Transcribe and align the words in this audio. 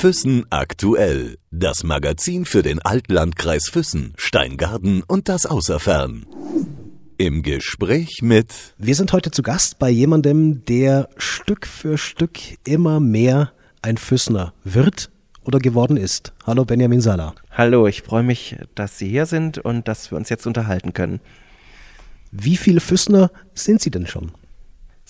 Füssen 0.00 0.46
aktuell. 0.48 1.36
Das 1.50 1.84
Magazin 1.84 2.46
für 2.46 2.62
den 2.62 2.80
Altlandkreis 2.80 3.68
Füssen, 3.68 4.14
Steingarten 4.16 5.02
und 5.02 5.28
das 5.28 5.44
Außerfern. 5.44 6.24
Im 7.18 7.42
Gespräch 7.42 8.22
mit. 8.22 8.50
Wir 8.78 8.94
sind 8.94 9.12
heute 9.12 9.30
zu 9.30 9.42
Gast 9.42 9.78
bei 9.78 9.90
jemandem, 9.90 10.64
der 10.64 11.10
Stück 11.18 11.66
für 11.66 11.98
Stück 11.98 12.38
immer 12.66 12.98
mehr 12.98 13.52
ein 13.82 13.98
Füssner 13.98 14.54
wird 14.64 15.10
oder 15.44 15.58
geworden 15.58 15.98
ist. 15.98 16.32
Hallo 16.46 16.64
Benjamin 16.64 17.02
Sala. 17.02 17.34
Hallo, 17.50 17.86
ich 17.86 18.00
freue 18.00 18.22
mich, 18.22 18.56
dass 18.74 18.96
Sie 18.96 19.10
hier 19.10 19.26
sind 19.26 19.58
und 19.58 19.86
dass 19.86 20.10
wir 20.10 20.16
uns 20.16 20.30
jetzt 20.30 20.46
unterhalten 20.46 20.94
können. 20.94 21.20
Wie 22.32 22.56
viele 22.56 22.80
Füssner 22.80 23.30
sind 23.52 23.82
Sie 23.82 23.90
denn 23.90 24.06
schon? 24.06 24.32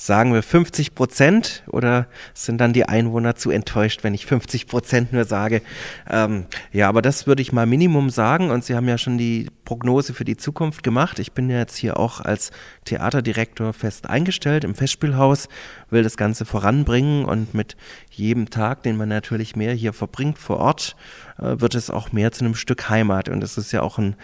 Sagen 0.02 0.32
wir 0.32 0.42
50 0.42 0.94
Prozent 0.94 1.62
oder 1.66 2.06
sind 2.32 2.58
dann 2.58 2.72
die 2.72 2.86
Einwohner 2.86 3.36
zu 3.36 3.50
enttäuscht, 3.50 4.02
wenn 4.02 4.14
ich 4.14 4.24
50 4.24 4.66
Prozent 4.66 5.12
nur 5.12 5.26
sage? 5.26 5.60
Ähm, 6.08 6.46
ja, 6.72 6.88
aber 6.88 7.02
das 7.02 7.26
würde 7.26 7.42
ich 7.42 7.52
mal 7.52 7.66
Minimum 7.66 8.08
sagen 8.08 8.50
und 8.50 8.64
Sie 8.64 8.74
haben 8.74 8.88
ja 8.88 8.96
schon 8.96 9.18
die 9.18 9.48
Prognose 9.66 10.14
für 10.14 10.24
die 10.24 10.38
Zukunft 10.38 10.82
gemacht. 10.82 11.18
Ich 11.18 11.32
bin 11.32 11.50
ja 11.50 11.58
jetzt 11.58 11.76
hier 11.76 11.98
auch 11.98 12.22
als 12.22 12.50
Theaterdirektor 12.86 13.74
fest 13.74 14.08
eingestellt 14.08 14.64
im 14.64 14.74
Festspielhaus, 14.74 15.48
will 15.90 16.02
das 16.02 16.16
Ganze 16.16 16.46
voranbringen 16.46 17.26
und 17.26 17.52
mit 17.52 17.76
jedem 18.10 18.48
Tag, 18.48 18.82
den 18.84 18.96
man 18.96 19.10
natürlich 19.10 19.54
mehr 19.54 19.74
hier 19.74 19.92
verbringt 19.92 20.38
vor 20.38 20.60
Ort, 20.60 20.96
äh, 21.38 21.60
wird 21.60 21.74
es 21.74 21.90
auch 21.90 22.10
mehr 22.10 22.32
zu 22.32 22.46
einem 22.46 22.54
Stück 22.54 22.88
Heimat 22.88 23.28
und 23.28 23.44
es 23.44 23.58
ist 23.58 23.70
ja 23.72 23.82
auch 23.82 23.98
ein 23.98 24.16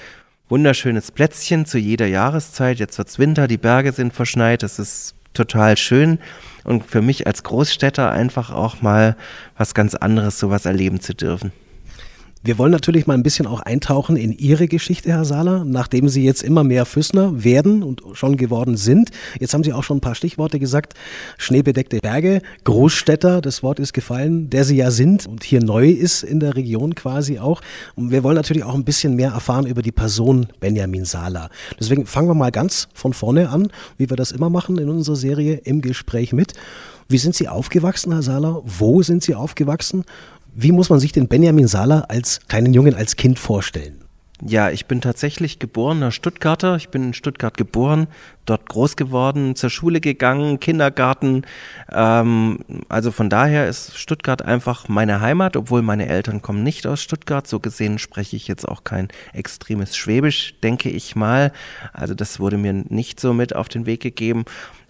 wunderschönes 0.48 1.11
Plätzchen 1.11 1.66
zu 1.66 1.77
jeder 1.77 2.06
Jahreszeit. 2.06 2.78
Jetzt 2.78 2.97
wird 2.97 3.08
es 3.08 3.19
Winter, 3.19 3.47
die 3.47 3.58
Berge 3.58 3.92
sind 3.92 4.14
verschneit, 4.14 4.62
es 4.62 4.78
ist 4.78 5.16
total 5.36 5.76
schön 5.76 6.18
und 6.64 6.84
für 6.84 7.02
mich 7.02 7.26
als 7.26 7.42
Großstädter 7.42 8.10
einfach 8.10 8.50
auch 8.50 8.82
mal 8.82 9.16
was 9.56 9.74
ganz 9.74 9.94
anderes, 9.94 10.38
sowas 10.38 10.66
erleben 10.66 11.00
zu 11.00 11.14
dürfen. 11.14 11.52
Wir 12.47 12.58
wollen 12.58 12.70
natürlich 12.70 13.08
mal 13.08 13.14
ein 13.14 13.25
bisschen 13.25 13.48
auch 13.48 13.58
eintauchen 13.58 14.14
in 14.14 14.30
Ihre 14.30 14.69
Geschichte, 14.69 15.11
Herr 15.11 15.25
Sala, 15.25 15.64
nachdem 15.64 16.08
Sie 16.08 16.25
jetzt 16.25 16.44
immer 16.44 16.62
mehr 16.62 16.86
Füssner 16.86 17.42
werden 17.42 17.83
und 17.83 18.02
schon 18.12 18.36
geworden 18.36 18.77
sind. 18.77 19.11
Jetzt 19.41 19.52
haben 19.52 19.64
Sie 19.64 19.72
auch 19.72 19.83
schon 19.83 19.97
ein 19.97 20.00
paar 20.00 20.14
Stichworte 20.14 20.61
gesagt. 20.61 20.94
Schneebedeckte 21.39 21.98
Berge, 21.98 22.42
Großstädter, 22.62 23.41
das 23.41 23.64
Wort 23.64 23.80
ist 23.80 23.92
gefallen, 23.94 24.48
der 24.48 24.62
Sie 24.62 24.77
ja 24.77 24.92
sind 24.92 25.27
und 25.27 25.42
hier 25.42 25.61
neu 25.61 25.89
ist 25.89 26.22
in 26.22 26.39
der 26.39 26.55
Region 26.55 26.94
quasi 26.94 27.41
auch. 27.41 27.62
Und 27.97 28.12
wir 28.12 28.22
wollen 28.22 28.36
natürlich 28.36 28.62
auch 28.62 28.74
ein 28.74 28.84
bisschen 28.84 29.17
mehr 29.17 29.30
erfahren 29.33 29.67
über 29.67 29.83
die 29.83 29.91
Person 29.91 30.47
Benjamin 30.61 31.05
Sala. 31.05 31.50
Deswegen 31.80 32.06
fangen 32.06 32.28
wir 32.28 32.34
mal 32.34 32.52
ganz 32.52 32.86
von 32.94 33.12
vorne 33.12 33.48
an, 33.48 33.72
wie 33.98 34.08
wir 34.08 34.17
das 34.17 34.30
immer 34.30 34.50
machen 34.50 34.78
in 34.78 34.89
unserer 34.89 35.17
Serie 35.17 35.62
im 35.64 35.83
Gespräch 35.83 36.33
mit. 36.33 36.52
Wie 37.08 37.19
sind 37.19 37.36
Sie 37.36 37.48
aufgewachsen, 37.48 38.12
Herr 38.12 38.22
Sala? 38.22 38.62
Wo 38.64 39.00
sind 39.02 39.22
Sie 39.22 39.36
aufgewachsen? 39.36 40.05
Wie 40.58 40.72
muss 40.72 40.88
man 40.88 41.00
sich 41.00 41.12
den 41.12 41.28
Benjamin 41.28 41.68
Sala 41.68 42.06
als 42.08 42.40
kleinen 42.48 42.72
Jungen, 42.72 42.94
als 42.94 43.16
Kind 43.16 43.38
vorstellen? 43.38 44.06
Ja, 44.40 44.70
ich 44.70 44.86
bin 44.86 45.02
tatsächlich 45.02 45.58
geborener 45.58 46.10
Stuttgarter. 46.10 46.76
Ich 46.76 46.88
bin 46.88 47.08
in 47.08 47.14
Stuttgart 47.14 47.58
geboren, 47.58 48.06
dort 48.46 48.66
groß 48.66 48.96
geworden, 48.96 49.54
zur 49.54 49.68
Schule 49.68 50.00
gegangen, 50.00 50.58
Kindergarten. 50.58 51.42
Ähm, 51.92 52.60
also 52.88 53.12
von 53.12 53.28
daher 53.28 53.68
ist 53.68 53.98
Stuttgart 53.98 54.40
einfach 54.40 54.88
meine 54.88 55.20
Heimat, 55.20 55.58
obwohl 55.58 55.82
meine 55.82 56.08
Eltern 56.08 56.40
kommen 56.40 56.62
nicht 56.62 56.86
aus 56.86 57.02
Stuttgart. 57.02 57.46
So 57.46 57.60
gesehen 57.60 57.98
spreche 57.98 58.36
ich 58.36 58.48
jetzt 58.48 58.66
auch 58.66 58.82
kein 58.82 59.08
extremes 59.34 59.94
Schwäbisch, 59.94 60.54
denke 60.62 60.88
ich 60.88 61.16
mal. 61.16 61.52
Also 61.92 62.14
das 62.14 62.40
wurde 62.40 62.56
mir 62.56 62.72
nicht 62.72 63.20
so 63.20 63.34
mit 63.34 63.54
auf 63.54 63.68
den 63.68 63.84
Weg 63.84 64.00
gegeben. 64.00 64.46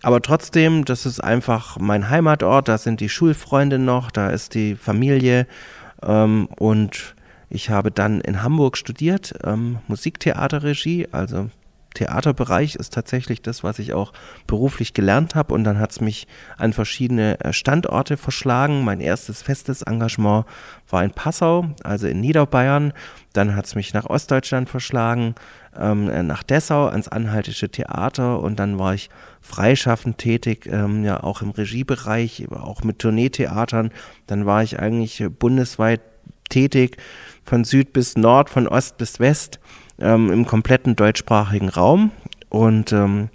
Aber 0.07 0.23
trotzdem, 0.23 0.85
das 0.85 1.05
ist 1.05 1.19
einfach 1.19 1.79
mein 1.81 2.09
Heimatort, 2.09 2.69
da 2.69 2.79
sind 2.79 3.01
die 3.01 3.09
Schulfreunde 3.09 3.81
noch, 3.81 4.12
da 4.12 4.31
ist 4.31 4.55
die 4.55 4.77
Familie 4.77 5.49
ähm, 6.01 6.47
und 6.61 7.17
ich 7.51 7.71
habe 7.71 7.91
dann 7.91 8.21
in 8.21 8.41
Hamburg 8.41 8.77
studiert, 8.77 9.34
ähm, 9.43 9.81
Musiktheaterregie, 9.89 11.09
also 11.11 11.50
Theaterbereich 11.97 12.77
ist 12.77 12.93
tatsächlich 12.93 13.43
das, 13.43 13.65
was 13.65 13.78
ich 13.78 13.94
auch 13.94 14.12
beruflich 14.47 14.93
gelernt 14.93 15.34
habe. 15.34 15.55
Und 15.55 15.65
dann 15.65 15.78
hat 15.78 15.93
es 15.93 16.00
mich 16.00 16.28
an 16.59 16.73
verschiedene 16.73 17.41
äh, 17.41 17.53
Standorte 17.53 18.17
verschlagen. 18.17 18.84
Mein 18.84 19.00
erstes 19.00 19.43
festes 19.43 19.83
Engagement 19.83 20.44
war 20.88 21.03
in 21.03 21.11
Passau, 21.11 21.71
also 21.83 22.06
in 22.06 22.21
Niederbayern. 22.21 22.93
Dann 23.33 23.56
hat 23.56 23.65
es 23.65 23.75
mich 23.75 23.94
nach 23.94 24.05
Ostdeutschland 24.05 24.69
verschlagen, 24.69 25.34
ähm, 25.77 26.11
äh, 26.11 26.23
nach 26.23 26.43
Dessau 26.43 26.87
ans 26.87 27.09
Anhaltische 27.09 27.71
Theater. 27.71 28.41
Und 28.41 28.59
dann 28.59 28.78
war 28.78 28.94
ich 28.94 29.09
freischaffend 29.47 30.19
tätig, 30.19 30.67
ähm, 30.67 31.05
ja 31.05 31.23
auch 31.23 31.41
im 31.41 31.51
Regiebereich, 31.51 32.49
auch 32.51 32.83
mit 32.83 32.99
Tourneetheatern. 32.99 33.91
Dann 34.27 34.45
war 34.45 34.62
ich 34.62 34.79
eigentlich 34.79 35.25
bundesweit 35.39 36.01
tätig, 36.49 36.97
von 37.45 37.65
Süd 37.65 37.93
bis 37.93 38.17
Nord, 38.17 38.51
von 38.51 38.67
Ost 38.67 38.99
bis 38.99 39.21
West 39.21 39.61
ähm, 40.01 40.31
im 40.33 40.47
kompletten 40.47 40.97
deutschsprachigen 40.97 41.69
Raum. 41.69 42.11
Und 42.49 42.93
ähm, 42.93 43.29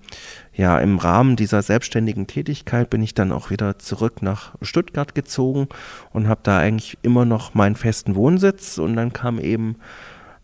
ja, 0.54 0.80
im 0.80 0.98
Rahmen 0.98 1.38
dieser 1.38 1.62
selbstständigen 1.62 2.28
Tätigkeit 2.28 2.90
bin 2.90 3.02
ich 3.02 3.14
dann 3.14 3.32
auch 3.32 3.50
wieder 3.50 3.80
zurück 3.80 4.22
nach 4.22 4.54
Stuttgart 4.62 5.16
gezogen 5.16 5.68
und 6.12 6.28
habe 6.28 6.42
da 6.44 6.58
eigentlich 6.58 6.98
immer 7.04 7.26
noch 7.26 7.54
meinen 7.54 7.76
festen 7.76 8.16
Wohnsitz. 8.16 8.78
Und 8.78 8.96
dann 8.96 9.14
kam 9.14 9.40
eben 9.40 9.78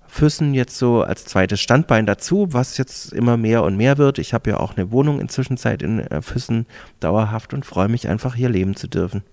Füssen 0.08 0.54
jetzt 0.54 0.78
so 0.78 1.02
als 1.02 1.26
zweites 1.26 1.60
Standbein 1.62 2.06
dazu, 2.06 2.48
was 2.52 2.78
jetzt 2.78 3.14
immer 3.14 3.38
mehr 3.38 3.64
und 3.64 3.78
mehr 3.78 3.98
wird. 3.98 4.20
Ich 4.20 4.34
habe 4.34 4.50
ja 4.50 4.60
auch 4.60 4.78
eine 4.78 4.92
Wohnung 4.92 5.20
inzwischen 5.20 5.58
in 5.82 6.00
äh, 6.00 6.22
Füssen 6.22 6.66
dauerhaft 7.00 7.54
und 7.54 7.66
freue 7.66 7.88
mich 7.88 8.08
einfach 8.08 8.36
hier 8.36 8.50
leben 8.50 8.76
zu 8.76 8.88
dürfen 8.88 9.24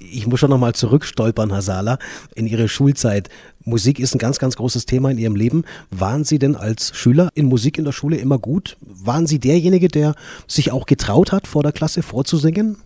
ich 0.00 0.26
muss 0.26 0.40
schon 0.40 0.50
nochmal 0.50 0.74
zurückstolpern, 0.74 1.50
Herr 1.50 1.62
Sala, 1.62 1.98
in 2.34 2.46
Ihre 2.46 2.68
Schulzeit. 2.68 3.28
Musik 3.64 3.98
ist 3.98 4.14
ein 4.14 4.18
ganz, 4.18 4.38
ganz 4.38 4.56
großes 4.56 4.86
Thema 4.86 5.10
in 5.10 5.18
Ihrem 5.18 5.36
Leben. 5.36 5.64
Waren 5.90 6.24
Sie 6.24 6.38
denn 6.38 6.56
als 6.56 6.96
Schüler 6.96 7.30
in 7.34 7.46
Musik 7.46 7.78
in 7.78 7.84
der 7.84 7.92
Schule 7.92 8.16
immer 8.16 8.38
gut? 8.38 8.76
Waren 8.80 9.26
Sie 9.26 9.38
derjenige, 9.38 9.88
der 9.88 10.14
sich 10.46 10.70
auch 10.72 10.86
getraut 10.86 11.32
hat, 11.32 11.46
vor 11.46 11.62
der 11.62 11.72
Klasse 11.72 12.02
vorzusingen? 12.02 12.76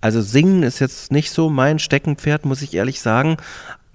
Also 0.00 0.20
singen 0.20 0.62
ist 0.62 0.80
jetzt 0.80 1.12
nicht 1.12 1.30
so 1.30 1.48
mein 1.48 1.78
Steckenpferd, 1.78 2.44
muss 2.44 2.62
ich 2.62 2.74
ehrlich 2.74 3.00
sagen. 3.00 3.38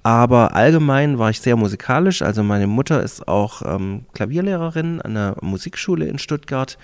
Aber 0.03 0.55
allgemein 0.55 1.19
war 1.19 1.29
ich 1.29 1.41
sehr 1.41 1.55
musikalisch. 1.55 2.21
Also 2.21 2.43
meine 2.43 2.67
Mutter 2.67 3.03
ist 3.03 3.27
auch 3.27 3.61
ähm, 3.65 4.05
Klavierlehrerin 4.13 5.01
an 5.01 5.13
der 5.13 5.35
Musikschule 5.41 6.05
in 6.05 6.19
Stuttgart 6.19 6.77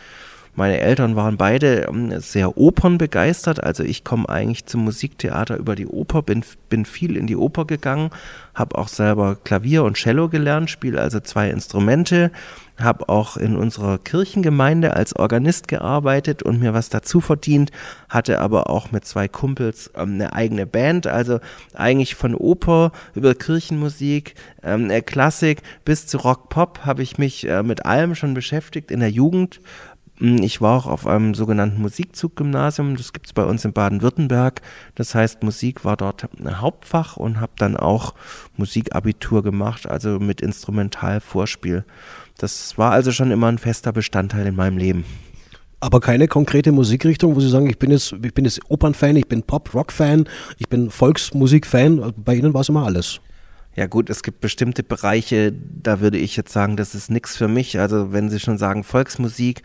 meine 0.56 0.80
Eltern 0.80 1.16
waren 1.16 1.38
beide 1.38 1.88
ähm, 1.90 2.20
sehr 2.20 2.58
opernbegeistert. 2.58 3.64
Also 3.64 3.84
ich 3.84 4.04
komme 4.04 4.30
eigentlich 4.30 4.66
zum 4.66 4.86
Musiktheater 4.86 5.58
über 5.58 5.76
die 5.76 5.88
Oper, 5.88 6.22
bin, 6.22 6.44
bin 6.70 6.86
viel 6.86 7.18
in 7.18 7.28
die 7.28 7.36
Oper 7.36 7.66
gegangen, 7.66 8.10
habe 8.54 8.78
auch 8.78 8.88
selber 8.88 9.36
Klavier 9.44 9.84
und 9.84 9.98
Cello 9.98 10.30
gelernt, 10.30 10.70
spiele 10.70 11.02
also 11.02 11.20
zwei 11.20 11.50
Instrumente, 11.50 12.32
habe 12.80 13.10
auch 13.10 13.38
in 13.38 13.56
unserer 13.56 13.98
Kirchengemeinde 13.98 14.96
als 14.96 15.16
Organist 15.16 15.68
gearbeitet 15.68 16.44
und 16.44 16.60
mir 16.60 16.74
was 16.74 16.90
dazu 16.90 17.22
verdient, 17.22 17.72
hatte 18.10 18.40
aber 18.40 18.70
auch 18.70 18.92
mit 18.92 19.06
zwei 19.06 19.28
Kumpels 19.28 19.92
ähm, 19.96 20.16
eine 20.16 20.34
eigene 20.34 20.66
Band, 20.66 21.08
also 21.08 21.40
eigentlich 21.74 22.16
von 22.16 22.36
Oper 22.36 22.92
über 23.14 23.36
Kirchenmusik, 23.36 24.36
ähm, 24.64 24.90
äh, 24.90 25.02
Klassik 25.02 25.62
bis 25.84 26.08
zu 26.08 26.18
Rock-Pop 26.18 26.80
habe 26.86 27.04
ich 27.04 27.18
mich 27.18 27.48
äh, 27.48 27.64
mit 27.64 27.86
allem 27.86 28.16
schon 28.16 28.34
beschäftigt 28.34 28.92
in 28.92 29.00
der 29.00 29.12
Jugend 29.12 29.60
ich 30.20 30.62
war 30.62 30.78
auch 30.78 30.86
auf 30.86 31.08
einem 31.08 31.34
sogenannten 31.34 31.82
Musikzuggymnasium, 31.82 32.96
das 32.96 33.12
gibt 33.12 33.28
es 33.28 33.34
bei 33.34 33.44
uns 33.44 33.66
in 33.66 33.74
Baden-Württemberg. 33.74 34.62
Das 34.96 35.14
heißt, 35.14 35.44
Musik 35.44 35.84
war 35.84 35.98
dort 35.98 36.28
ein 36.40 36.62
Hauptfach 36.62 37.18
und 37.18 37.42
habe 37.42 37.52
dann 37.58 37.76
auch 37.76 38.14
Musikabitur 38.56 39.44
gemacht, 39.44 39.90
also 39.90 40.20
mit 40.20 40.40
Instrumentalvorspiel. 40.40 41.84
Das 42.38 42.78
war 42.78 42.92
also 42.92 43.12
schon 43.12 43.32
immer 43.32 43.48
ein 43.48 43.58
fester 43.58 43.92
Bestandteil 43.92 44.48
in 44.48 44.56
meinem 44.56 44.78
Leben. 44.78 45.04
Aber 45.82 46.00
keine 46.00 46.28
konkrete 46.28 46.72
Musikrichtung, 46.72 47.36
wo 47.36 47.42
Sie 47.42 47.50
sagen, 47.50 47.70
ich 47.70 47.78
bin 47.78 47.92
jetzt, 47.92 48.14
ich 48.14 48.34
bin 48.34 48.46
jetzt 48.46 48.62
Opernfan, 48.70 49.18
ich 49.18 49.28
bin 49.28 49.44
Pop-Rock-Fan, 49.44 50.28
ich 50.58 50.70
bin 50.70 50.90
Volksmusik-Fan. 50.90 52.14
Bei 52.18 52.36
Ihnen 52.36 52.54
war 52.54 52.62
es 52.62 52.70
immer 52.70 52.86
alles. 52.86 53.20
Ja 53.76 53.88
gut, 53.88 54.10
es 54.10 54.24
gibt 54.24 54.40
bestimmte 54.40 54.84
Bereiche, 54.84 55.52
da 55.52 56.00
würde 56.00 56.18
ich 56.18 56.38
jetzt 56.38 56.54
sagen, 56.54 56.78
das 56.78 56.96
ist 56.96 57.12
nichts 57.12 57.36
für 57.36 57.50
mich. 57.50 57.78
Also 57.78 58.14
wenn 58.14 58.30
Sie 58.30 58.40
schon 58.40 58.58
sagen 58.58 58.86
Volksmusik, 58.86 59.64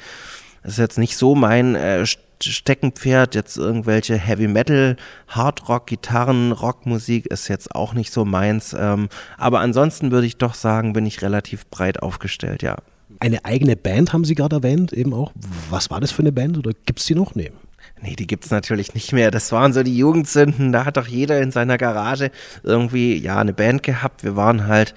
das 0.62 0.72
ist 0.72 0.78
jetzt 0.78 0.98
nicht 0.98 1.16
so 1.16 1.34
mein 1.34 1.74
äh, 1.74 2.04
Steckenpferd. 2.42 3.34
Jetzt 3.34 3.56
irgendwelche 3.56 4.16
Heavy 4.16 4.48
Metal, 4.48 4.96
Hard 5.28 5.68
Rock, 5.68 5.86
Gitarren, 5.86 6.52
Rockmusik 6.52 7.26
ist 7.26 7.48
jetzt 7.48 7.74
auch 7.74 7.92
nicht 7.92 8.12
so 8.12 8.24
meins. 8.24 8.74
Ähm, 8.78 9.08
aber 9.38 9.60
ansonsten 9.60 10.10
würde 10.10 10.26
ich 10.26 10.36
doch 10.36 10.54
sagen, 10.54 10.92
bin 10.92 11.06
ich 11.06 11.22
relativ 11.22 11.66
breit 11.66 12.02
aufgestellt, 12.02 12.62
ja. 12.62 12.76
Eine 13.18 13.44
eigene 13.44 13.76
Band 13.76 14.12
haben 14.12 14.24
Sie 14.24 14.34
gerade 14.34 14.56
erwähnt, 14.56 14.92
eben 14.92 15.12
auch. 15.12 15.32
Was 15.68 15.90
war 15.90 16.00
das 16.00 16.12
für 16.12 16.22
eine 16.22 16.32
Band 16.32 16.56
oder 16.56 16.70
gibt 16.86 17.00
es 17.00 17.06
die 17.06 17.14
noch? 17.14 17.34
Nee. 17.34 17.52
Nee, 18.02 18.16
die 18.16 18.26
gibt's 18.26 18.50
natürlich 18.50 18.94
nicht 18.94 19.12
mehr. 19.12 19.30
Das 19.30 19.52
waren 19.52 19.72
so 19.72 19.82
die 19.82 19.96
Jugendsünden. 19.96 20.72
Da 20.72 20.84
hat 20.84 20.96
doch 20.96 21.06
jeder 21.06 21.40
in 21.40 21.50
seiner 21.50 21.76
Garage 21.76 22.30
irgendwie, 22.62 23.16
ja, 23.18 23.38
eine 23.38 23.52
Band 23.52 23.82
gehabt. 23.82 24.24
Wir 24.24 24.36
waren 24.36 24.66
halt, 24.66 24.94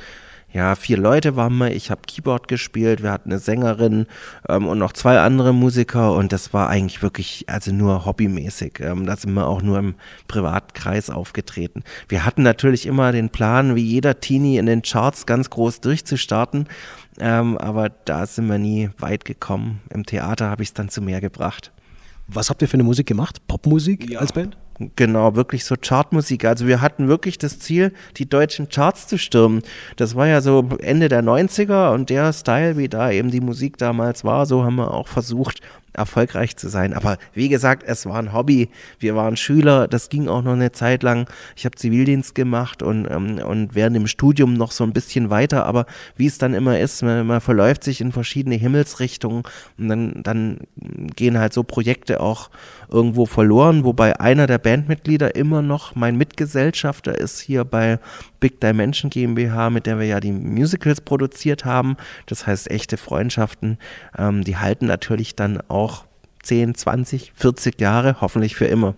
ja, 0.53 0.75
vier 0.75 0.97
Leute 0.97 1.35
waren 1.35 1.57
wir. 1.57 1.71
Ich 1.71 1.89
habe 1.89 2.01
Keyboard 2.05 2.47
gespielt, 2.47 3.01
wir 3.01 3.11
hatten 3.11 3.31
eine 3.31 3.39
Sängerin 3.39 4.05
ähm, 4.47 4.67
und 4.67 4.77
noch 4.77 4.94
zwei 4.94 5.19
andere 5.19 5.51
Musiker 5.51 6.13
und 6.13 6.31
das 6.31 6.53
war 6.53 6.69
eigentlich 6.69 7.01
wirklich, 7.01 7.45
also 7.47 7.73
nur 7.73 8.05
hobbymäßig. 8.05 8.79
Ähm, 8.79 9.07
da 9.07 9.15
sind 9.15 9.33
wir 9.33 9.47
auch 9.47 9.63
nur 9.63 9.79
im 9.79 9.95
Privatkreis 10.27 11.09
aufgetreten. 11.09 11.83
Wir 12.07 12.23
hatten 12.23 12.44
natürlich 12.44 12.85
immer 12.85 13.11
den 13.11 13.29
Plan, 13.29 13.75
wie 13.75 13.81
jeder 13.83 14.19
Teenie 14.19 14.57
in 14.57 14.67
den 14.67 14.83
Charts 14.83 15.25
ganz 15.25 15.50
groß 15.50 15.81
durchzustarten, 15.81 16.67
ähm, 17.19 17.57
aber 17.57 17.89
da 17.89 18.27
sind 18.27 18.47
wir 18.47 18.59
nie 18.59 18.91
weit 19.00 19.25
gekommen. 19.25 19.81
Im 19.89 20.05
Theater 20.05 20.51
habe 20.51 20.61
ich 20.61 20.69
es 20.69 20.73
dann 20.73 20.89
zu 20.89 21.01
mehr 21.01 21.19
gebracht. 21.19 21.71
Was 22.27 22.50
habt 22.50 22.61
ihr 22.61 22.67
für 22.67 22.75
eine 22.75 22.83
Musik 22.83 23.07
gemacht? 23.07 23.47
Popmusik 23.47 24.09
ja. 24.09 24.19
als 24.19 24.31
Band? 24.31 24.55
Genau, 24.95 25.35
wirklich 25.35 25.65
so 25.65 25.75
Chartmusik. 25.80 26.45
Also 26.45 26.68
wir 26.68 26.81
hatten 26.81 27.07
wirklich 27.07 27.38
das 27.38 27.59
Ziel, 27.59 27.94
die 28.18 28.27
deutschen 28.27 28.69
Charts 28.69 29.07
zu 29.07 29.18
stürmen. 29.18 29.62
Das 29.95 30.15
war 30.15 30.27
ja 30.27 30.41
so 30.41 30.68
Ende 30.80 31.09
der 31.09 31.24
90er 31.24 31.94
und 31.94 32.09
der 32.09 32.33
Style, 32.33 32.77
wie 32.77 32.89
da 32.89 33.12
eben 33.12 33.31
die 33.31 33.41
Musik 33.41 33.77
damals 33.77 34.24
war, 34.24 34.45
so 34.45 34.63
haben 34.63 34.75
wir 34.75 34.94
auch 34.94 35.07
versucht, 35.07 35.62
erfolgreich 35.94 36.57
zu 36.57 36.69
sein. 36.69 36.94
Aber 36.94 37.18
wie 37.34 37.50
gesagt, 37.50 37.84
es 37.86 38.06
war 38.06 38.18
ein 38.18 38.34
Hobby. 38.34 38.69
Wir 39.00 39.16
waren 39.16 39.38
Schüler, 39.38 39.88
das 39.88 40.10
ging 40.10 40.28
auch 40.28 40.42
noch 40.42 40.54
eine 40.54 40.72
Zeit 40.72 41.04
lang. 41.04 41.30
Ich 41.56 41.66
habe 41.66 41.75
Zivildienst 41.75 42.36
gemacht 42.36 42.84
und, 42.84 43.10
ähm, 43.10 43.40
und 43.40 43.75
während 43.75 43.95
dem 43.95 44.07
Studium 44.07 44.54
noch 44.54 44.72
so 44.72 44.84
ein 44.84 44.94
bisschen 44.94 45.30
weiter. 45.30 45.66
Aber 45.66 45.86
wie 46.16 46.28
es 46.28 46.38
dann 46.38 46.54
immer 46.54 46.80
ist, 46.80 47.04
man, 47.04 47.25
man 47.28 47.42
verläuft 47.42 47.84
sich 47.84 48.01
in 48.01 48.12
verschiedene 48.12 48.56
Himmelsrichtungen 48.56 49.44
und 49.78 49.88
dann, 49.88 50.24
dann 50.24 50.60
gehen 51.16 51.38
halt 51.38 51.54
so 51.54 51.63
Projekte 51.63 52.19
auch 52.19 52.50
irgendwo 52.89 53.25
verloren. 53.25 53.84
Wobei 53.84 54.19
einer 54.19 54.48
der 54.48 54.57
Bandmitglieder 54.57 55.36
immer 55.36 55.62
noch 55.62 55.96
mein 55.96 56.16
Mitgesellschafter 56.16 57.18
ist 57.18 57.39
hier 57.39 57.66
bei 57.66 58.00
Big 58.39 58.60
Dimension 58.60 59.10
GmbH, 59.10 59.69
mit 59.69 59.86
der 59.86 60.00
wir 60.00 60.06
ja 60.06 60.19
die 60.19 60.31
Musicals 60.31 61.01
produziert 61.01 61.66
haben. 61.66 61.98
Das 62.25 62.46
heißt, 62.46 62.69
echte 62.69 62.98
Freundschaften, 62.98 63.78
ähm, 64.18 64.44
die 64.44 64.57
halten 64.57 64.86
natürlich 64.86 65.36
dann 65.36 65.60
auch 65.69 65.82
10, 66.44 66.75
20, 66.75 67.33
40 67.35 67.80
Jahre, 67.80 68.21
hoffentlich 68.21 68.56
für 68.56 68.65
immer. 68.65 68.95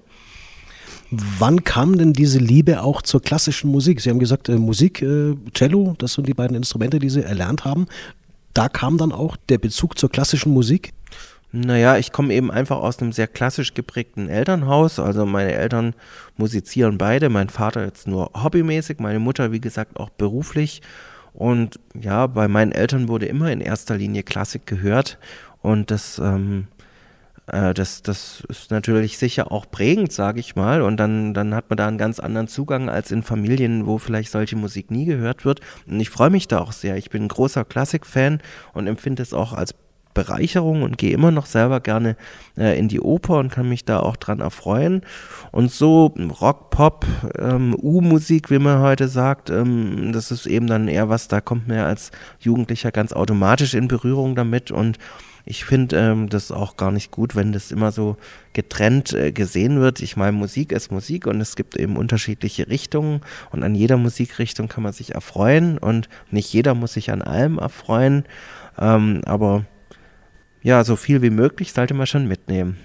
Wann 1.11 1.63
kam 1.63 1.97
denn 1.97 2.13
diese 2.13 2.39
Liebe 2.39 2.81
auch 2.81 3.01
zur 3.01 3.21
klassischen 3.21 3.71
Musik? 3.71 4.01
Sie 4.01 4.09
haben 4.09 4.19
gesagt, 4.19 4.49
äh, 4.49 4.55
Musik, 4.55 5.01
äh, 5.01 5.35
Cello, 5.53 5.95
das 5.99 6.13
sind 6.13 6.27
die 6.27 6.33
beiden 6.33 6.57
Instrumente, 6.57 6.99
die 6.99 7.09
Sie 7.09 7.21
erlernt 7.21 7.63
haben. 7.63 7.85
Da 8.53 8.69
kam 8.69 8.97
dann 8.97 9.11
auch 9.11 9.37
der 9.49 9.59
Bezug 9.59 9.99
zur 9.99 10.09
klassischen 10.09 10.51
Musik? 10.51 10.93
Naja, 11.51 11.97
ich 11.97 12.11
komme 12.11 12.33
eben 12.33 12.51
einfach 12.51 12.77
aus 12.77 12.99
einem 12.99 13.13
sehr 13.13 13.27
klassisch 13.27 13.73
geprägten 13.73 14.27
Elternhaus. 14.27 14.99
Also 14.99 15.25
meine 15.25 15.53
Eltern 15.53 15.93
musizieren 16.35 16.97
beide. 16.97 17.29
Mein 17.29 17.49
Vater 17.49 17.85
jetzt 17.85 18.07
nur 18.07 18.31
hobbymäßig, 18.33 18.99
meine 18.99 19.19
Mutter, 19.19 19.51
wie 19.51 19.61
gesagt, 19.61 19.97
auch 19.97 20.09
beruflich. 20.09 20.81
Und 21.33 21.79
ja, 21.97 22.27
bei 22.27 22.47
meinen 22.47 22.71
Eltern 22.71 23.07
wurde 23.07 23.27
immer 23.27 23.51
in 23.51 23.61
erster 23.61 23.95
Linie 23.97 24.23
Klassik 24.23 24.65
gehört. 24.65 25.17
Und 25.61 25.91
das, 25.91 26.19
ähm, 26.19 26.67
äh, 27.47 27.73
das, 27.73 28.01
das 28.01 28.43
ist 28.49 28.71
natürlich 28.71 29.17
sicher 29.17 29.51
auch 29.51 29.69
prägend, 29.69 30.11
sage 30.11 30.39
ich 30.39 30.55
mal. 30.55 30.81
Und 30.81 30.97
dann, 30.97 31.33
dann 31.33 31.53
hat 31.53 31.69
man 31.69 31.77
da 31.77 31.87
einen 31.87 31.97
ganz 31.97 32.19
anderen 32.19 32.47
Zugang 32.47 32.89
als 32.89 33.11
in 33.11 33.23
Familien, 33.23 33.85
wo 33.85 33.97
vielleicht 33.97 34.31
solche 34.31 34.55
Musik 34.55 34.91
nie 34.91 35.05
gehört 35.05 35.45
wird. 35.45 35.61
Und 35.87 35.99
ich 35.99 36.09
freue 36.09 36.29
mich 36.29 36.47
da 36.47 36.59
auch 36.59 36.71
sehr. 36.71 36.97
Ich 36.97 37.09
bin 37.09 37.23
ein 37.23 37.27
großer 37.27 37.65
Klassik-Fan 37.65 38.41
und 38.73 38.87
empfinde 38.87 39.23
es 39.23 39.33
auch 39.33 39.53
als 39.53 39.73
Bereicherung 40.15 40.81
und 40.81 40.97
gehe 40.97 41.13
immer 41.13 41.29
noch 41.29 41.45
selber 41.45 41.79
gerne 41.79 42.15
äh, 42.57 42.79
in 42.79 42.87
die 42.87 42.99
Oper 42.99 43.37
und 43.37 43.51
kann 43.51 43.69
mich 43.69 43.85
da 43.85 43.99
auch 43.99 44.15
dran 44.15 44.39
erfreuen. 44.39 45.01
Und 45.51 45.71
so 45.71 46.15
Rock, 46.41 46.71
Pop, 46.71 47.05
ähm, 47.37 47.75
U-Musik, 47.79 48.49
wie 48.49 48.57
man 48.57 48.79
heute 48.79 49.07
sagt, 49.07 49.51
ähm, 49.51 50.11
das 50.11 50.31
ist 50.31 50.47
eben 50.47 50.65
dann 50.65 50.87
eher 50.87 51.09
was, 51.09 51.27
da 51.27 51.41
kommt 51.41 51.69
ja 51.69 51.85
als 51.85 52.09
Jugendlicher 52.39 52.91
ganz 52.91 53.13
automatisch 53.13 53.75
in 53.75 53.87
Berührung 53.87 54.33
damit 54.33 54.71
und 54.71 54.97
ich 55.47 55.63
finde 55.63 55.97
ähm, 55.97 56.27
das 56.27 56.51
auch 56.51 56.75
gar 56.75 56.91
nicht 56.91 57.11
gut, 57.11 57.35
wenn 57.35 57.51
das 57.51 57.71
immer 57.71 57.91
so 57.91 58.17
getrennt 58.53 59.13
äh, 59.13 59.31
gesehen 59.31 59.79
wird. 59.79 60.01
Ich 60.01 60.17
meine, 60.17 60.31
Musik 60.31 60.71
ist 60.71 60.91
Musik 60.91 61.27
und 61.27 61.39
es 61.39 61.55
gibt 61.55 61.75
eben 61.77 61.97
unterschiedliche 61.97 62.67
Richtungen 62.67 63.21
und 63.51 63.61
an 63.61 63.75
jeder 63.75 63.97
Musikrichtung 63.97 64.67
kann 64.67 64.83
man 64.83 64.93
sich 64.93 65.13
erfreuen 65.13 65.77
und 65.77 66.09
nicht 66.31 66.51
jeder 66.51 66.73
muss 66.73 66.93
sich 66.93 67.11
an 67.11 67.21
allem 67.21 67.59
erfreuen. 67.59 68.25
Ähm, 68.79 69.21
aber 69.25 69.65
ja, 70.65 70.83
so 70.83 70.95
viel 70.95 71.21
wie 71.21 71.29
möglich 71.29 71.71
sollte 71.71 71.93
man 71.93 72.07
schon 72.07 72.27
mitnehmen. 72.27 72.77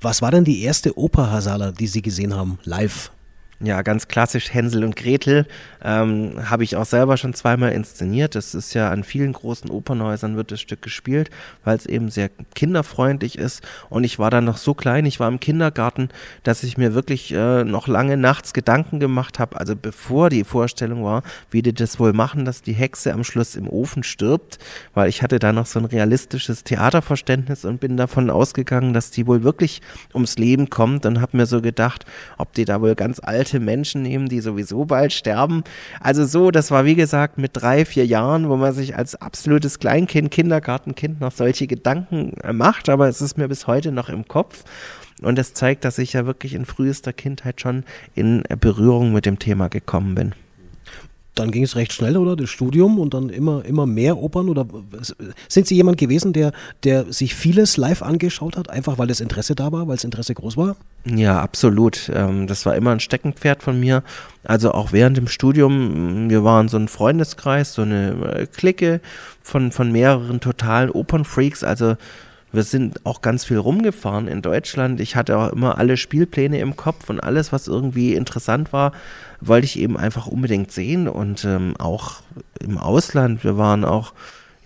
Was 0.00 0.20
war 0.20 0.32
denn 0.32 0.42
die 0.42 0.62
erste 0.62 0.98
Oper, 0.98 1.30
Hasala, 1.30 1.70
die 1.70 1.86
Sie 1.86 2.02
gesehen 2.02 2.34
haben, 2.34 2.58
live? 2.64 3.12
Ja, 3.60 3.82
ganz 3.82 4.06
klassisch 4.06 4.54
Hänsel 4.54 4.84
und 4.84 4.94
Gretel. 4.94 5.44
Ähm, 5.82 6.48
Habe 6.48 6.62
ich 6.62 6.76
auch 6.76 6.84
selber 6.84 7.16
schon 7.16 7.34
zweimal 7.34 7.72
inszeniert. 7.72 8.36
Das 8.36 8.54
ist 8.54 8.72
ja 8.72 8.88
an 8.88 9.02
vielen 9.02 9.32
großen 9.32 9.68
Opernhäusern 9.68 10.36
wird 10.36 10.52
das 10.52 10.60
Stück 10.60 10.80
gespielt, 10.80 11.28
weil 11.64 11.76
es 11.76 11.84
eben 11.84 12.08
sehr 12.08 12.30
kinderfreundlich 12.54 13.36
ist. 13.36 13.66
Und 13.90 14.04
ich 14.04 14.20
war 14.20 14.30
dann 14.30 14.44
noch 14.44 14.58
so 14.58 14.74
klein, 14.74 15.06
ich 15.06 15.18
war 15.18 15.26
im 15.26 15.40
Kindergarten, 15.40 16.10
dass 16.44 16.62
ich 16.62 16.78
mir 16.78 16.94
wirklich 16.94 17.32
äh, 17.32 17.64
noch 17.64 17.88
lange 17.88 18.16
nachts 18.16 18.52
Gedanken 18.52 19.00
gemacht 19.00 19.40
habe, 19.40 19.58
also 19.58 19.74
bevor 19.74 20.30
die 20.30 20.44
Vorstellung 20.44 21.02
war, 21.02 21.24
wie 21.50 21.62
die 21.62 21.72
das 21.74 21.98
wohl 21.98 22.12
machen, 22.12 22.44
dass 22.44 22.62
die 22.62 22.74
Hexe 22.74 23.12
am 23.12 23.24
Schluss 23.24 23.56
im 23.56 23.68
Ofen 23.68 24.04
stirbt, 24.04 24.60
weil 24.94 25.08
ich 25.08 25.20
hatte 25.24 25.40
da 25.40 25.52
noch 25.52 25.66
so 25.66 25.80
ein 25.80 25.84
realistisches 25.84 26.62
Theaterverständnis 26.62 27.64
und 27.64 27.80
bin 27.80 27.96
davon 27.96 28.30
ausgegangen, 28.30 28.92
dass 28.92 29.10
die 29.10 29.26
wohl 29.26 29.42
wirklich 29.42 29.82
ums 30.14 30.38
Leben 30.38 30.70
kommt 30.70 31.06
und 31.06 31.20
habe 31.20 31.36
mir 31.36 31.46
so 31.46 31.60
gedacht, 31.60 32.06
ob 32.36 32.52
die 32.52 32.64
da 32.64 32.80
wohl 32.80 32.94
ganz 32.94 33.18
alt 33.18 33.47
alte 33.48 33.60
Menschen 33.60 34.02
nehmen, 34.02 34.28
die 34.28 34.40
sowieso 34.40 34.84
bald 34.84 35.12
sterben. 35.12 35.64
Also 36.00 36.26
so, 36.26 36.50
das 36.50 36.70
war 36.70 36.84
wie 36.84 36.94
gesagt 36.94 37.38
mit 37.38 37.52
drei, 37.54 37.84
vier 37.84 38.04
Jahren, 38.04 38.48
wo 38.48 38.56
man 38.56 38.72
sich 38.72 38.96
als 38.96 39.14
absolutes 39.14 39.78
Kleinkind, 39.78 40.30
Kindergartenkind 40.30 41.20
noch 41.20 41.32
solche 41.32 41.66
Gedanken 41.66 42.34
äh, 42.42 42.52
macht, 42.52 42.88
aber 42.88 43.08
es 43.08 43.22
ist 43.22 43.38
mir 43.38 43.48
bis 43.48 43.66
heute 43.66 43.90
noch 43.90 44.10
im 44.10 44.28
Kopf. 44.28 44.64
Und 45.22 45.38
es 45.38 45.54
zeigt, 45.54 45.84
dass 45.84 45.98
ich 45.98 46.12
ja 46.12 46.26
wirklich 46.26 46.54
in 46.54 46.64
frühester 46.64 47.12
Kindheit 47.12 47.60
schon 47.60 47.84
in 48.14 48.44
Berührung 48.60 49.12
mit 49.12 49.26
dem 49.26 49.38
Thema 49.38 49.68
gekommen 49.68 50.14
bin 50.14 50.34
dann 51.38 51.50
ging 51.50 51.62
es 51.62 51.76
recht 51.76 51.92
schnell, 51.92 52.16
oder? 52.16 52.36
Das 52.36 52.50
Studium 52.50 52.98
und 52.98 53.14
dann 53.14 53.28
immer, 53.28 53.64
immer 53.64 53.86
mehr 53.86 54.18
Opern? 54.18 54.48
Oder 54.48 54.66
sind 55.48 55.66
Sie 55.66 55.74
jemand 55.74 55.98
gewesen, 55.98 56.32
der, 56.32 56.52
der 56.84 57.12
sich 57.12 57.34
vieles 57.34 57.76
live 57.76 58.02
angeschaut 58.02 58.56
hat, 58.56 58.70
einfach 58.70 58.98
weil 58.98 59.06
das 59.06 59.20
Interesse 59.20 59.54
da 59.54 59.72
war, 59.72 59.88
weil 59.88 59.96
das 59.96 60.04
Interesse 60.04 60.34
groß 60.34 60.56
war? 60.56 60.76
Ja, 61.04 61.40
absolut. 61.40 62.10
Ähm, 62.14 62.46
das 62.46 62.66
war 62.66 62.74
immer 62.74 62.92
ein 62.92 63.00
Steckenpferd 63.00 63.62
von 63.62 63.78
mir. 63.78 64.02
Also 64.44 64.72
auch 64.72 64.92
während 64.92 65.16
dem 65.16 65.28
Studium, 65.28 66.28
wir 66.30 66.44
waren 66.44 66.68
so 66.68 66.76
ein 66.76 66.88
Freundeskreis, 66.88 67.74
so 67.74 67.82
eine 67.82 68.10
äh, 68.34 68.46
Clique 68.46 69.00
von, 69.42 69.72
von 69.72 69.92
mehreren 69.92 70.40
totalen 70.40 70.90
Opernfreaks. 70.90 71.64
Also 71.64 71.96
wir 72.52 72.62
sind 72.62 73.04
auch 73.04 73.20
ganz 73.20 73.44
viel 73.44 73.58
rumgefahren 73.58 74.28
in 74.28 74.42
Deutschland. 74.42 75.00
Ich 75.00 75.16
hatte 75.16 75.36
auch 75.36 75.52
immer 75.52 75.78
alle 75.78 75.96
Spielpläne 75.96 76.58
im 76.60 76.76
Kopf 76.76 77.10
und 77.10 77.20
alles, 77.20 77.52
was 77.52 77.68
irgendwie 77.68 78.14
interessant 78.14 78.72
war, 78.72 78.92
wollte 79.40 79.66
ich 79.66 79.78
eben 79.78 79.96
einfach 79.96 80.26
unbedingt 80.26 80.72
sehen. 80.72 81.08
Und 81.08 81.44
ähm, 81.44 81.74
auch 81.78 82.22
im 82.60 82.78
Ausland, 82.78 83.44
wir 83.44 83.58
waren 83.58 83.84
auch 83.84 84.12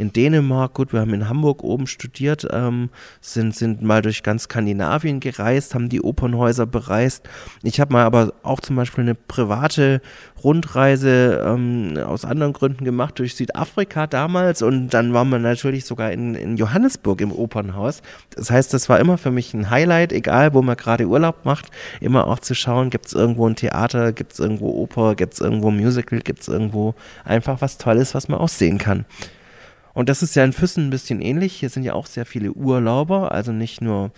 in 0.03 0.13
Dänemark, 0.13 0.75
gut, 0.75 0.93
wir 0.93 1.01
haben 1.01 1.15
in 1.15 1.29
Hamburg 1.29 1.63
oben 1.63 1.87
studiert, 1.87 2.47
ähm, 2.51 2.91
sind, 3.21 3.55
sind 3.55 3.83
mal 3.83 4.03
durch 4.03 4.25
ganz 4.25 4.45
Skandinavien 4.45 5.21
gereist, 5.21 5.75
haben 5.75 5.89
die 5.89 6.03
Opernhäuser 6.03 6.67
bereist. 6.67 7.29
Ich 7.63 7.81
habe 7.81 7.93
mal 7.93 8.05
aber 8.05 8.35
auch 8.43 8.61
zum 8.61 8.75
Beispiel 8.75 9.05
eine 9.05 9.15
private 9.15 10.03
Rundreise 10.43 11.45
ähm, 11.47 11.97
aus 12.05 12.25
anderen 12.25 12.53
Gründen 12.53 12.85
gemacht 12.85 13.21
durch 13.21 13.37
Südafrika 13.37 14.09
damals 14.09 14.61
und 14.61 14.89
dann 14.89 15.15
waren 15.15 15.29
wir 15.29 15.39
natürlich 15.39 15.85
sogar 15.85 16.11
in, 16.11 16.35
in 16.35 16.57
Johannesburg 16.57 17.21
im 17.21 17.31
Opernhaus. 17.31 18.03
Das 18.35 18.51
heißt, 18.51 18.75
das 18.75 18.89
war 18.89 18.99
immer 18.99 19.19
für 19.19 19.31
mich 19.31 19.55
ein 19.55 19.71
Highlight, 19.71 20.13
egal 20.13 20.53
wo 20.53 20.63
man 20.63 20.77
gerade 20.77 21.07
Urlaub 21.07 21.45
macht, 21.45 21.71
immer 22.01 22.27
auch 22.27 22.41
zu 22.41 22.57
schauen, 22.57 22.91
gibt 22.91 23.07
es 23.07 23.13
irgendwo 23.13 23.49
ein 23.49 23.55
Theater, 23.55 24.13
gibt 24.13 24.33
es 24.33 24.41
irgendwo 24.41 24.71
Oper, 24.71 25.15
gibt 25.15 25.35
es 25.35 25.41
irgendwo 25.41 25.71
Musical, 25.71 26.19
gibt 26.19 26.41
es 26.41 26.49
irgendwo 26.49 26.97
einfach 27.25 27.61
was 27.61 27.79
Tolles, 27.79 28.17
was 28.17 28.29
man 28.29 28.41
aussehen 28.41 28.79
kann. 28.79 29.05
Und 29.95 30.09
das 30.09 30.23
ist 30.23 30.35
ja 30.35 30.45
in 30.45 30.53
Füssen 30.53 30.87
ein 30.87 30.91
bisschen 30.91 31.21
ähnlich. 31.21 31.55
Hier 31.55 31.69
sind 31.69 31.83
ja 31.83 31.93
auch 31.95 32.07
sehr 32.07 32.27
viele 32.27 32.53
Urlauber, 32.53 33.33
also 33.33 33.53
nicht 33.53 33.81
nur 33.81 34.11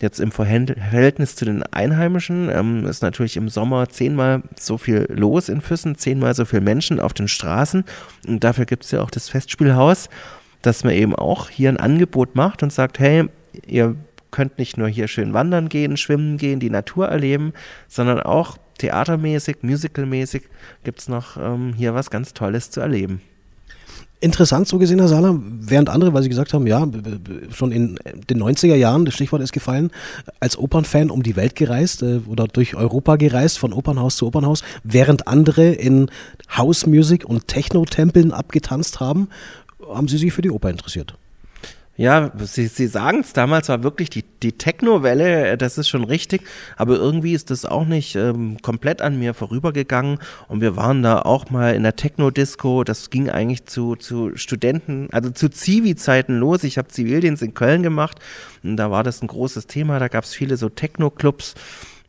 jetzt 0.00 0.20
im 0.20 0.30
Verhältnis 0.30 1.36
zu 1.36 1.44
den 1.44 1.62
Einheimischen. 1.62 2.50
Ähm, 2.50 2.86
ist 2.86 3.02
natürlich 3.02 3.36
im 3.36 3.48
Sommer 3.48 3.88
zehnmal 3.88 4.42
so 4.58 4.78
viel 4.78 5.06
los 5.08 5.48
in 5.48 5.60
Füssen, 5.60 5.96
zehnmal 5.96 6.34
so 6.34 6.44
viele 6.44 6.62
Menschen 6.62 7.00
auf 7.00 7.14
den 7.14 7.28
Straßen. 7.28 7.84
Und 8.26 8.44
dafür 8.44 8.66
gibt 8.66 8.84
es 8.84 8.90
ja 8.90 9.02
auch 9.02 9.10
das 9.10 9.28
Festspielhaus, 9.28 10.08
dass 10.62 10.84
man 10.84 10.94
eben 10.94 11.14
auch 11.14 11.48
hier 11.48 11.68
ein 11.70 11.78
Angebot 11.78 12.34
macht 12.34 12.62
und 12.62 12.72
sagt, 12.72 12.98
hey, 12.98 13.28
ihr 13.66 13.96
könnt 14.30 14.58
nicht 14.58 14.76
nur 14.76 14.88
hier 14.88 15.08
schön 15.08 15.32
wandern 15.32 15.68
gehen, 15.68 15.96
schwimmen 15.96 16.36
gehen, 16.36 16.60
die 16.60 16.68
Natur 16.68 17.08
erleben, 17.08 17.52
sondern 17.88 18.20
auch 18.20 18.58
theatermäßig, 18.78 19.58
musicalmäßig 19.62 20.42
gibt 20.84 21.00
es 21.00 21.08
noch 21.08 21.38
ähm, 21.38 21.72
hier 21.74 21.94
was 21.94 22.10
ganz 22.10 22.34
Tolles 22.34 22.70
zu 22.70 22.80
erleben. 22.80 23.22
Interessant 24.18 24.66
so 24.66 24.78
gesehen, 24.78 24.98
Herr 24.98 25.08
Sahler, 25.08 25.38
während 25.42 25.90
andere, 25.90 26.14
weil 26.14 26.22
Sie 26.22 26.30
gesagt 26.30 26.54
haben, 26.54 26.66
ja, 26.66 26.86
schon 27.50 27.70
in 27.70 27.98
den 28.30 28.42
90er 28.42 28.74
Jahren, 28.74 29.04
das 29.04 29.14
Stichwort 29.14 29.42
ist 29.42 29.52
gefallen, 29.52 29.90
als 30.40 30.58
Opernfan 30.58 31.10
um 31.10 31.22
die 31.22 31.36
Welt 31.36 31.54
gereist 31.54 32.02
äh, 32.02 32.20
oder 32.26 32.48
durch 32.48 32.76
Europa 32.76 33.16
gereist, 33.16 33.58
von 33.58 33.74
Opernhaus 33.74 34.16
zu 34.16 34.26
Opernhaus, 34.26 34.62
während 34.82 35.28
andere 35.28 35.66
in 35.66 36.10
House 36.56 36.86
Music 36.86 37.26
und 37.26 37.46
Techno-Tempeln 37.46 38.32
abgetanzt 38.32 39.00
haben, 39.00 39.28
haben 39.86 40.08
Sie 40.08 40.16
sich 40.16 40.32
für 40.32 40.42
die 40.42 40.50
Oper 40.50 40.70
interessiert. 40.70 41.14
Ja, 41.98 42.30
Sie, 42.38 42.66
Sie 42.66 42.88
sagen 42.88 43.20
es, 43.20 43.32
damals 43.32 43.70
war 43.70 43.82
wirklich 43.82 44.10
die, 44.10 44.22
die 44.42 44.52
Techno-Welle, 44.52 45.52
äh, 45.52 45.56
das 45.56 45.78
ist 45.78 45.88
schon 45.88 46.04
richtig, 46.04 46.42
aber 46.76 46.96
irgendwie 46.96 47.32
ist 47.32 47.50
das 47.50 47.64
auch 47.64 47.86
nicht 47.86 48.16
ähm, 48.16 48.58
komplett 48.60 49.00
an 49.00 49.18
mir 49.18 49.32
vorübergegangen 49.32 50.18
und 50.48 50.60
wir 50.60 50.76
waren 50.76 51.02
da 51.02 51.22
auch 51.22 51.48
mal 51.48 51.74
in 51.74 51.84
der 51.84 51.96
Techno-Disco, 51.96 52.84
das 52.84 53.08
ging 53.08 53.30
eigentlich 53.30 53.64
zu, 53.64 53.96
zu 53.96 54.36
Studenten, 54.36 55.08
also 55.10 55.30
zu 55.30 55.48
Zivi-Zeiten 55.48 56.38
los, 56.38 56.64
ich 56.64 56.76
habe 56.76 56.88
Zivildienst 56.88 57.42
in 57.42 57.54
Köln 57.54 57.82
gemacht 57.82 58.18
und 58.62 58.76
da 58.76 58.90
war 58.90 59.02
das 59.02 59.22
ein 59.22 59.28
großes 59.28 59.66
Thema, 59.66 59.98
da 59.98 60.08
gab 60.08 60.24
es 60.24 60.34
viele 60.34 60.58
so 60.58 60.68
Techno-Clubs 60.68 61.54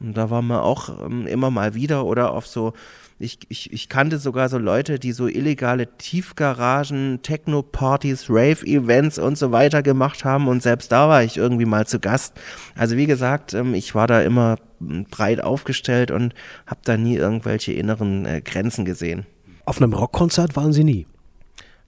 und 0.01 0.17
da 0.17 0.29
waren 0.29 0.47
wir 0.47 0.63
auch 0.63 1.05
ähm, 1.05 1.27
immer 1.27 1.49
mal 1.49 1.75
wieder 1.75 2.05
oder 2.05 2.33
auf 2.33 2.45
so 2.45 2.73
ich, 3.19 3.39
ich, 3.49 3.73
ich 3.73 3.89
kannte 3.89 4.19
sogar 4.19 4.47
so 4.47 4.57
Leute, 4.57 4.99
die 4.99 5.11
so 5.11 5.27
illegale 5.27 5.87
Tiefgaragen, 5.97 7.19
Techno-Partys, 7.23 8.29
Rave-Events 8.29 9.17
und 9.17 9.37
so 9.37 9.51
weiter 9.51 9.81
gemacht 9.81 10.23
haben 10.23 10.47
und 10.47 10.61
selbst 10.61 10.91
da 10.91 11.09
war 11.09 11.23
ich 11.23 11.37
irgendwie 11.37 11.65
mal 11.65 11.87
zu 11.87 11.99
Gast. 11.99 12.33
Also 12.75 12.95
wie 12.95 13.07
gesagt, 13.07 13.53
ähm, 13.53 13.73
ich 13.73 13.95
war 13.95 14.05
da 14.05 14.21
immer 14.21 14.57
hm, 14.79 15.05
breit 15.05 15.41
aufgestellt 15.41 16.11
und 16.11 16.35
habe 16.67 16.81
da 16.83 16.95
nie 16.95 17.15
irgendwelche 17.15 17.73
inneren 17.73 18.25
äh, 18.25 18.41
Grenzen 18.41 18.85
gesehen. 18.85 19.25
Auf 19.65 19.81
einem 19.81 19.93
Rockkonzert 19.93 20.55
waren 20.55 20.71
Sie 20.71 20.83
nie? 20.83 21.07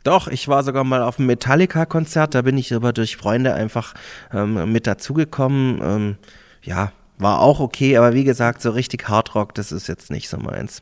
Doch, 0.04 0.28
ich 0.28 0.48
war 0.48 0.64
sogar 0.64 0.84
mal 0.84 1.04
auf 1.04 1.20
einem 1.20 1.28
Metallica-Konzert, 1.28 2.34
da 2.34 2.42
bin 2.42 2.58
ich 2.58 2.74
aber 2.74 2.94
durch 2.94 3.18
Freunde 3.18 3.54
einfach 3.54 3.94
ähm, 4.34 4.72
mit 4.72 4.88
dazugekommen. 4.88 5.80
Ähm, 5.84 6.16
ja, 6.64 6.92
war 7.20 7.42
auch 7.42 7.60
okay, 7.60 7.98
aber 7.98 8.14
wie 8.14 8.24
gesagt, 8.24 8.62
so 8.62 8.72
richtig 8.72 9.08
Hardrock, 9.10 9.54
das 9.54 9.72
ist 9.72 9.88
jetzt 9.88 10.10
nicht 10.10 10.30
so 10.30 10.38
meins. 10.38 10.82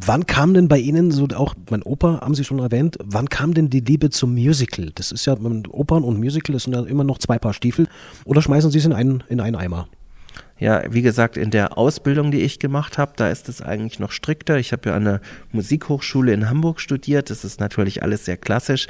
Wann 0.00 0.26
kam 0.26 0.54
denn 0.54 0.68
bei 0.68 0.78
Ihnen, 0.78 1.10
so 1.10 1.26
auch 1.34 1.54
mein 1.70 1.82
Opa, 1.82 2.20
haben 2.20 2.34
Sie 2.34 2.44
schon 2.44 2.60
erwähnt, 2.60 2.98
wann 3.02 3.28
kam 3.28 3.52
denn 3.52 3.68
die 3.68 3.80
Liebe 3.80 4.10
zum 4.10 4.32
Musical? 4.32 4.92
Das 4.94 5.10
ist 5.10 5.26
ja, 5.26 5.36
Opern 5.70 6.04
und 6.04 6.18
Musical, 6.18 6.52
das 6.52 6.64
sind 6.64 6.74
ja 6.74 6.84
immer 6.84 7.02
noch 7.02 7.18
zwei 7.18 7.38
Paar 7.38 7.52
Stiefel. 7.52 7.88
Oder 8.24 8.40
schmeißen 8.40 8.70
Sie 8.70 8.78
es 8.78 8.84
in 8.84 8.92
einen, 8.92 9.24
in 9.28 9.40
einen 9.40 9.56
Eimer? 9.56 9.88
Ja, 10.60 10.82
wie 10.88 11.02
gesagt, 11.02 11.36
in 11.36 11.50
der 11.50 11.78
Ausbildung, 11.78 12.30
die 12.30 12.42
ich 12.42 12.60
gemacht 12.60 12.96
habe, 12.96 13.12
da 13.16 13.28
ist 13.28 13.48
es 13.48 13.60
eigentlich 13.60 13.98
noch 13.98 14.12
strikter. 14.12 14.58
Ich 14.58 14.72
habe 14.72 14.90
ja 14.90 14.96
an 14.96 15.04
der 15.04 15.20
Musikhochschule 15.50 16.32
in 16.32 16.48
Hamburg 16.48 16.80
studiert. 16.80 17.30
Das 17.30 17.44
ist 17.44 17.58
natürlich 17.58 18.02
alles 18.02 18.24
sehr 18.24 18.36
klassisch. 18.36 18.86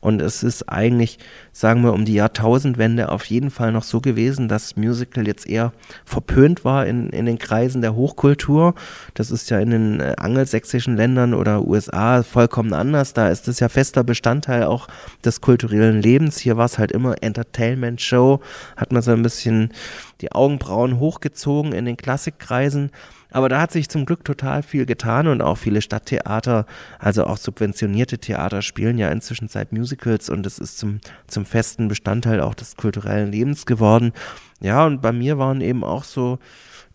Und 0.00 0.22
es 0.22 0.42
ist 0.42 0.68
eigentlich, 0.68 1.18
sagen 1.52 1.82
wir, 1.82 1.92
um 1.92 2.04
die 2.04 2.14
Jahrtausendwende 2.14 3.10
auf 3.10 3.24
jeden 3.26 3.50
Fall 3.50 3.72
noch 3.72 3.82
so 3.82 4.00
gewesen, 4.00 4.48
dass 4.48 4.76
Musical 4.76 5.26
jetzt 5.26 5.46
eher 5.46 5.72
verpönt 6.04 6.64
war 6.64 6.86
in, 6.86 7.10
in 7.10 7.26
den 7.26 7.38
Kreisen 7.38 7.82
der 7.82 7.94
Hochkultur. 7.94 8.74
Das 9.14 9.30
ist 9.30 9.50
ja 9.50 9.58
in 9.60 9.70
den 9.70 10.00
äh, 10.00 10.14
angelsächsischen 10.16 10.96
Ländern 10.96 11.34
oder 11.34 11.66
USA 11.66 12.22
vollkommen 12.22 12.72
anders. 12.72 13.12
Da 13.12 13.28
ist 13.28 13.48
es 13.48 13.60
ja 13.60 13.68
fester 13.68 14.04
Bestandteil 14.04 14.64
auch 14.64 14.88
des 15.24 15.40
kulturellen 15.40 16.00
Lebens. 16.00 16.38
Hier 16.38 16.56
war 16.56 16.66
es 16.66 16.78
halt 16.78 16.92
immer 16.92 17.22
Entertainment-Show, 17.22 18.40
hat 18.76 18.92
man 18.92 19.02
so 19.02 19.12
ein 19.12 19.22
bisschen 19.22 19.72
die 20.20 20.32
Augenbrauen 20.32 20.98
hochgezogen 20.98 21.72
in 21.72 21.84
den 21.84 21.96
Klassikkreisen. 21.96 22.90
Aber 23.30 23.48
da 23.48 23.60
hat 23.60 23.72
sich 23.72 23.88
zum 23.88 24.06
Glück 24.06 24.24
total 24.24 24.62
viel 24.62 24.86
getan 24.86 25.28
und 25.28 25.42
auch 25.42 25.56
viele 25.56 25.82
Stadttheater, 25.82 26.66
also 26.98 27.24
auch 27.24 27.36
subventionierte 27.36 28.18
Theater 28.18 28.62
spielen 28.62 28.98
ja 28.98 29.10
inzwischen 29.10 29.48
seit 29.48 29.72
Musicals 29.72 30.28
und 30.30 30.46
es 30.46 30.58
ist 30.58 30.78
zum, 30.78 31.00
zum 31.26 31.44
festen 31.44 31.88
Bestandteil 31.88 32.40
auch 32.40 32.54
des 32.54 32.76
kulturellen 32.76 33.30
Lebens 33.30 33.66
geworden. 33.66 34.12
Ja, 34.60 34.86
und 34.86 35.00
bei 35.00 35.12
mir 35.12 35.38
waren 35.38 35.60
eben 35.60 35.84
auch 35.84 36.04
so 36.04 36.38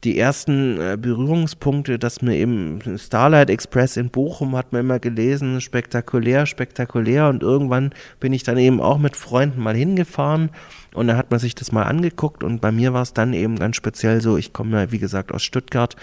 die 0.04 0.20
ersten 0.20 0.80
äh, 0.80 0.98
Berührungspunkte, 1.02 1.98
dass 1.98 2.22
mir 2.22 2.36
eben 2.36 2.80
Starlight 2.98 3.50
Express 3.50 3.98
in 3.98 4.10
Bochum 4.10 4.56
hat 4.56 4.72
man 4.72 4.82
immer 4.82 5.00
gelesen, 5.00 5.62
spektakulär, 5.62 6.46
spektakulär 6.46 7.28
und 7.28 7.42
irgendwann 7.42 7.92
bin 8.20 8.32
ich 8.32 8.44
dann 8.44 8.58
eben 8.58 8.80
auch 8.80 9.00
mit 9.00 9.16
Freunden 9.16 9.62
mal 9.62 9.76
hingefahren 9.76 10.52
und 10.94 11.08
dann 11.08 11.18
hat 11.18 11.32
man 11.32 11.40
sich 11.40 11.56
das 11.56 11.72
mal 11.72 11.84
angeguckt 11.84 12.44
und 12.44 12.62
bei 12.62 12.72
mir 12.72 12.94
war 12.94 13.02
es 13.02 13.14
dann 13.14 13.34
eben 13.34 13.58
ganz 13.58 13.78
speziell 13.78 14.22
so, 14.22 14.38
ich 14.38 14.54
komme 14.54 14.80
ja 14.80 14.92
wie 14.92 15.00
gesagt 15.00 15.32
aus 15.32 15.44
Stuttgart, 15.44 15.96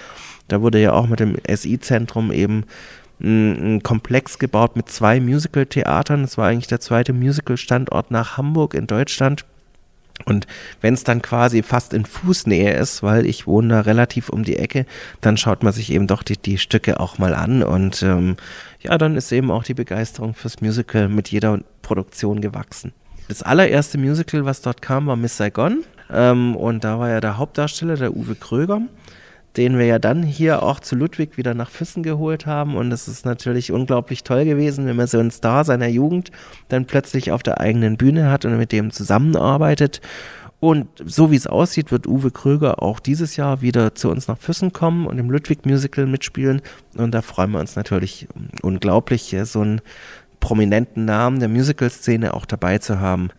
da 0.48 0.60
wurde 0.60 0.80
ja 0.80 0.92
auch 0.92 1.06
mit 1.06 1.20
dem 1.20 1.36
SI-Zentrum 1.48 2.32
eben 2.32 2.64
ein, 3.22 3.76
ein 3.76 3.82
Komplex 3.84 4.40
gebaut 4.40 4.74
mit 4.74 4.88
zwei 4.88 5.20
Musical-Theatern. 5.20 6.22
Das 6.22 6.36
war 6.36 6.48
eigentlich 6.48 6.66
der 6.66 6.80
zweite 6.80 7.12
Musical-Standort 7.12 8.10
nach 8.10 8.36
Hamburg 8.36 8.74
in 8.74 8.88
Deutschland. 8.88 9.44
Und 10.24 10.46
wenn 10.80 10.94
es 10.94 11.04
dann 11.04 11.22
quasi 11.22 11.62
fast 11.62 11.92
in 11.92 12.04
Fußnähe 12.04 12.74
ist, 12.74 13.02
weil 13.02 13.26
ich 13.26 13.46
wohne 13.46 13.68
da 13.68 13.80
relativ 13.80 14.28
um 14.28 14.44
die 14.44 14.56
Ecke, 14.56 14.86
dann 15.20 15.36
schaut 15.36 15.62
man 15.62 15.72
sich 15.72 15.92
eben 15.92 16.06
doch 16.06 16.22
die, 16.22 16.36
die 16.36 16.58
Stücke 16.58 17.00
auch 17.00 17.18
mal 17.18 17.34
an. 17.34 17.62
Und 17.62 18.02
ähm, 18.02 18.36
ja, 18.80 18.96
dann 18.98 19.16
ist 19.16 19.32
eben 19.32 19.50
auch 19.50 19.64
die 19.64 19.74
Begeisterung 19.74 20.34
fürs 20.34 20.60
Musical 20.60 21.08
mit 21.08 21.28
jeder 21.28 21.58
Produktion 21.82 22.40
gewachsen. 22.40 22.92
Das 23.28 23.42
allererste 23.42 23.98
Musical, 23.98 24.44
was 24.44 24.62
dort 24.62 24.82
kam, 24.82 25.06
war 25.06 25.16
Miss 25.16 25.36
Saigon. 25.36 25.84
Ähm, 26.12 26.56
und 26.56 26.84
da 26.84 26.98
war 26.98 27.08
ja 27.08 27.20
der 27.20 27.38
Hauptdarsteller, 27.38 27.96
der 27.96 28.14
Uwe 28.14 28.34
Kröger 28.34 28.82
den 29.56 29.78
wir 29.78 29.86
ja 29.86 29.98
dann 29.98 30.22
hier 30.22 30.62
auch 30.62 30.80
zu 30.80 30.96
Ludwig 30.96 31.36
wieder 31.36 31.54
nach 31.54 31.70
Füssen 31.70 32.02
geholt 32.02 32.46
haben. 32.46 32.76
Und 32.76 32.90
es 32.92 33.08
ist 33.08 33.26
natürlich 33.26 33.72
unglaublich 33.72 34.24
toll 34.24 34.44
gewesen, 34.44 34.86
wenn 34.86 34.96
man 34.96 35.06
so 35.06 35.18
einen 35.18 35.30
Star 35.30 35.64
seiner 35.64 35.88
Jugend 35.88 36.30
dann 36.68 36.86
plötzlich 36.86 37.32
auf 37.32 37.42
der 37.42 37.60
eigenen 37.60 37.96
Bühne 37.96 38.30
hat 38.30 38.44
und 38.44 38.56
mit 38.56 38.72
dem 38.72 38.90
zusammenarbeitet. 38.90 40.00
Und 40.60 40.86
so 41.04 41.32
wie 41.32 41.36
es 41.36 41.48
aussieht, 41.48 41.90
wird 41.90 42.06
Uwe 42.06 42.30
Kröger 42.30 42.82
auch 42.82 43.00
dieses 43.00 43.36
Jahr 43.36 43.62
wieder 43.62 43.96
zu 43.96 44.08
uns 44.08 44.28
nach 44.28 44.38
Füssen 44.38 44.72
kommen 44.72 45.06
und 45.06 45.18
im 45.18 45.28
Ludwig 45.28 45.66
Musical 45.66 46.06
mitspielen. 46.06 46.62
Und 46.96 47.12
da 47.12 47.20
freuen 47.20 47.50
wir 47.50 47.58
uns 47.58 47.74
natürlich 47.74 48.28
unglaublich, 48.62 49.36
so 49.42 49.60
einen 49.60 49.80
prominenten 50.38 51.04
Namen 51.04 51.40
der 51.40 51.48
Musical-Szene 51.48 52.32
auch 52.34 52.46
dabei 52.46 52.78
zu 52.78 53.00
haben. 53.00 53.30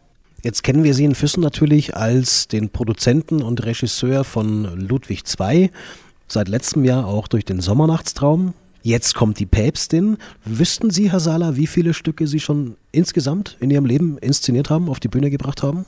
Jetzt 0.44 0.62
kennen 0.62 0.84
wir 0.84 0.94
Sie 0.94 1.06
in 1.06 1.16
Füssen 1.16 1.40
natürlich 1.40 1.96
als 1.96 2.50
den 2.50 2.70
Produzenten 2.70 3.42
und 3.42 3.64
Regisseur 3.64 4.26
von 4.26 4.78
Ludwig 4.78 5.24
II, 5.40 5.72
seit 6.28 6.50
letztem 6.50 6.84
Jahr 6.84 7.08
auch 7.08 7.30
durch 7.30 7.46
den 7.46 7.62
Sommernachtstraum. 7.62 8.54
Jetzt 8.82 9.16
kommt 9.16 9.40
die 9.40 9.46
Päpstin. 9.46 10.18
Wüssten 10.44 10.90
Sie, 10.90 11.10
Herr 11.10 11.22
Sala, 11.22 11.56
wie 11.56 11.66
viele 11.66 11.94
Stücke 11.94 12.28
Sie 12.28 12.42
schon 12.42 12.76
insgesamt 12.92 13.56
in 13.62 13.72
Ihrem 13.72 13.86
Leben 13.86 14.18
inszeniert 14.18 14.70
haben, 14.70 14.90
auf 14.90 15.00
die 15.00 15.08
Bühne 15.08 15.30
gebracht 15.30 15.64
haben? 15.64 15.86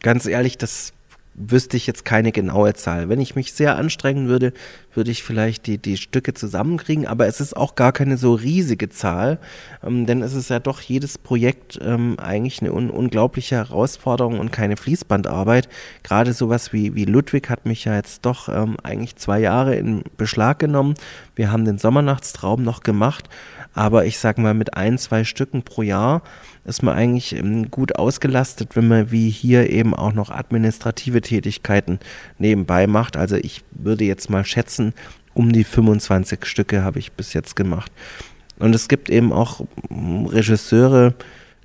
Ganz 0.00 0.24
ehrlich, 0.24 0.56
das 0.56 0.94
wüsste 1.34 1.76
ich 1.76 1.86
jetzt 1.86 2.04
keine 2.04 2.30
genaue 2.32 2.74
Zahl. 2.74 3.08
Wenn 3.08 3.20
ich 3.20 3.34
mich 3.34 3.52
sehr 3.52 3.76
anstrengen 3.76 4.28
würde, 4.28 4.52
würde 4.94 5.10
ich 5.10 5.22
vielleicht 5.22 5.66
die, 5.66 5.78
die 5.78 5.96
Stücke 5.96 6.34
zusammenkriegen, 6.34 7.06
aber 7.06 7.26
es 7.26 7.40
ist 7.40 7.56
auch 7.56 7.74
gar 7.74 7.92
keine 7.92 8.18
so 8.18 8.34
riesige 8.34 8.90
Zahl, 8.90 9.38
ähm, 9.82 10.04
denn 10.04 10.22
es 10.22 10.34
ist 10.34 10.50
ja 10.50 10.58
doch 10.58 10.80
jedes 10.80 11.16
Projekt 11.16 11.78
ähm, 11.82 12.18
eigentlich 12.18 12.60
eine 12.60 12.72
un 12.72 12.90
unglaubliche 12.90 13.56
Herausforderung 13.56 14.38
und 14.38 14.52
keine 14.52 14.76
Fließbandarbeit. 14.76 15.68
Gerade 16.02 16.34
sowas 16.34 16.72
wie, 16.72 16.94
wie 16.94 17.06
Ludwig 17.06 17.48
hat 17.48 17.64
mich 17.64 17.84
ja 17.84 17.96
jetzt 17.96 18.26
doch 18.26 18.48
ähm, 18.48 18.76
eigentlich 18.82 19.16
zwei 19.16 19.40
Jahre 19.40 19.74
in 19.76 20.04
Beschlag 20.16 20.58
genommen. 20.58 20.94
Wir 21.34 21.50
haben 21.50 21.64
den 21.64 21.78
Sommernachtstraum 21.78 22.62
noch 22.62 22.82
gemacht, 22.82 23.30
aber 23.72 24.04
ich 24.04 24.18
sag 24.18 24.36
mal 24.36 24.54
mit 24.54 24.74
ein, 24.74 24.98
zwei 24.98 25.24
Stücken 25.24 25.62
pro 25.62 25.82
Jahr 25.82 26.22
ist 26.64 26.82
man 26.82 26.94
eigentlich 26.94 27.36
ähm, 27.36 27.70
gut 27.70 27.96
ausgelastet, 27.96 28.76
wenn 28.76 28.88
man 28.88 29.10
wie 29.10 29.30
hier 29.30 29.70
eben 29.70 29.94
auch 29.94 30.12
noch 30.12 30.30
administrative 30.30 31.20
Tätigkeiten 31.20 31.98
nebenbei 32.38 32.86
macht. 32.86 33.16
Also 33.16 33.36
ich 33.36 33.64
würde 33.72 34.04
jetzt 34.04 34.30
mal 34.30 34.44
schätzen, 34.44 34.94
um 35.34 35.52
die 35.52 35.64
25 35.64 36.44
Stücke 36.44 36.84
habe 36.84 36.98
ich 36.98 37.12
bis 37.12 37.32
jetzt 37.32 37.56
gemacht. 37.56 37.90
Und 38.58 38.74
es 38.74 38.88
gibt 38.88 39.10
eben 39.10 39.32
auch 39.32 39.62
ähm, 39.90 40.26
Regisseure, 40.26 41.14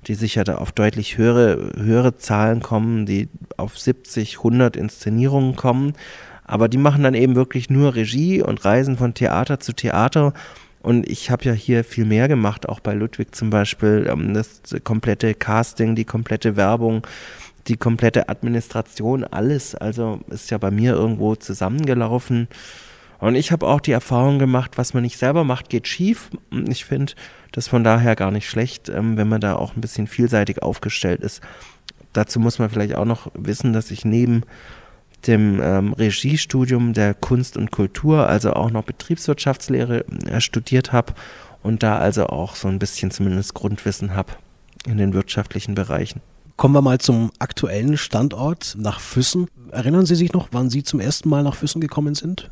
die 0.06 0.14
sicher 0.14 0.44
da 0.44 0.56
auf 0.56 0.72
deutlich 0.72 1.18
höhere, 1.18 1.72
höhere 1.76 2.16
Zahlen 2.16 2.60
kommen, 2.60 3.06
die 3.06 3.28
auf 3.56 3.78
70, 3.78 4.38
100 4.38 4.76
Inszenierungen 4.76 5.54
kommen. 5.54 5.92
Aber 6.44 6.68
die 6.68 6.78
machen 6.78 7.02
dann 7.02 7.14
eben 7.14 7.36
wirklich 7.36 7.68
nur 7.68 7.94
Regie 7.94 8.42
und 8.42 8.64
reisen 8.64 8.96
von 8.96 9.12
Theater 9.12 9.60
zu 9.60 9.74
Theater 9.74 10.32
und 10.80 11.08
ich 11.08 11.30
habe 11.30 11.44
ja 11.44 11.52
hier 11.52 11.84
viel 11.84 12.04
mehr 12.04 12.28
gemacht, 12.28 12.68
auch 12.68 12.80
bei 12.80 12.94
Ludwig 12.94 13.34
zum 13.34 13.50
Beispiel. 13.50 14.08
Ähm, 14.10 14.34
das 14.34 14.62
komplette 14.84 15.34
Casting, 15.34 15.94
die 15.94 16.04
komplette 16.04 16.56
Werbung, 16.56 17.06
die 17.66 17.76
komplette 17.76 18.28
Administration, 18.28 19.24
alles. 19.24 19.74
Also 19.74 20.20
ist 20.28 20.50
ja 20.50 20.58
bei 20.58 20.70
mir 20.70 20.92
irgendwo 20.92 21.34
zusammengelaufen. 21.34 22.48
Und 23.18 23.34
ich 23.34 23.50
habe 23.50 23.66
auch 23.66 23.80
die 23.80 23.92
Erfahrung 23.92 24.38
gemacht, 24.38 24.78
was 24.78 24.94
man 24.94 25.02
nicht 25.02 25.18
selber 25.18 25.42
macht, 25.42 25.68
geht 25.68 25.88
schief. 25.88 26.30
Ich 26.68 26.84
finde 26.84 27.14
das 27.50 27.66
von 27.66 27.82
daher 27.82 28.14
gar 28.14 28.30
nicht 28.30 28.48
schlecht, 28.48 28.88
ähm, 28.88 29.16
wenn 29.16 29.28
man 29.28 29.40
da 29.40 29.56
auch 29.56 29.74
ein 29.74 29.80
bisschen 29.80 30.06
vielseitig 30.06 30.62
aufgestellt 30.62 31.20
ist. 31.20 31.42
Dazu 32.12 32.38
muss 32.40 32.58
man 32.58 32.70
vielleicht 32.70 32.94
auch 32.94 33.04
noch 33.04 33.30
wissen, 33.34 33.72
dass 33.72 33.90
ich 33.90 34.04
neben 34.04 34.44
dem 35.26 35.60
ähm, 35.62 35.92
Regiestudium 35.92 36.92
der 36.92 37.14
Kunst 37.14 37.56
und 37.56 37.70
Kultur, 37.70 38.28
also 38.28 38.52
auch 38.52 38.70
noch 38.70 38.84
Betriebswirtschaftslehre 38.84 40.04
äh, 40.26 40.40
studiert 40.40 40.92
habe 40.92 41.14
und 41.62 41.82
da 41.82 41.98
also 41.98 42.26
auch 42.26 42.54
so 42.54 42.68
ein 42.68 42.78
bisschen 42.78 43.10
zumindest 43.10 43.54
Grundwissen 43.54 44.14
habe. 44.14 44.32
in 44.86 44.98
den 44.98 45.12
wirtschaftlichen 45.12 45.74
Bereichen. 45.74 46.20
Kommen 46.56 46.74
wir 46.74 46.82
mal 46.82 46.98
zum 46.98 47.30
aktuellen 47.38 47.96
Standort 47.96 48.76
nach 48.78 49.00
Füssen. 49.00 49.48
Erinnern 49.70 50.06
Sie 50.06 50.14
sich 50.14 50.32
noch, 50.32 50.48
wann 50.50 50.70
Sie 50.70 50.82
zum 50.82 50.98
ersten 50.98 51.28
Mal 51.28 51.42
nach 51.42 51.54
Füssen 51.54 51.80
gekommen 51.80 52.14
sind? 52.14 52.50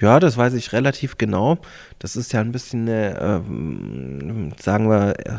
Ja, 0.00 0.18
das 0.18 0.36
weiß 0.36 0.54
ich 0.54 0.72
relativ 0.72 1.16
genau. 1.16 1.58
Das 1.98 2.16
ist 2.16 2.32
ja 2.32 2.40
ein 2.40 2.52
bisschen 2.52 2.88
eine, 2.88 3.42
äh, 4.58 4.62
sagen 4.62 4.90
wir, 4.90 5.14
äh, 5.18 5.38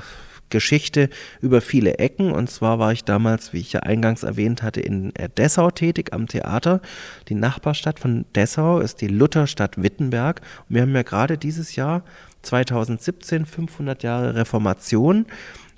Geschichte 0.54 1.10
über 1.42 1.60
viele 1.60 1.98
Ecken. 1.98 2.32
Und 2.32 2.50
zwar 2.50 2.80
war 2.80 2.94
ich 2.94 3.04
damals, 3.04 3.52
wie 3.52 3.60
ich 3.60 3.74
ja 3.74 3.82
eingangs 3.82 4.24
erwähnt 4.24 4.64
hatte, 4.64 4.80
in 4.80 5.14
äh, 5.16 5.28
Dessau 5.28 5.72
tätig 5.72 6.14
am 6.14 6.28
Theater. 6.28 6.80
Die 7.28 7.36
Nachbarstadt 7.36 8.00
von 8.00 8.24
Dessau 8.36 8.80
ist 8.80 9.02
die 9.02 9.08
Lutherstadt 9.08 9.82
Wittenberg. 9.82 10.40
Und 10.70 10.76
wir 10.76 10.84
haben 10.84 10.96
ja 10.96 11.02
gerade 11.02 11.38
dieses 11.38 11.76
Jahr 11.76 12.04
2017 12.44 13.46
500 13.46 14.04
Jahre 14.04 14.36
Reformation. 14.36 15.26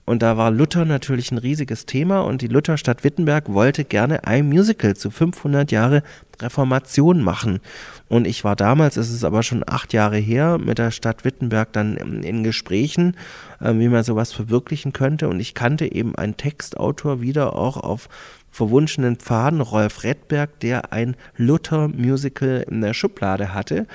Und 0.05 0.21
da 0.21 0.37
war 0.37 0.51
Luther 0.51 0.85
natürlich 0.85 1.31
ein 1.31 1.39
riesiges 1.39 1.87
Thema 1.87 2.21
und 2.21 2.41
die 2.43 2.47
Lutherstadt 2.47 3.03
Wittenberg 3.03 3.51
wollte 3.51 3.83
gerne 3.83 4.25
ein 4.25 4.47
Musical 4.47 4.95
zu 4.95 5.09
500 5.09 5.71
Jahre 5.71 6.03
Reformation 6.39 7.21
machen. 7.23 7.59
Und 8.07 8.27
ich 8.27 8.43
war 8.43 8.55
damals, 8.55 8.97
es 8.97 9.09
ist 9.09 9.23
aber 9.23 9.41
schon 9.41 9.63
acht 9.65 9.93
Jahre 9.93 10.17
her, 10.17 10.59
mit 10.59 10.77
der 10.77 10.91
Stadt 10.91 11.25
Wittenberg 11.25 11.73
dann 11.73 11.97
in 11.97 12.43
Gesprächen, 12.43 13.17
äh, 13.59 13.73
wie 13.73 13.87
man 13.87 14.03
sowas 14.03 14.31
verwirklichen 14.31 14.93
könnte. 14.93 15.27
Und 15.27 15.39
ich 15.39 15.55
kannte 15.55 15.91
eben 15.91 16.15
einen 16.15 16.37
Textautor 16.37 17.21
wieder 17.21 17.55
auch 17.55 17.77
auf 17.77 18.07
verwunschenen 18.51 19.17
Pfaden, 19.17 19.59
Rolf 19.59 20.03
Redberg, 20.03 20.59
der 20.59 20.93
ein 20.93 21.15
Luther-Musical 21.35 22.65
in 22.69 22.81
der 22.81 22.93
Schublade 22.93 23.53
hatte. 23.53 23.87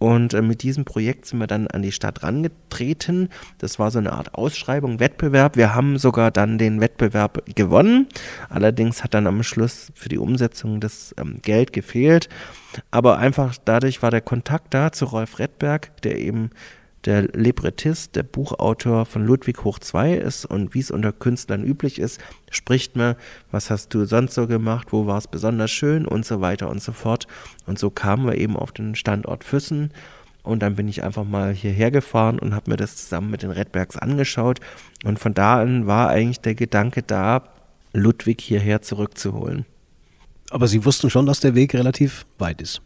Und 0.00 0.32
äh, 0.32 0.40
mit 0.40 0.62
diesem 0.62 0.86
Projekt 0.86 1.26
sind 1.26 1.38
wir 1.38 1.46
dann 1.46 1.66
an 1.68 1.82
die 1.82 1.92
Stadt 1.92 2.22
rangetreten. 2.22 3.28
Das 3.58 3.78
war 3.78 3.90
so 3.90 3.98
eine 3.98 4.12
Art 4.12 4.34
Ausschreibung, 4.34 4.98
Wettbewerb. 4.98 5.56
Wir 5.56 5.74
haben 5.74 5.98
sogar 5.98 6.30
dann 6.30 6.56
den 6.56 6.80
Wettbewerb 6.80 7.42
gewonnen. 7.54 8.08
Allerdings 8.48 9.04
hat 9.04 9.12
dann 9.12 9.26
am 9.26 9.42
Schluss 9.42 9.92
für 9.94 10.08
die 10.08 10.16
Umsetzung 10.16 10.80
das 10.80 11.14
ähm, 11.18 11.40
Geld 11.42 11.74
gefehlt. 11.74 12.30
Aber 12.90 13.18
einfach 13.18 13.56
dadurch 13.62 14.02
war 14.02 14.10
der 14.10 14.22
Kontakt 14.22 14.72
da 14.72 14.90
zu 14.90 15.04
Rolf 15.04 15.38
Redberg, 15.38 15.94
der 16.02 16.18
eben 16.18 16.50
der 17.04 17.22
Librettist, 17.28 18.16
der 18.16 18.22
Buchautor 18.22 19.06
von 19.06 19.24
Ludwig 19.24 19.64
Hoch 19.64 19.78
2 19.78 20.14
ist 20.14 20.44
und 20.44 20.74
wie 20.74 20.80
es 20.80 20.90
unter 20.90 21.12
Künstlern 21.12 21.64
üblich 21.64 21.98
ist, 21.98 22.20
spricht 22.50 22.96
man, 22.96 23.16
was 23.50 23.70
hast 23.70 23.94
du 23.94 24.04
sonst 24.04 24.34
so 24.34 24.46
gemacht, 24.46 24.88
wo 24.90 25.06
war 25.06 25.18
es 25.18 25.26
besonders 25.26 25.70
schön 25.70 26.06
und 26.06 26.26
so 26.26 26.40
weiter 26.40 26.68
und 26.68 26.82
so 26.82 26.92
fort. 26.92 27.26
Und 27.66 27.78
so 27.78 27.90
kamen 27.90 28.26
wir 28.26 28.36
eben 28.36 28.56
auf 28.56 28.72
den 28.72 28.94
Standort 28.94 29.44
Füssen 29.44 29.92
und 30.42 30.62
dann 30.62 30.76
bin 30.76 30.88
ich 30.88 31.02
einfach 31.02 31.24
mal 31.24 31.52
hierher 31.52 31.90
gefahren 31.90 32.38
und 32.38 32.54
habe 32.54 32.70
mir 32.70 32.76
das 32.76 32.96
zusammen 32.96 33.30
mit 33.30 33.42
den 33.42 33.50
Redbergs 33.50 33.96
angeschaut 33.96 34.60
und 35.04 35.18
von 35.18 35.34
da 35.34 35.60
an 35.60 35.86
war 35.86 36.08
eigentlich 36.08 36.40
der 36.40 36.54
Gedanke 36.54 37.02
da, 37.02 37.44
Ludwig 37.92 38.40
hierher 38.40 38.82
zurückzuholen. 38.82 39.66
Aber 40.50 40.68
Sie 40.68 40.84
wussten 40.84 41.10
schon, 41.10 41.26
dass 41.26 41.40
der 41.40 41.54
Weg 41.54 41.74
relativ 41.74 42.26
weit 42.38 42.60
ist. 42.60 42.82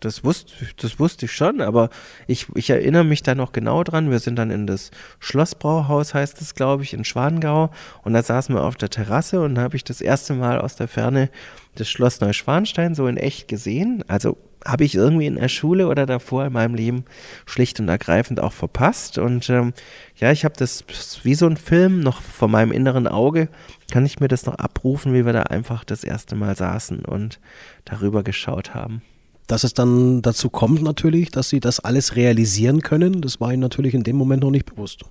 Das 0.00 0.24
wusste, 0.24 0.52
das 0.76 0.98
wusste 0.98 1.26
ich 1.26 1.32
schon, 1.32 1.60
aber 1.60 1.88
ich, 2.26 2.46
ich 2.54 2.68
erinnere 2.70 3.04
mich 3.04 3.22
da 3.22 3.34
noch 3.34 3.52
genau 3.52 3.82
dran. 3.82 4.10
Wir 4.10 4.18
sind 4.18 4.36
dann 4.36 4.50
in 4.50 4.66
das 4.66 4.90
Schlossbrauhaus, 5.20 6.12
heißt 6.12 6.40
es, 6.42 6.54
glaube 6.54 6.82
ich, 6.82 6.92
in 6.92 7.04
Schwangau. 7.04 7.70
Und 8.02 8.12
da 8.12 8.22
saßen 8.22 8.54
wir 8.54 8.64
auf 8.64 8.76
der 8.76 8.90
Terrasse 8.90 9.40
und 9.40 9.54
da 9.54 9.62
habe 9.62 9.76
ich 9.76 9.84
das 9.84 10.00
erste 10.00 10.34
Mal 10.34 10.60
aus 10.60 10.76
der 10.76 10.88
Ferne 10.88 11.30
das 11.76 11.88
Schloss 11.88 12.20
Neuschwanstein 12.20 12.94
so 12.94 13.06
in 13.06 13.16
echt 13.16 13.48
gesehen. 13.48 14.04
Also 14.08 14.36
habe 14.64 14.84
ich 14.84 14.94
irgendwie 14.94 15.26
in 15.26 15.36
der 15.36 15.48
Schule 15.48 15.88
oder 15.88 16.06
davor 16.06 16.46
in 16.46 16.52
meinem 16.52 16.74
Leben 16.74 17.04
schlicht 17.46 17.78
und 17.80 17.88
ergreifend 17.88 18.40
auch 18.40 18.52
verpasst. 18.52 19.18
Und 19.18 19.48
ähm, 19.48 19.72
ja, 20.16 20.32
ich 20.32 20.44
habe 20.44 20.54
das 20.58 20.84
wie 21.22 21.34
so 21.34 21.46
ein 21.46 21.56
Film 21.56 22.00
noch 22.00 22.20
vor 22.20 22.48
meinem 22.48 22.72
inneren 22.72 23.06
Auge, 23.06 23.48
kann 23.90 24.04
ich 24.04 24.20
mir 24.20 24.28
das 24.28 24.46
noch 24.46 24.56
abrufen, 24.56 25.14
wie 25.14 25.24
wir 25.24 25.32
da 25.32 25.42
einfach 25.42 25.84
das 25.84 26.04
erste 26.04 26.34
Mal 26.34 26.56
saßen 26.56 27.04
und 27.04 27.40
darüber 27.84 28.22
geschaut 28.22 28.74
haben. 28.74 29.02
Dass 29.46 29.64
es 29.64 29.74
dann 29.74 30.22
dazu 30.22 30.50
kommt 30.50 30.82
natürlich, 30.82 31.30
dass 31.30 31.48
sie 31.48 31.60
das 31.60 31.80
alles 31.80 32.16
realisieren 32.16 32.82
können, 32.82 33.20
das 33.20 33.40
war 33.40 33.52
ihnen 33.52 33.62
natürlich 33.62 33.94
in 33.94 34.02
dem 34.02 34.16
Moment 34.16 34.42
noch 34.42 34.50
nicht 34.50 34.66
bewusst. 34.66 35.04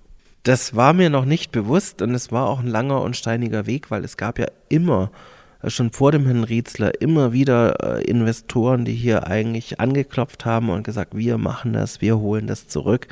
Das 0.44 0.76
war 0.76 0.94
mir 0.94 1.10
noch 1.10 1.26
nicht 1.26 1.52
bewusst 1.52 2.02
und 2.02 2.14
es 2.14 2.32
war 2.32 2.48
auch 2.48 2.60
ein 2.60 2.68
langer 2.68 3.02
und 3.02 3.18
steiniger 3.18 3.66
Weg, 3.66 3.90
weil 3.90 4.04
es 4.04 4.16
gab 4.16 4.38
ja 4.38 4.46
immer, 4.70 5.10
äh, 5.64 5.70
schon 5.70 5.92
vor 5.92 6.12
dem 6.12 6.26
Herrn 6.26 6.44
Rietzler, 6.44 7.02
immer 7.02 7.34
wieder 7.34 7.98
äh, 7.98 8.04
Investoren, 8.04 8.86
die 8.86 8.94
hier 8.94 9.28
eigentlich 9.28 9.80
angeklopft 9.80 10.46
haben 10.46 10.70
und 10.70 10.84
gesagt, 10.84 11.16
wir 11.16 11.38
machen 11.38 11.74
das, 11.74 12.02
wir 12.02 12.20
holen 12.20 12.48
das 12.48 12.68
zurück. 12.68 13.08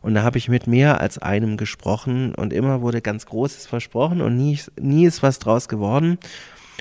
Und 0.00 0.14
da 0.14 0.22
habe 0.22 0.38
ich 0.38 0.48
mit 0.48 0.66
mehr 0.66 1.00
als 1.00 1.18
einem 1.18 1.56
gesprochen 1.56 2.34
und 2.34 2.52
immer 2.52 2.80
wurde 2.80 3.02
ganz 3.02 3.26
Großes 3.26 3.66
versprochen 3.66 4.20
und 4.20 4.36
nie, 4.36 4.58
nie 4.80 5.06
ist 5.06 5.22
was 5.22 5.40
draus 5.40 5.68
geworden. 5.68 6.18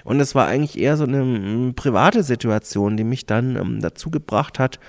Und 0.03 0.19
es 0.19 0.35
war 0.35 0.47
eigentlich 0.47 0.79
eher 0.79 0.97
so 0.97 1.03
eine 1.03 1.21
m, 1.21 1.73
private 1.75 2.23
Situation, 2.23 2.97
die 2.97 3.03
mich 3.03 3.25
dann 3.25 3.55
ähm, 3.55 3.79
dazu 3.81 4.09
gebracht 4.09 4.59
hat, 4.59 4.79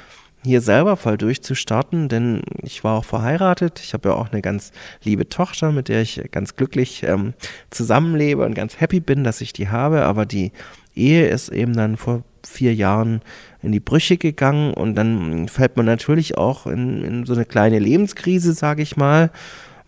hier 0.45 0.61
selber 0.61 0.97
voll 0.97 1.19
durchzustarten, 1.19 2.09
denn 2.09 2.43
ich 2.63 2.85
war 2.85 2.97
auch 2.97 3.05
verheiratet. 3.05 3.81
Ich 3.81 3.93
habe 3.93 4.11
ja 4.11 4.15
auch 4.15 4.31
eine 4.31 4.41
ganz 4.41 4.73
liebe 5.03 5.29
Tochter, 5.29 5.73
mit 5.73 5.89
der 5.89 6.03
ich 6.03 6.23
ganz 6.31 6.55
glücklich 6.55 7.03
ähm, 7.03 7.35
zusammenlebe 7.71 8.45
und 8.45 8.55
ganz 8.55 8.81
happy 8.81 9.01
bin, 9.01 9.25
dass 9.25 9.41
ich 9.41 9.53
die 9.53 9.69
habe. 9.69 10.05
Aber 10.05 10.27
die 10.27 10.53
Ehe 10.95 11.29
ist 11.29 11.49
eben 11.49 11.75
dann 11.75 11.97
vor 11.97 12.23
vier 12.47 12.75
Jahren 12.75 13.21
in 13.63 13.73
die 13.73 13.81
Brüche 13.81 14.17
gegangen 14.17 14.73
und 14.75 14.95
dann 14.95 15.49
fällt 15.49 15.77
man 15.77 15.87
natürlich 15.87 16.39
auch 16.39 16.67
in, 16.67 17.03
in 17.03 17.27
so 17.27 17.35
eine 17.35 17.45
kleine 17.45 17.79
Lebenskrise, 17.79 18.53
sage 18.53 18.83
ich 18.83 18.97
mal. 18.97 19.31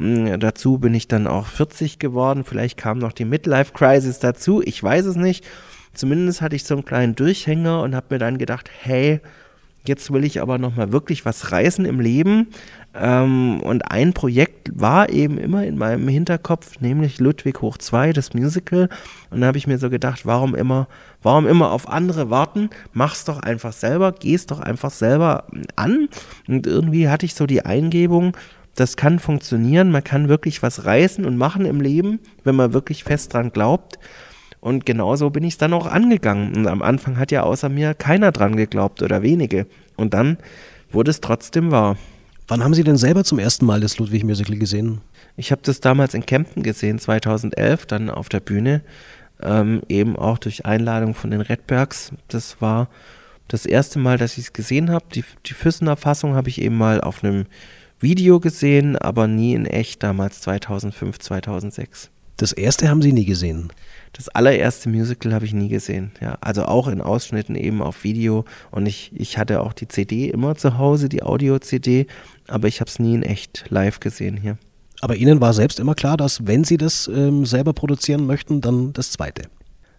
Hm, 0.00 0.40
dazu 0.40 0.78
bin 0.78 0.94
ich 0.94 1.08
dann 1.08 1.26
auch 1.26 1.46
40 1.46 1.98
geworden. 1.98 2.44
Vielleicht 2.44 2.78
kam 2.78 2.98
noch 2.98 3.12
die 3.12 3.26
Midlife 3.26 3.72
Crisis 3.74 4.18
dazu. 4.18 4.62
Ich 4.64 4.82
weiß 4.82 5.04
es 5.04 5.16
nicht. 5.16 5.46
Zumindest 5.92 6.40
hatte 6.40 6.56
ich 6.56 6.64
so 6.64 6.74
einen 6.74 6.86
kleinen 6.86 7.14
Durchhänger 7.14 7.82
und 7.82 7.94
habe 7.94 8.06
mir 8.10 8.18
dann 8.18 8.38
gedacht, 8.38 8.70
hey, 8.80 9.20
jetzt 9.84 10.10
will 10.10 10.24
ich 10.24 10.40
aber 10.40 10.56
noch 10.56 10.76
mal 10.76 10.92
wirklich 10.92 11.26
was 11.26 11.52
reißen 11.52 11.84
im 11.84 12.00
Leben. 12.00 12.48
Ähm, 12.94 13.60
und 13.60 13.90
ein 13.90 14.14
Projekt 14.14 14.70
war 14.72 15.10
eben 15.10 15.36
immer 15.36 15.64
in 15.64 15.76
meinem 15.76 16.08
Hinterkopf, 16.08 16.80
nämlich 16.80 17.18
Ludwig 17.18 17.60
hoch 17.60 17.76
2, 17.76 18.14
das 18.14 18.32
Musical. 18.32 18.88
Und 19.28 19.42
da 19.42 19.48
habe 19.48 19.58
ich 19.58 19.66
mir 19.66 19.78
so 19.78 19.90
gedacht, 19.90 20.24
warum 20.24 20.54
immer, 20.54 20.88
warum 21.22 21.46
immer 21.46 21.72
auf 21.72 21.88
andere 21.88 22.30
warten? 22.30 22.70
Mach's 22.94 23.26
doch 23.26 23.40
einfach 23.40 23.72
selber, 23.72 24.12
geh's 24.12 24.46
doch 24.46 24.60
einfach 24.60 24.90
selber 24.90 25.44
an. 25.76 26.08
Und 26.48 26.66
irgendwie 26.66 27.08
hatte 27.08 27.26
ich 27.26 27.34
so 27.34 27.46
die 27.46 27.66
Eingebung, 27.66 28.34
das 28.74 28.96
kann 28.96 29.18
funktionieren. 29.18 29.90
Man 29.90 30.04
kann 30.04 30.28
wirklich 30.28 30.62
was 30.62 30.84
reißen 30.84 31.24
und 31.24 31.36
machen 31.36 31.66
im 31.66 31.80
Leben, 31.80 32.20
wenn 32.44 32.54
man 32.54 32.72
wirklich 32.72 33.04
fest 33.04 33.34
dran 33.34 33.52
glaubt. 33.52 33.98
Und 34.60 34.84
genauso 34.86 35.30
bin 35.30 35.44
ich 35.44 35.54
es 35.54 35.58
dann 35.58 35.72
auch 35.72 35.86
angegangen. 35.86 36.54
Und 36.54 36.66
am 36.66 36.82
Anfang 36.82 37.18
hat 37.18 37.32
ja 37.32 37.42
außer 37.42 37.68
mir 37.68 37.94
keiner 37.94 38.30
dran 38.30 38.56
geglaubt 38.56 39.02
oder 39.02 39.22
wenige. 39.22 39.66
Und 39.96 40.14
dann 40.14 40.38
wurde 40.90 41.10
es 41.10 41.20
trotzdem 41.20 41.70
wahr. 41.70 41.96
Wann 42.48 42.64
haben 42.64 42.74
Sie 42.74 42.84
denn 42.84 42.96
selber 42.96 43.24
zum 43.24 43.38
ersten 43.38 43.64
Mal 43.64 43.80
das 43.80 43.98
Ludwig 43.98 44.24
Musical 44.24 44.56
gesehen? 44.56 45.00
Ich 45.36 45.52
habe 45.52 45.62
das 45.64 45.80
damals 45.80 46.14
in 46.14 46.26
Kempten 46.26 46.62
gesehen, 46.62 46.98
2011, 46.98 47.86
dann 47.86 48.10
auf 48.10 48.28
der 48.28 48.40
Bühne, 48.40 48.82
ähm, 49.40 49.82
eben 49.88 50.16
auch 50.16 50.36
durch 50.36 50.66
Einladung 50.66 51.14
von 51.14 51.30
den 51.30 51.40
Redbergs. 51.40 52.12
Das 52.28 52.60
war 52.60 52.88
das 53.48 53.66
erste 53.66 53.98
Mal, 53.98 54.18
dass 54.18 54.32
ich 54.36 54.44
es 54.44 54.52
gesehen 54.52 54.90
habe. 54.90 55.04
Die, 55.14 55.24
die 55.46 55.54
Füssener 55.54 55.96
Fassung 55.96 56.34
habe 56.34 56.48
ich 56.48 56.60
eben 56.60 56.76
mal 56.76 57.00
auf 57.00 57.24
einem 57.24 57.46
Video 58.00 58.40
gesehen, 58.40 58.96
aber 58.96 59.26
nie 59.26 59.54
in 59.54 59.66
echt, 59.66 60.02
damals 60.02 60.40
2005, 60.40 61.18
2006. 61.18 62.10
Das 62.38 62.52
erste 62.52 62.88
haben 62.88 63.02
Sie 63.02 63.12
nie 63.12 63.26
gesehen? 63.26 63.70
Das 64.14 64.30
allererste 64.30 64.88
Musical 64.88 65.34
habe 65.34 65.44
ich 65.44 65.52
nie 65.52 65.68
gesehen, 65.68 66.12
ja. 66.22 66.38
Also 66.40 66.64
auch 66.64 66.88
in 66.88 67.02
Ausschnitten 67.02 67.54
eben 67.54 67.82
auf 67.82 68.02
Video. 68.02 68.46
Und 68.70 68.86
ich, 68.86 69.12
ich 69.14 69.36
hatte 69.36 69.60
auch 69.60 69.74
die 69.74 69.86
CD 69.86 70.30
immer 70.30 70.56
zu 70.56 70.78
Hause, 70.78 71.10
die 71.10 71.22
Audio-CD, 71.22 72.06
aber 72.48 72.68
ich 72.68 72.80
habe 72.80 72.88
es 72.88 72.98
nie 72.98 73.14
in 73.14 73.22
echt 73.22 73.66
live 73.68 74.00
gesehen 74.00 74.38
hier. 74.38 74.56
Aber 75.02 75.16
Ihnen 75.16 75.42
war 75.42 75.52
selbst 75.52 75.78
immer 75.78 75.94
klar, 75.94 76.16
dass 76.16 76.46
wenn 76.46 76.64
Sie 76.64 76.78
das 76.78 77.06
ähm, 77.08 77.44
selber 77.44 77.74
produzieren 77.74 78.26
möchten, 78.26 78.62
dann 78.62 78.94
das 78.94 79.12
zweite. 79.12 79.42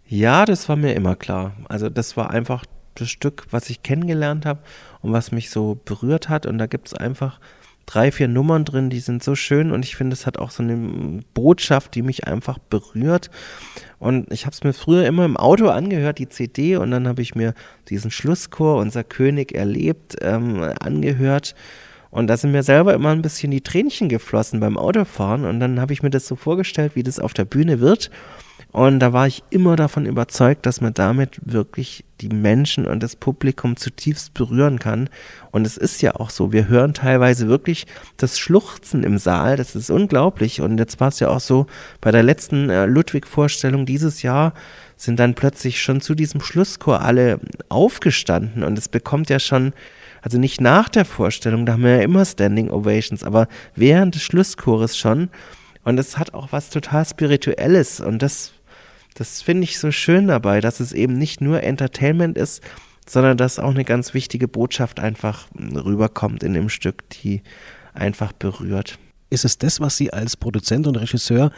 Ja, 0.07 0.45
das 0.45 0.67
war 0.67 0.75
mir 0.75 0.95
immer 0.95 1.15
klar. 1.15 1.53
Also 1.69 1.89
das 1.89 2.17
war 2.17 2.31
einfach 2.31 2.65
das 2.95 3.09
Stück, 3.09 3.45
was 3.51 3.69
ich 3.69 3.83
kennengelernt 3.83 4.47
habe 4.47 4.61
und 5.01 5.13
was 5.13 5.31
mich 5.31 5.51
so 5.51 5.79
berührt 5.85 6.29
hat. 6.29 6.47
Und 6.47 6.57
da 6.57 6.65
gibt 6.65 6.87
es 6.87 6.93
einfach 6.95 7.39
drei, 7.85 8.11
vier 8.11 8.27
Nummern 8.27 8.65
drin, 8.65 8.89
die 8.89 8.99
sind 8.99 9.23
so 9.23 9.35
schön 9.35 9.71
und 9.71 9.83
ich 9.85 9.95
finde, 9.95 10.13
es 10.13 10.25
hat 10.25 10.37
auch 10.37 10.51
so 10.51 10.63
eine 10.63 11.21
Botschaft, 11.33 11.95
die 11.95 12.01
mich 12.01 12.27
einfach 12.27 12.57
berührt. 12.57 13.29
Und 13.99 14.31
ich 14.31 14.45
habe 14.45 14.53
es 14.53 14.63
mir 14.63 14.73
früher 14.73 15.05
immer 15.05 15.25
im 15.25 15.37
Auto 15.37 15.67
angehört, 15.67 16.17
die 16.17 16.29
CD, 16.29 16.77
und 16.77 16.91
dann 16.91 17.07
habe 17.07 17.21
ich 17.21 17.35
mir 17.35 17.53
diesen 17.89 18.11
Schlusschor, 18.11 18.77
unser 18.77 19.03
König 19.03 19.53
erlebt, 19.53 20.15
ähm, 20.21 20.63
angehört. 20.79 21.55
Und 22.11 22.27
da 22.27 22.37
sind 22.37 22.51
mir 22.51 22.63
selber 22.63 22.93
immer 22.93 23.09
ein 23.09 23.21
bisschen 23.21 23.51
die 23.51 23.61
Tränchen 23.61 24.09
geflossen 24.09 24.59
beim 24.59 24.77
Autofahren. 24.77 25.45
Und 25.45 25.59
dann 25.59 25.79
habe 25.79 25.93
ich 25.93 26.03
mir 26.03 26.09
das 26.09 26.27
so 26.27 26.35
vorgestellt, 26.35 26.91
wie 26.95 27.03
das 27.03 27.19
auf 27.19 27.33
der 27.33 27.45
Bühne 27.45 27.79
wird. 27.79 28.11
Und 28.71 28.99
da 28.99 29.11
war 29.11 29.27
ich 29.27 29.43
immer 29.49 29.75
davon 29.75 30.05
überzeugt, 30.05 30.65
dass 30.65 30.79
man 30.79 30.93
damit 30.93 31.39
wirklich 31.43 32.05
die 32.21 32.29
Menschen 32.29 32.85
und 32.85 33.03
das 33.03 33.17
Publikum 33.17 33.75
zutiefst 33.75 34.33
berühren 34.33 34.79
kann. 34.79 35.09
Und 35.51 35.67
es 35.67 35.75
ist 35.75 36.01
ja 36.01 36.15
auch 36.15 36.29
so, 36.29 36.53
wir 36.53 36.69
hören 36.69 36.93
teilweise 36.93 37.47
wirklich 37.49 37.85
das 38.15 38.39
Schluchzen 38.39 39.03
im 39.03 39.17
Saal, 39.17 39.57
das 39.57 39.75
ist 39.75 39.89
unglaublich. 39.89 40.61
Und 40.61 40.77
jetzt 40.77 41.01
war 41.01 41.09
es 41.09 41.19
ja 41.19 41.29
auch 41.29 41.41
so, 41.41 41.67
bei 41.99 42.11
der 42.11 42.23
letzten 42.23 42.69
äh, 42.69 42.85
Ludwig-Vorstellung 42.85 43.85
dieses 43.85 44.21
Jahr 44.21 44.53
sind 44.95 45.19
dann 45.19 45.33
plötzlich 45.33 45.81
schon 45.81 45.99
zu 45.99 46.15
diesem 46.15 46.41
Schlusschor 46.41 47.01
alle 47.01 47.39
aufgestanden 47.69 48.63
und 48.63 48.77
es 48.77 48.87
bekommt 48.87 49.29
ja 49.29 49.39
schon 49.39 49.73
also 50.21 50.37
nicht 50.37 50.61
nach 50.61 50.89
der 50.89 51.05
Vorstellung, 51.05 51.65
da 51.65 51.73
haben 51.73 51.83
wir 51.83 51.97
ja 51.97 52.01
immer 52.03 52.25
Standing 52.25 52.69
Ovations, 52.69 53.23
aber 53.23 53.47
während 53.75 54.15
des 54.15 54.23
Schlusschores 54.23 54.97
schon. 54.97 55.29
Und 55.83 55.99
es 55.99 56.17
hat 56.17 56.33
auch 56.35 56.51
was 56.51 56.69
total 56.69 57.05
Spirituelles 57.05 57.99
und 57.99 58.21
das 58.21 58.53
das 59.15 59.41
finde 59.41 59.63
ich 59.63 59.77
so 59.77 59.91
schön 59.91 60.27
dabei, 60.27 60.61
dass 60.61 60.79
es 60.79 60.93
eben 60.93 61.13
nicht 61.13 61.41
nur 61.41 61.63
Entertainment 61.63 62.37
ist, 62.37 62.63
sondern 63.07 63.37
dass 63.37 63.59
auch 63.59 63.71
eine 63.71 63.83
ganz 63.83 64.13
wichtige 64.13 64.47
Botschaft 64.47 64.99
einfach 64.99 65.47
rüberkommt 65.55 66.43
in 66.43 66.53
dem 66.53 66.69
Stück, 66.69 67.09
die 67.09 67.41
einfach 67.93 68.31
berührt. 68.31 68.99
Ist 69.31 69.45
es 69.45 69.57
das, 69.57 69.79
was 69.79 69.95
Sie 69.95 70.11
als 70.11 70.35
Produzent 70.35 70.87
und 70.87 70.97
Regisseur 70.97 71.51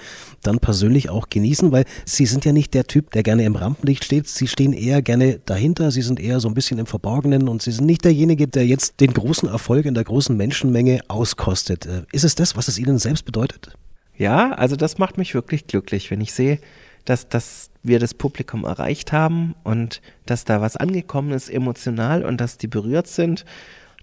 dann 0.44 0.60
persönlich 0.60 1.10
auch 1.10 1.28
genießen? 1.28 1.72
Weil 1.72 1.86
Sie 2.06 2.28
sind 2.28 2.46
ja 2.46 2.54
nicht 2.54 2.76
der 2.76 2.86
Typ, 2.86 3.10
der 3.12 3.24
gerne 3.24 3.46
im 3.46 3.56
Rampenlicht 3.56 4.06
steht. 4.06 4.28
Sie 4.28 4.48
stehen 4.48 4.74
eher 4.74 5.02
gerne 5.02 5.40
dahinter. 5.44 5.90
Sie 5.90 6.04
sind 6.04 6.20
eher 6.20 6.40
so 6.40 6.48
ein 6.48 6.54
bisschen 6.54 6.78
im 6.78 6.86
Verborgenen 6.86 7.50
und 7.50 7.64
Sie 7.64 7.72
sind 7.72 7.88
nicht 7.88 8.06
derjenige, 8.06 8.48
der 8.48 8.68
jetzt 8.68 9.02
den 9.02 9.12
großen 9.12 9.50
Erfolg 9.50 9.88
in 9.88 9.96
der 9.96 10.04
großen 10.04 10.38
Menschenmenge 10.38 11.02
auskostet. 11.08 11.88
Äh, 11.88 12.04
ist 12.12 12.24
es 12.24 12.36
das, 12.36 12.56
was 12.56 12.68
es 12.68 12.78
Ihnen 12.78 13.00
selbst 13.00 13.26
bedeutet? 13.26 13.74
Ja, 14.16 14.52
also 14.52 14.76
das 14.76 15.00
macht 15.00 15.18
mich 15.18 15.34
wirklich 15.34 15.66
glücklich, 15.66 16.12
wenn 16.12 16.22
ich 16.22 16.32
sehe, 16.32 16.60
dass, 17.06 17.28
dass 17.28 17.72
wir 17.82 17.98
das 17.98 18.14
Publikum 18.14 18.66
erreicht 18.66 19.12
haben 19.12 19.56
und 19.64 20.00
dass 20.28 20.46
da 20.46 20.62
was 20.62 20.78
angekommen 20.78 21.32
ist 21.32 21.50
emotional 21.50 22.24
und 22.24 22.40
dass 22.40 22.60
die 22.60 22.68
berührt 22.68 23.08
sind. 23.08 23.46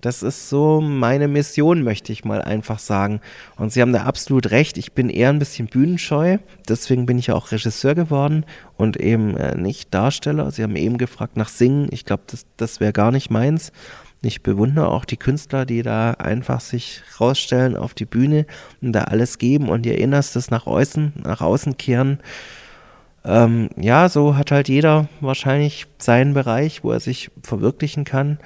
Das 0.00 0.22
ist 0.22 0.48
so 0.48 0.80
meine 0.80 1.28
Mission, 1.28 1.82
möchte 1.82 2.12
ich 2.12 2.24
mal 2.24 2.42
einfach 2.42 2.78
sagen. 2.78 3.20
Und 3.56 3.72
Sie 3.72 3.82
haben 3.82 3.92
da 3.92 4.04
absolut 4.04 4.50
recht. 4.50 4.78
Ich 4.78 4.92
bin 4.92 5.10
eher 5.10 5.28
ein 5.28 5.38
bisschen 5.38 5.66
bühnenscheu. 5.66 6.38
Deswegen 6.68 7.06
bin 7.06 7.18
ich 7.18 7.30
auch 7.32 7.52
Regisseur 7.52 7.94
geworden 7.94 8.44
und 8.76 8.96
eben 8.96 9.36
äh, 9.36 9.56
nicht 9.56 9.92
Darsteller. 9.92 10.50
Sie 10.50 10.62
haben 10.62 10.76
eben 10.76 10.98
gefragt 10.98 11.36
nach 11.36 11.48
Singen. 11.48 11.88
Ich 11.90 12.04
glaube, 12.04 12.22
das, 12.26 12.46
das 12.56 12.80
wäre 12.80 12.92
gar 12.92 13.10
nicht 13.10 13.30
meins. 13.30 13.72
Ich 14.22 14.42
bewundere 14.42 14.88
auch 14.88 15.06
die 15.06 15.16
Künstler, 15.16 15.64
die 15.64 15.82
da 15.82 16.12
einfach 16.12 16.60
sich 16.60 17.02
rausstellen 17.18 17.76
auf 17.76 17.94
die 17.94 18.04
Bühne 18.04 18.44
und 18.82 18.92
da 18.92 19.04
alles 19.04 19.38
geben 19.38 19.70
und 19.70 19.86
ihr 19.86 19.96
Innerstes 19.96 20.50
nach 20.50 20.66
außen, 20.66 21.14
nach 21.24 21.40
außen 21.40 21.78
kehren. 21.78 22.20
Ähm, 23.24 23.70
ja, 23.76 24.08
so 24.08 24.36
hat 24.36 24.50
halt 24.50 24.68
jeder 24.68 25.08
wahrscheinlich 25.20 25.86
seinen 25.98 26.34
Bereich, 26.34 26.84
wo 26.84 26.92
er 26.92 27.00
sich 27.00 27.30
verwirklichen 27.42 28.04
kann. 28.04 28.38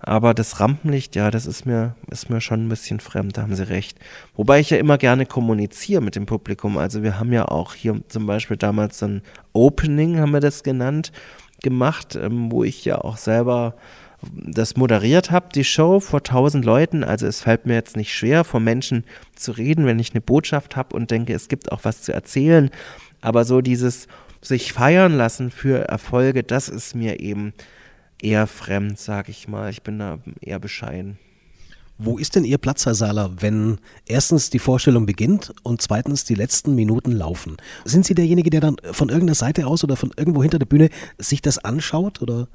Aber 0.00 0.32
das 0.32 0.60
Rampenlicht, 0.60 1.14
ja, 1.14 1.30
das 1.30 1.46
ist 1.46 1.66
mir, 1.66 1.94
ist 2.10 2.30
mir 2.30 2.40
schon 2.40 2.66
ein 2.66 2.68
bisschen 2.68 3.00
fremd, 3.00 3.36
da 3.36 3.42
haben 3.42 3.54
Sie 3.54 3.68
recht. 3.68 3.98
Wobei 4.34 4.60
ich 4.60 4.70
ja 4.70 4.78
immer 4.78 4.96
gerne 4.96 5.26
kommuniziere 5.26 6.00
mit 6.00 6.16
dem 6.16 6.26
Publikum. 6.26 6.78
Also 6.78 7.02
wir 7.02 7.18
haben 7.18 7.32
ja 7.32 7.46
auch 7.46 7.74
hier 7.74 8.00
zum 8.08 8.26
Beispiel 8.26 8.56
damals 8.56 9.02
ein 9.02 9.22
Opening, 9.52 10.18
haben 10.18 10.32
wir 10.32 10.40
das 10.40 10.62
genannt, 10.62 11.12
gemacht, 11.62 12.16
ähm, 12.16 12.50
wo 12.50 12.64
ich 12.64 12.84
ja 12.84 12.98
auch 12.98 13.18
selber 13.18 13.74
das 14.32 14.76
moderiert 14.76 15.30
habe, 15.30 15.48
die 15.54 15.64
Show 15.64 16.00
vor 16.00 16.22
tausend 16.22 16.64
Leuten. 16.64 17.04
Also 17.04 17.26
es 17.26 17.42
fällt 17.42 17.66
mir 17.66 17.74
jetzt 17.74 17.96
nicht 17.96 18.14
schwer, 18.14 18.44
vor 18.44 18.60
Menschen 18.60 19.04
zu 19.34 19.52
reden, 19.52 19.86
wenn 19.86 19.98
ich 19.98 20.12
eine 20.12 20.20
Botschaft 20.20 20.76
habe 20.76 20.94
und 20.94 21.10
denke, 21.10 21.32
es 21.34 21.48
gibt 21.48 21.72
auch 21.72 21.80
was 21.84 22.02
zu 22.02 22.12
erzählen. 22.12 22.70
Aber 23.20 23.44
so 23.44 23.60
dieses 23.60 24.08
sich 24.42 24.72
feiern 24.72 25.12
lassen 25.12 25.50
für 25.50 25.88
Erfolge, 25.88 26.42
das 26.42 26.68
ist 26.68 26.94
mir 26.94 27.20
eben 27.20 27.52
eher 28.22 28.46
fremd, 28.46 28.98
sag 28.98 29.28
ich 29.28 29.48
mal. 29.48 29.70
Ich 29.70 29.82
bin 29.82 29.98
da 29.98 30.18
eher 30.40 30.58
bescheiden. 30.58 31.18
Wo 32.02 32.16
ist 32.16 32.34
denn 32.34 32.44
Ihr 32.44 32.56
Platz, 32.56 32.86
Herr 32.86 32.94
Sahler, 32.94 33.30
wenn 33.40 33.76
erstens 34.06 34.48
die 34.48 34.58
Vorstellung 34.58 35.04
beginnt 35.04 35.52
und 35.64 35.82
zweitens 35.82 36.24
die 36.24 36.34
letzten 36.34 36.74
Minuten 36.74 37.12
laufen? 37.12 37.58
Sind 37.84 38.06
Sie 38.06 38.14
derjenige, 38.14 38.48
der 38.48 38.62
dann 38.62 38.76
von 38.90 39.10
irgendeiner 39.10 39.34
Seite 39.34 39.66
aus 39.66 39.84
oder 39.84 39.96
von 39.96 40.10
irgendwo 40.16 40.40
hinter 40.40 40.58
der 40.58 40.64
Bühne 40.64 40.88
sich 41.18 41.42
das 41.42 41.58
anschaut 41.58 42.22
oder, 42.22 42.48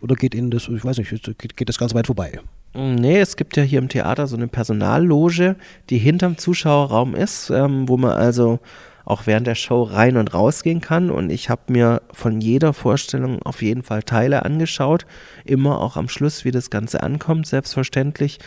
oder 0.00 0.14
geht 0.14 0.36
Ihnen 0.36 0.52
das, 0.52 0.68
ich 0.68 0.84
weiß 0.84 0.98
nicht, 0.98 1.10
geht, 1.10 1.56
geht 1.56 1.68
das 1.68 1.78
ganz 1.78 1.94
weit 1.94 2.06
vorbei? 2.06 2.38
Nee, 2.74 3.18
es 3.18 3.36
gibt 3.36 3.56
ja 3.56 3.64
hier 3.64 3.80
im 3.80 3.88
Theater 3.88 4.28
so 4.28 4.36
eine 4.36 4.46
Personalloge, 4.46 5.56
die 5.90 5.98
hinterm 5.98 6.38
Zuschauerraum 6.38 7.16
ist, 7.16 7.50
ähm, 7.50 7.88
wo 7.88 7.96
man 7.96 8.12
also 8.12 8.60
auch 9.04 9.26
während 9.26 9.46
der 9.46 9.54
Show 9.54 9.82
rein 9.82 10.16
und 10.16 10.34
rausgehen 10.34 10.80
kann. 10.80 11.10
Und 11.10 11.30
ich 11.30 11.50
habe 11.50 11.72
mir 11.72 12.02
von 12.12 12.40
jeder 12.40 12.72
Vorstellung 12.72 13.42
auf 13.42 13.62
jeden 13.62 13.82
Fall 13.82 14.02
Teile 14.02 14.44
angeschaut. 14.44 15.06
Immer 15.44 15.80
auch 15.80 15.96
am 15.96 16.08
Schluss, 16.08 16.44
wie 16.44 16.50
das 16.50 16.70
Ganze 16.70 17.02
ankommt, 17.02 17.46
selbstverständlich. 17.46 18.38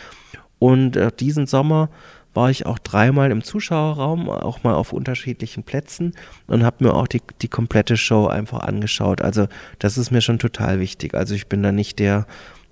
Und 0.58 0.96
äh, 0.96 1.10
diesen 1.18 1.46
Sommer 1.46 1.90
war 2.36 2.50
ich 2.50 2.66
auch 2.66 2.78
dreimal 2.78 3.30
im 3.30 3.42
Zuschauerraum, 3.42 4.28
auch 4.28 4.62
mal 4.62 4.74
auf 4.74 4.92
unterschiedlichen 4.92 5.62
Plätzen 5.62 6.12
und 6.46 6.64
habe 6.64 6.84
mir 6.84 6.94
auch 6.94 7.08
die, 7.08 7.22
die 7.40 7.48
komplette 7.48 7.96
Show 7.96 8.26
einfach 8.26 8.60
angeschaut. 8.60 9.22
Also 9.22 9.48
das 9.78 9.96
ist 9.96 10.10
mir 10.10 10.20
schon 10.20 10.38
total 10.38 10.78
wichtig. 10.78 11.14
Also 11.14 11.34
ich 11.34 11.46
bin 11.46 11.62
da 11.62 11.72
nicht 11.72 11.98
der, 11.98 12.26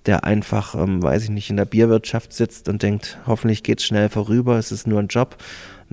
der 0.04 0.24
einfach, 0.24 0.74
ähm, 0.74 1.02
weiß 1.02 1.24
ich 1.24 1.30
nicht, 1.30 1.48
in 1.48 1.56
der 1.56 1.64
Bierwirtschaft 1.64 2.34
sitzt 2.34 2.68
und 2.68 2.82
denkt, 2.82 3.18
hoffentlich 3.26 3.62
geht 3.62 3.80
es 3.80 3.86
schnell 3.86 4.10
vorüber, 4.10 4.58
es 4.58 4.70
ist 4.70 4.86
nur 4.86 5.00
ein 5.00 5.08
Job, 5.08 5.36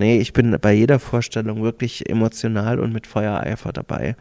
Nee, 0.02 0.18
ich 0.18 0.32
bin 0.32 0.58
bei 0.60 0.72
jeder 0.72 0.98
Vorstellung 0.98 1.62
wirklich 1.62 2.10
emotional 2.10 2.80
und 2.80 2.92
mit 2.92 3.06
Feuereifer 3.06 3.72
dabei. 3.72 4.16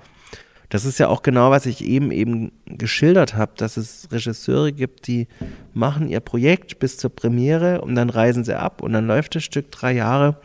Das 0.70 0.86
ist 0.86 1.00
ja 1.00 1.08
auch 1.08 1.24
genau, 1.24 1.50
was 1.50 1.66
ich 1.66 1.84
eben 1.84 2.12
eben 2.12 2.52
geschildert 2.68 3.34
habe, 3.34 3.54
dass 3.58 3.78
es 3.78 4.08
Regisseure 4.12 4.74
gibt, 4.74 5.08
die 5.08 5.28
machen 5.74 6.08
ihr 6.08 6.20
Projekt 6.20 6.78
bis 6.78 6.98
zur 6.98 7.10
Premiere 7.10 7.82
und 7.82 7.96
dann 7.96 8.12
reisen 8.12 8.44
sie 8.44 8.56
ab 8.56 8.84
und 8.84 8.94
dann 8.94 9.08
läuft 9.08 9.34
das 9.34 9.44
Stück 9.44 9.72
drei 9.72 9.94
Jahre. 9.94 10.38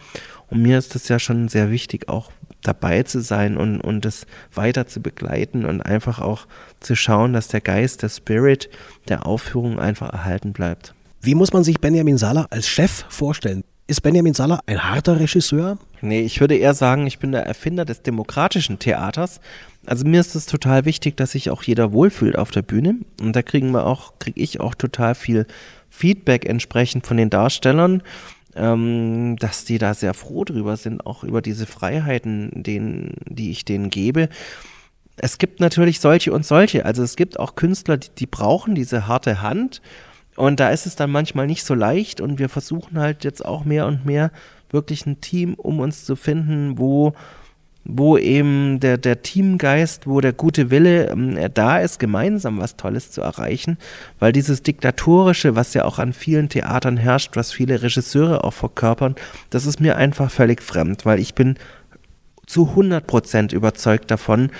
Und 0.48 0.62
mir 0.62 0.78
ist 0.78 0.94
das 0.94 1.06
ja 1.08 1.18
schon 1.18 1.48
sehr 1.48 1.70
wichtig, 1.70 2.08
auch 2.08 2.32
dabei 2.62 3.02
zu 3.02 3.20
sein 3.20 3.58
und, 3.58 3.82
und 3.82 4.06
das 4.06 4.24
weiter 4.54 4.86
zu 4.86 5.02
begleiten 5.02 5.66
und 5.66 5.82
einfach 5.82 6.18
auch 6.18 6.46
zu 6.80 6.96
schauen, 6.96 7.34
dass 7.34 7.48
der 7.48 7.60
Geist, 7.60 8.02
der 8.02 8.08
Spirit 8.08 8.70
der 9.08 9.26
Aufführung 9.26 9.78
einfach 9.78 10.14
erhalten 10.14 10.54
bleibt. 10.54 10.94
Wie 11.20 11.34
muss 11.34 11.52
man 11.52 11.62
sich 11.62 11.78
Benjamin 11.78 12.16
Sala 12.16 12.46
als 12.48 12.66
Chef 12.66 13.04
vorstellen? 13.10 13.64
Ist 13.88 14.00
Benjamin 14.00 14.34
Saller 14.34 14.58
ein 14.66 14.82
harter 14.82 15.20
Regisseur? 15.20 15.78
Nee, 16.00 16.22
ich 16.22 16.40
würde 16.40 16.56
eher 16.56 16.74
sagen, 16.74 17.06
ich 17.06 17.20
bin 17.20 17.30
der 17.30 17.46
Erfinder 17.46 17.84
des 17.84 18.02
demokratischen 18.02 18.80
Theaters. 18.80 19.40
Also 19.86 20.04
mir 20.04 20.18
ist 20.18 20.34
es 20.34 20.46
total 20.46 20.84
wichtig, 20.84 21.16
dass 21.16 21.32
sich 21.32 21.50
auch 21.50 21.62
jeder 21.62 21.92
wohlfühlt 21.92 22.36
auf 22.36 22.50
der 22.50 22.62
Bühne. 22.62 22.96
Und 23.20 23.36
da 23.36 23.42
kriegen 23.42 23.70
wir 23.70 23.86
auch, 23.86 24.14
kriege 24.18 24.40
ich 24.40 24.58
auch 24.58 24.74
total 24.74 25.14
viel 25.14 25.46
Feedback 25.88 26.46
entsprechend 26.46 27.06
von 27.06 27.16
den 27.16 27.30
Darstellern, 27.30 28.02
ähm, 28.56 29.36
dass 29.36 29.64
die 29.64 29.78
da 29.78 29.94
sehr 29.94 30.14
froh 30.14 30.42
drüber 30.42 30.76
sind, 30.76 31.06
auch 31.06 31.22
über 31.22 31.40
diese 31.40 31.66
Freiheiten, 31.66 32.50
denen, 32.64 33.14
die 33.26 33.52
ich 33.52 33.64
denen 33.64 33.90
gebe. 33.90 34.28
Es 35.16 35.38
gibt 35.38 35.60
natürlich 35.60 36.00
solche 36.00 36.32
und 36.32 36.44
solche. 36.44 36.84
Also 36.84 37.04
es 37.04 37.14
gibt 37.14 37.38
auch 37.38 37.54
Künstler, 37.54 37.98
die, 37.98 38.08
die 38.18 38.26
brauchen 38.26 38.74
diese 38.74 39.06
harte 39.06 39.42
Hand 39.42 39.80
und 40.36 40.60
da 40.60 40.70
ist 40.70 40.86
es 40.86 40.96
dann 40.96 41.10
manchmal 41.10 41.46
nicht 41.46 41.64
so 41.64 41.74
leicht 41.74 42.20
und 42.20 42.38
wir 42.38 42.48
versuchen 42.48 42.98
halt 42.98 43.24
jetzt 43.24 43.44
auch 43.44 43.64
mehr 43.64 43.86
und 43.86 44.04
mehr 44.04 44.30
wirklich 44.70 45.06
ein 45.06 45.20
Team 45.20 45.54
um 45.54 45.80
uns 45.80 46.04
zu 46.04 46.16
finden, 46.16 46.78
wo, 46.78 47.14
wo 47.84 48.18
eben 48.18 48.80
der, 48.80 48.98
der 48.98 49.22
Teamgeist, 49.22 50.06
wo 50.06 50.20
der 50.20 50.32
gute 50.32 50.70
Wille 50.70 51.08
ähm, 51.08 51.38
da 51.54 51.78
ist, 51.78 51.98
gemeinsam 51.98 52.58
was 52.60 52.76
Tolles 52.76 53.10
zu 53.10 53.22
erreichen, 53.22 53.78
weil 54.18 54.32
dieses 54.32 54.62
Diktatorische, 54.62 55.56
was 55.56 55.74
ja 55.74 55.84
auch 55.84 55.98
an 55.98 56.12
vielen 56.12 56.48
Theatern 56.48 56.96
herrscht, 56.96 57.36
was 57.36 57.52
viele 57.52 57.82
Regisseure 57.82 58.44
auch 58.44 58.52
verkörpern, 58.52 59.14
das 59.50 59.66
ist 59.66 59.80
mir 59.80 59.96
einfach 59.96 60.30
völlig 60.30 60.62
fremd, 60.62 61.06
weil 61.06 61.20
ich 61.20 61.34
bin 61.34 61.56
zu 62.46 62.68
100 62.70 63.06
Prozent 63.06 63.52
überzeugt 63.52 64.10
davon, 64.10 64.50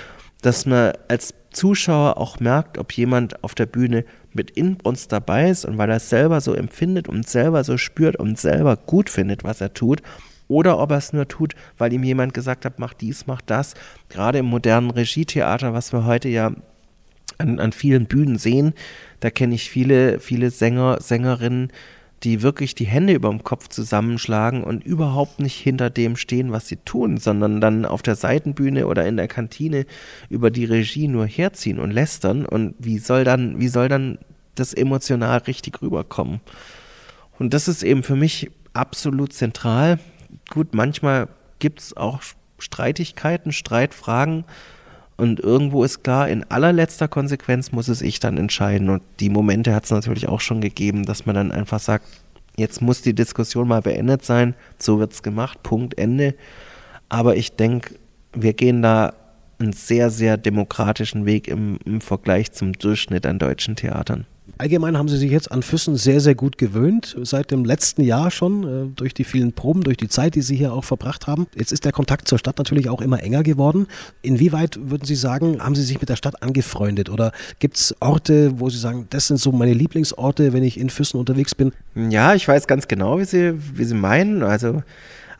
dass 0.41 0.65
man 0.65 0.93
als 1.07 1.33
Zuschauer 1.51 2.17
auch 2.17 2.39
merkt, 2.39 2.77
ob 2.77 2.91
jemand 2.93 3.43
auf 3.43 3.55
der 3.55 3.65
Bühne 3.65 4.05
mit 4.37 4.51
Inbrunst 4.51 5.11
dabei 5.11 5.49
ist 5.49 5.65
und 5.65 5.77
weil 5.77 5.89
er 5.89 5.97
es 5.97 6.09
selber 6.09 6.39
so 6.39 6.53
empfindet 6.53 7.09
und 7.09 7.27
selber 7.27 7.65
so 7.65 7.77
spürt 7.77 8.15
und 8.15 8.39
selber 8.39 8.77
gut 8.77 9.09
findet, 9.09 9.43
was 9.43 9.59
er 9.59 9.73
tut, 9.73 10.01
oder 10.47 10.79
ob 10.79 10.91
er 10.91 10.97
es 10.97 11.11
nur 11.11 11.27
tut, 11.27 11.55
weil 11.77 11.91
ihm 11.91 12.03
jemand 12.03 12.33
gesagt 12.33 12.63
hat, 12.63 12.79
mach 12.79 12.93
dies, 12.93 13.27
mach 13.27 13.41
das. 13.41 13.73
Gerade 14.07 14.37
im 14.39 14.45
modernen 14.45 14.91
Regietheater, 14.91 15.73
was 15.73 15.91
wir 15.91 16.05
heute 16.05 16.29
ja 16.29 16.51
an, 17.37 17.59
an 17.59 17.71
vielen 17.73 18.05
Bühnen 18.05 18.37
sehen, 18.37 18.73
da 19.19 19.29
kenne 19.29 19.55
ich 19.55 19.69
viele, 19.69 20.19
viele 20.19 20.49
Sänger, 20.49 21.01
Sängerinnen, 21.01 21.71
die 22.23 22.41
wirklich 22.41 22.73
die 22.73 22.85
Hände 22.85 23.13
über 23.13 23.29
dem 23.29 23.43
Kopf 23.43 23.67
zusammenschlagen 23.67 24.63
und 24.63 24.83
überhaupt 24.83 25.39
nicht 25.39 25.57
hinter 25.57 25.89
dem 25.89 26.15
stehen, 26.15 26.51
was 26.51 26.67
sie 26.67 26.77
tun, 26.77 27.17
sondern 27.17 27.61
dann 27.61 27.85
auf 27.85 28.01
der 28.01 28.15
Seitenbühne 28.15 28.87
oder 28.87 29.05
in 29.05 29.17
der 29.17 29.27
Kantine 29.27 29.85
über 30.29 30.49
die 30.49 30.65
Regie 30.65 31.07
nur 31.07 31.27
herziehen 31.27 31.79
und 31.79 31.91
lästern. 31.91 32.45
Und 32.45 32.73
wie 32.79 32.97
soll 32.97 33.23
dann, 33.23 33.59
wie 33.59 33.67
soll 33.67 33.87
dann 33.87 34.17
das 34.55 34.73
emotional 34.73 35.37
richtig 35.39 35.81
rüberkommen? 35.81 36.41
Und 37.37 37.53
das 37.53 37.67
ist 37.67 37.83
eben 37.83 38.01
für 38.01 38.15
mich 38.15 38.49
absolut 38.73 39.31
zentral. 39.31 39.99
Gut, 40.49 40.73
manchmal 40.73 41.27
gibt 41.59 41.81
es 41.81 41.95
auch 41.95 42.21
Streitigkeiten, 42.57 43.51
Streitfragen. 43.51 44.45
Und 45.17 45.39
irgendwo 45.39 45.83
ist 45.83 46.03
klar, 46.03 46.29
in 46.29 46.43
allerletzter 46.43 47.07
Konsequenz 47.07 47.71
muss 47.71 47.87
es 47.87 48.01
ich 48.01 48.19
dann 48.19 48.37
entscheiden. 48.37 48.89
Und 48.89 49.01
die 49.19 49.29
Momente 49.29 49.73
hat 49.73 49.85
es 49.85 49.91
natürlich 49.91 50.27
auch 50.27 50.41
schon 50.41 50.61
gegeben, 50.61 51.05
dass 51.05 51.25
man 51.25 51.35
dann 51.35 51.51
einfach 51.51 51.79
sagt, 51.79 52.05
jetzt 52.55 52.81
muss 52.81 53.01
die 53.01 53.15
Diskussion 53.15 53.67
mal 53.67 53.81
beendet 53.81 54.23
sein, 54.23 54.53
so 54.77 54.99
wird 54.99 55.13
es 55.13 55.23
gemacht, 55.23 55.63
Punkt, 55.63 55.97
Ende. 55.97 56.35
Aber 57.09 57.35
ich 57.35 57.55
denke, 57.55 57.95
wir 58.33 58.53
gehen 58.53 58.83
da 58.83 59.13
einen 59.59 59.73
sehr, 59.73 60.11
sehr 60.11 60.37
demokratischen 60.37 61.25
Weg 61.25 61.47
im, 61.47 61.79
im 61.83 61.99
Vergleich 61.99 62.51
zum 62.51 62.73
Durchschnitt 62.73 63.25
an 63.25 63.39
deutschen 63.39 63.75
Theatern. 63.75 64.27
Allgemein 64.57 64.97
haben 64.97 65.09
Sie 65.09 65.17
sich 65.17 65.29
jetzt 65.29 65.51
an 65.51 65.61
Füssen 65.61 65.97
sehr, 65.97 66.19
sehr 66.19 66.33
gut 66.33 66.57
gewöhnt, 66.57 67.15
seit 67.21 67.51
dem 67.51 67.65
letzten 67.65 68.01
Jahr 68.01 68.31
schon, 68.31 68.63
äh, 68.63 68.89
durch 68.95 69.13
die 69.13 69.23
vielen 69.23 69.53
Proben, 69.53 69.83
durch 69.83 69.97
die 69.97 70.07
Zeit, 70.07 70.35
die 70.35 70.41
Sie 70.41 70.55
hier 70.55 70.73
auch 70.73 70.83
verbracht 70.83 71.27
haben. 71.27 71.47
Jetzt 71.55 71.71
ist 71.71 71.85
der 71.85 71.91
Kontakt 71.91 72.27
zur 72.27 72.39
Stadt 72.39 72.57
natürlich 72.57 72.89
auch 72.89 73.01
immer 73.01 73.21
enger 73.21 73.43
geworden. 73.43 73.87
Inwieweit 74.21 74.79
würden 74.81 75.05
Sie 75.05 75.15
sagen, 75.15 75.61
haben 75.61 75.75
Sie 75.75 75.83
sich 75.83 75.99
mit 75.99 76.09
der 76.09 76.15
Stadt 76.15 76.41
angefreundet 76.41 77.09
oder 77.09 77.31
gibt 77.59 77.77
es 77.77 77.95
Orte, 77.99 78.59
wo 78.59 78.69
Sie 78.69 78.79
sagen, 78.79 79.07
das 79.09 79.27
sind 79.27 79.37
so 79.37 79.51
meine 79.51 79.73
Lieblingsorte, 79.73 80.53
wenn 80.53 80.63
ich 80.63 80.79
in 80.79 80.89
Füssen 80.89 81.17
unterwegs 81.17 81.53
bin? 81.53 81.73
Ja, 81.95 82.33
ich 82.33 82.47
weiß 82.47 82.67
ganz 82.67 82.87
genau, 82.87 83.19
wie 83.19 83.25
Sie, 83.25 83.53
wie 83.75 83.83
Sie 83.83 83.95
meinen. 83.95 84.43
Also, 84.43 84.81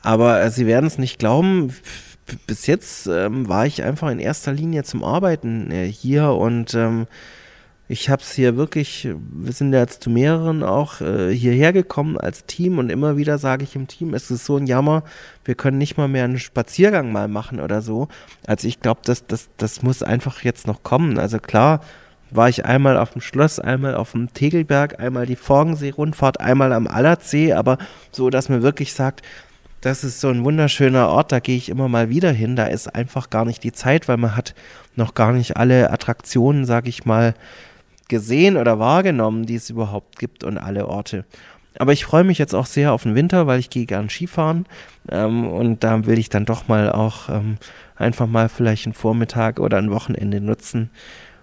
aber 0.01 0.41
äh, 0.41 0.51
Sie 0.51 0.67
werden 0.67 0.85
es 0.85 0.97
nicht 0.97 1.17
glauben. 1.17 1.73
Bis 2.45 2.67
jetzt 2.67 3.07
ähm, 3.07 3.47
war 3.47 3.65
ich 3.65 3.83
einfach 3.83 4.11
in 4.11 4.19
erster 4.19 4.51
Linie 4.51 4.83
zum 4.83 5.03
Arbeiten 5.03 5.71
äh, 5.71 5.87
hier 5.87 6.31
und 6.31 6.73
ähm, 6.73 7.07
ich 7.89 8.09
habe 8.09 8.21
es 8.21 8.33
hier 8.33 8.57
wirklich, 8.57 9.07
wir 9.31 9.53
sind 9.53 9.71
ja 9.71 9.79
jetzt 9.79 10.03
zu 10.03 10.09
mehreren 10.09 10.63
auch 10.63 10.99
äh, 10.99 11.33
hierher 11.33 11.71
gekommen 11.71 12.17
als 12.17 12.45
Team 12.45 12.79
und 12.79 12.89
immer 12.89 13.15
wieder 13.15 13.37
sage 13.37 13.63
ich 13.63 13.75
im 13.75 13.87
Team, 13.87 14.13
es 14.13 14.29
ist 14.29 14.45
so 14.45 14.57
ein 14.57 14.67
Jammer, 14.67 15.03
wir 15.45 15.55
können 15.55 15.77
nicht 15.77 15.97
mal 15.97 16.09
mehr 16.09 16.25
einen 16.25 16.39
Spaziergang 16.39 17.11
mal 17.11 17.29
machen 17.29 17.61
oder 17.61 17.81
so. 17.81 18.09
Also 18.45 18.67
ich 18.67 18.81
glaube, 18.81 19.01
das, 19.05 19.25
das, 19.25 19.49
das 19.55 19.83
muss 19.83 20.03
einfach 20.03 20.43
jetzt 20.43 20.67
noch 20.67 20.83
kommen. 20.83 21.17
Also 21.17 21.39
klar, 21.39 21.79
war 22.29 22.49
ich 22.49 22.65
einmal 22.65 22.97
auf 22.97 23.11
dem 23.11 23.21
Schloss, 23.21 23.57
einmal 23.57 23.95
auf 23.95 24.11
dem 24.11 24.33
Tegelberg, 24.33 24.99
einmal 24.99 25.25
die 25.25 25.37
Forgensee-Rundfahrt, 25.37 26.41
einmal 26.41 26.73
am 26.73 26.87
Allertsee, 26.87 27.53
aber 27.53 27.77
so, 28.11 28.29
dass 28.29 28.49
man 28.49 28.63
wirklich 28.63 28.93
sagt, 28.93 29.21
das 29.79 30.03
ist 30.03 30.19
so 30.19 30.27
ein 30.27 30.43
wunderschöner 30.43 31.07
Ort, 31.07 31.31
da 31.31 31.39
gehe 31.39 31.55
ich 31.55 31.69
immer 31.69 31.87
mal 31.87 32.09
wieder 32.09 32.31
hin. 32.31 32.55
Da 32.55 32.65
ist 32.65 32.93
einfach 32.93 33.29
gar 33.29 33.45
nicht 33.45 33.63
die 33.63 33.71
Zeit, 33.71 34.07
weil 34.07 34.17
man 34.17 34.35
hat 34.35 34.55
noch 34.95 35.13
gar 35.13 35.31
nicht 35.31 35.55
alle 35.55 35.91
Attraktionen, 35.91 36.65
sage 36.65 36.89
ich 36.89 37.05
mal, 37.05 37.35
gesehen 38.07 38.57
oder 38.57 38.79
wahrgenommen, 38.79 39.45
die 39.45 39.55
es 39.55 39.69
überhaupt 39.69 40.19
gibt 40.19 40.43
und 40.43 40.57
alle 40.57 40.87
Orte. 40.87 41.25
Aber 41.79 41.93
ich 41.93 42.05
freue 42.05 42.23
mich 42.23 42.37
jetzt 42.37 42.55
auch 42.55 42.65
sehr 42.65 42.91
auf 42.91 43.03
den 43.03 43.15
Winter, 43.15 43.45
weil 43.45 43.59
ich 43.59 43.69
gehe 43.69 43.85
gern 43.85 44.09
Skifahren 44.09 44.65
ähm, 45.09 45.47
und 45.47 45.83
da 45.83 46.05
will 46.05 46.17
ich 46.17 46.29
dann 46.29 46.45
doch 46.45 46.67
mal 46.67 46.91
auch 46.91 47.29
ähm, 47.29 47.57
einfach 47.95 48.27
mal 48.27 48.49
vielleicht 48.49 48.85
einen 48.85 48.93
Vormittag 48.93 49.59
oder 49.59 49.77
ein 49.77 49.91
Wochenende 49.91 50.41
nutzen, 50.41 50.89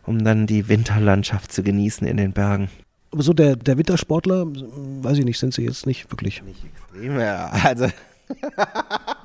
um 0.04 0.24
dann 0.24 0.46
die 0.46 0.68
Winterlandschaft 0.68 1.52
zu 1.52 1.62
genießen 1.62 2.06
in 2.06 2.16
den 2.16 2.32
Bergen. 2.32 2.68
Aber 3.12 3.22
so 3.22 3.32
der, 3.32 3.54
der 3.54 3.78
Wintersportler, 3.78 4.46
weiß 4.46 5.18
ich 5.18 5.24
nicht, 5.24 5.38
sind 5.38 5.54
sie 5.54 5.62
jetzt 5.62 5.86
nicht 5.86 6.10
wirklich. 6.10 6.42
Nicht 6.42 6.64
extrem, 6.64 7.20
ja. 7.20 7.48
Also 7.62 7.86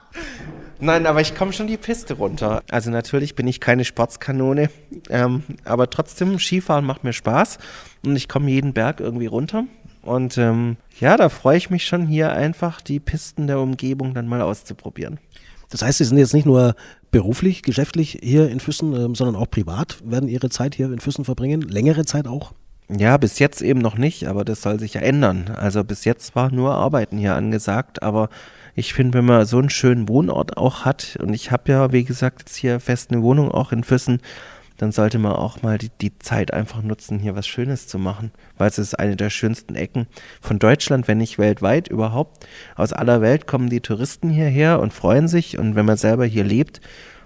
Nein, 0.81 1.05
aber 1.05 1.19
ich 1.19 1.35
komme 1.35 1.51
schon 1.51 1.67
die 1.67 1.77
Piste 1.77 2.13
runter. 2.13 2.63
Also 2.71 2.89
natürlich 2.89 3.35
bin 3.35 3.47
ich 3.47 3.59
keine 3.59 3.83
Sportskanone, 3.83 4.69
ähm, 5.09 5.43
aber 5.65 5.89
trotzdem 5.89 6.39
Skifahren 6.39 6.85
macht 6.85 7.03
mir 7.03 7.11
Spaß 7.11 7.57
und 8.05 8.15
ich 8.15 8.29
komme 8.29 8.49
jeden 8.49 8.73
Berg 8.73 9.01
irgendwie 9.01 9.25
runter. 9.25 9.65
Und 10.01 10.37
ähm, 10.37 10.77
ja, 10.99 11.17
da 11.17 11.27
freue 11.27 11.57
ich 11.57 11.69
mich 11.69 11.85
schon 11.85 12.07
hier 12.07 12.31
einfach 12.31 12.79
die 12.79 13.01
Pisten 13.01 13.47
der 13.47 13.59
Umgebung 13.59 14.13
dann 14.13 14.27
mal 14.27 14.41
auszuprobieren. 14.41 15.19
Das 15.69 15.81
heißt, 15.81 15.97
Sie 15.97 16.05
sind 16.05 16.17
jetzt 16.17 16.33
nicht 16.33 16.45
nur 16.45 16.75
beruflich, 17.11 17.61
geschäftlich 17.61 18.17
hier 18.21 18.49
in 18.49 18.61
Füssen, 18.61 18.95
ähm, 18.95 19.15
sondern 19.15 19.35
auch 19.35 19.49
privat, 19.49 19.97
werden 20.03 20.29
Ihre 20.29 20.49
Zeit 20.49 20.75
hier 20.75 20.91
in 20.91 20.99
Füssen 20.99 21.25
verbringen, 21.25 21.61
längere 21.61 22.05
Zeit 22.05 22.25
auch? 22.25 22.53
Ja, 22.89 23.17
bis 23.17 23.37
jetzt 23.37 23.61
eben 23.61 23.81
noch 23.81 23.97
nicht, 23.97 24.27
aber 24.27 24.43
das 24.43 24.63
soll 24.63 24.79
sich 24.79 24.95
ja 24.95 25.01
ändern. 25.01 25.51
Also 25.55 25.83
bis 25.83 26.05
jetzt 26.05 26.35
war 26.35 26.51
nur 26.51 26.73
Arbeiten 26.73 27.19
hier 27.19 27.35
angesagt, 27.35 28.01
aber 28.01 28.29
ich 28.79 28.93
finde, 28.93 29.17
wenn 29.17 29.25
man 29.25 29.45
so 29.45 29.59
einen 29.59 29.69
schönen 29.69 30.07
Wohnort 30.07 30.57
auch 30.57 30.85
hat, 30.85 31.17
und 31.21 31.33
ich 31.33 31.51
habe 31.51 31.71
ja, 31.71 31.91
wie 31.91 32.05
gesagt, 32.05 32.39
jetzt 32.39 32.55
hier 32.55 32.79
fest 32.79 33.11
eine 33.11 33.21
Wohnung 33.21 33.51
auch 33.51 33.73
in 33.73 33.83
Füssen, 33.83 34.21
dann 34.77 34.93
sollte 34.93 35.19
man 35.19 35.33
auch 35.33 35.61
mal 35.61 35.77
die, 35.77 35.91
die 35.99 36.17
Zeit 36.19 36.53
einfach 36.53 36.81
nutzen, 36.81 37.19
hier 37.19 37.35
was 37.35 37.45
Schönes 37.45 37.87
zu 37.87 37.99
machen. 37.99 38.31
Weil 38.57 38.69
es 38.69 38.79
ist 38.79 38.97
eine 38.97 39.17
der 39.17 39.29
schönsten 39.29 39.75
Ecken 39.75 40.07
von 40.39 40.57
Deutschland, 40.57 41.09
wenn 41.09 41.17
nicht 41.17 41.37
weltweit 41.37 41.89
überhaupt. 41.89 42.47
Aus 42.77 42.93
aller 42.93 43.19
Welt 43.19 43.45
kommen 43.45 43.69
die 43.69 43.81
Touristen 43.81 44.29
hierher 44.29 44.79
und 44.79 44.93
freuen 44.93 45.27
sich. 45.27 45.59
Und 45.59 45.75
wenn 45.75 45.85
man 45.85 45.97
selber 45.97 46.25
hier 46.25 46.45
lebt 46.45 46.79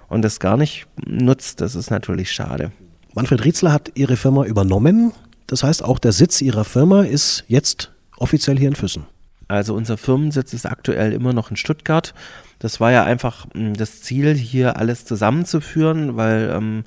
und 0.10 0.24
das 0.24 0.40
gar 0.40 0.58
nicht 0.58 0.88
nutzt, 1.06 1.62
das 1.62 1.76
ist 1.76 1.92
natürlich 1.92 2.32
schade. 2.32 2.72
Manfred 3.14 3.46
Rietzler 3.46 3.72
hat 3.72 3.92
Ihre 3.94 4.18
Firma 4.18 4.46
übernommen. 4.46 5.12
Das 5.46 5.62
heißt, 5.62 5.84
auch 5.84 6.00
der 6.00 6.14
Sitz 6.14 6.42
Ihrer 6.42 6.64
Firma 6.64 7.04
ist 7.04 7.44
jetzt 7.48 7.92
offiziell 8.18 8.58
hier 8.58 8.70
in 8.70 8.76
Füssen. 8.76 9.06
Also 9.54 9.76
unser 9.76 9.98
Firmensitz 9.98 10.52
ist 10.54 10.66
aktuell 10.66 11.14
immer 11.14 11.32
noch 11.32 11.52
in 11.52 11.58
Stuttgart. 11.58 12.16
Das 12.58 12.80
war 12.80 12.92
ja 12.92 13.04
einfach 13.04 13.46
hm, 13.54 13.76
das 13.76 14.02
Ziel, 14.02 14.34
hier 14.34 14.78
alles 14.78 15.06
zusammenzuführen, 15.06 16.18
weil 16.18 16.52
ähm, 16.52 16.86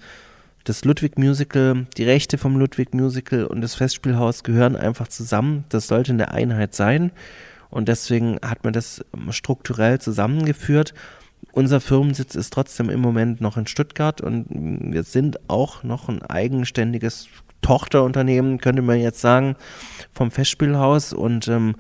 das 0.64 0.84
Ludwig 0.84 1.16
Musical, 1.16 1.86
die 1.96 2.02
Rechte 2.02 2.38
vom 2.38 2.56
Ludwig 2.56 2.92
Musical 2.92 3.44
und 3.44 3.60
das 3.60 3.76
Festspielhaus 3.76 4.42
gehören 4.42 4.74
einfach 4.74 5.06
zusammen. 5.06 5.62
Das 5.68 5.86
sollte 5.86 6.12
eine 6.12 6.32
Einheit 6.32 6.74
sein. 6.74 7.12
Und 7.70 7.86
deswegen 7.86 8.40
hat 8.42 8.64
man 8.64 8.72
das 8.72 9.04
ähm, 9.14 9.30
strukturell 9.30 10.00
zusammengeführt. 10.00 10.92
Unser 11.52 11.80
Firmensitz 11.80 12.34
ist 12.34 12.52
trotzdem 12.52 12.90
im 12.90 12.98
Moment 12.98 13.40
noch 13.40 13.56
in 13.56 13.68
Stuttgart 13.68 14.20
und 14.20 14.50
hm, 14.50 14.92
wir 14.92 15.04
sind 15.04 15.38
auch 15.48 15.84
noch 15.84 16.08
ein 16.08 16.20
eigenständiges 16.20 17.28
Tochterunternehmen, 17.62 18.58
könnte 18.58 18.82
man 18.82 18.98
jetzt 18.98 19.20
sagen, 19.20 19.54
vom 20.12 20.32
Festspielhaus 20.32 21.12
und 21.12 21.46
ähm, 21.46 21.76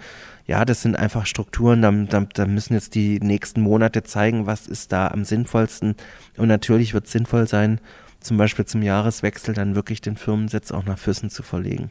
ja, 0.46 0.64
das 0.64 0.82
sind 0.82 0.96
einfach 0.96 1.26
Strukturen, 1.26 1.82
da, 1.82 1.90
da, 1.90 2.26
da, 2.32 2.46
müssen 2.46 2.74
jetzt 2.74 2.94
die 2.94 3.18
nächsten 3.18 3.60
Monate 3.60 4.04
zeigen, 4.04 4.46
was 4.46 4.66
ist 4.66 4.92
da 4.92 5.08
am 5.08 5.24
sinnvollsten. 5.24 5.96
Und 6.36 6.48
natürlich 6.48 6.94
wird 6.94 7.06
es 7.06 7.12
sinnvoll 7.12 7.48
sein, 7.48 7.80
zum 8.20 8.36
Beispiel 8.36 8.64
zum 8.64 8.82
Jahreswechsel 8.82 9.54
dann 9.54 9.74
wirklich 9.74 10.00
den 10.00 10.16
Firmensitz 10.16 10.70
auch 10.70 10.84
nach 10.84 10.98
Füssen 10.98 11.30
zu 11.30 11.42
verlegen. 11.42 11.90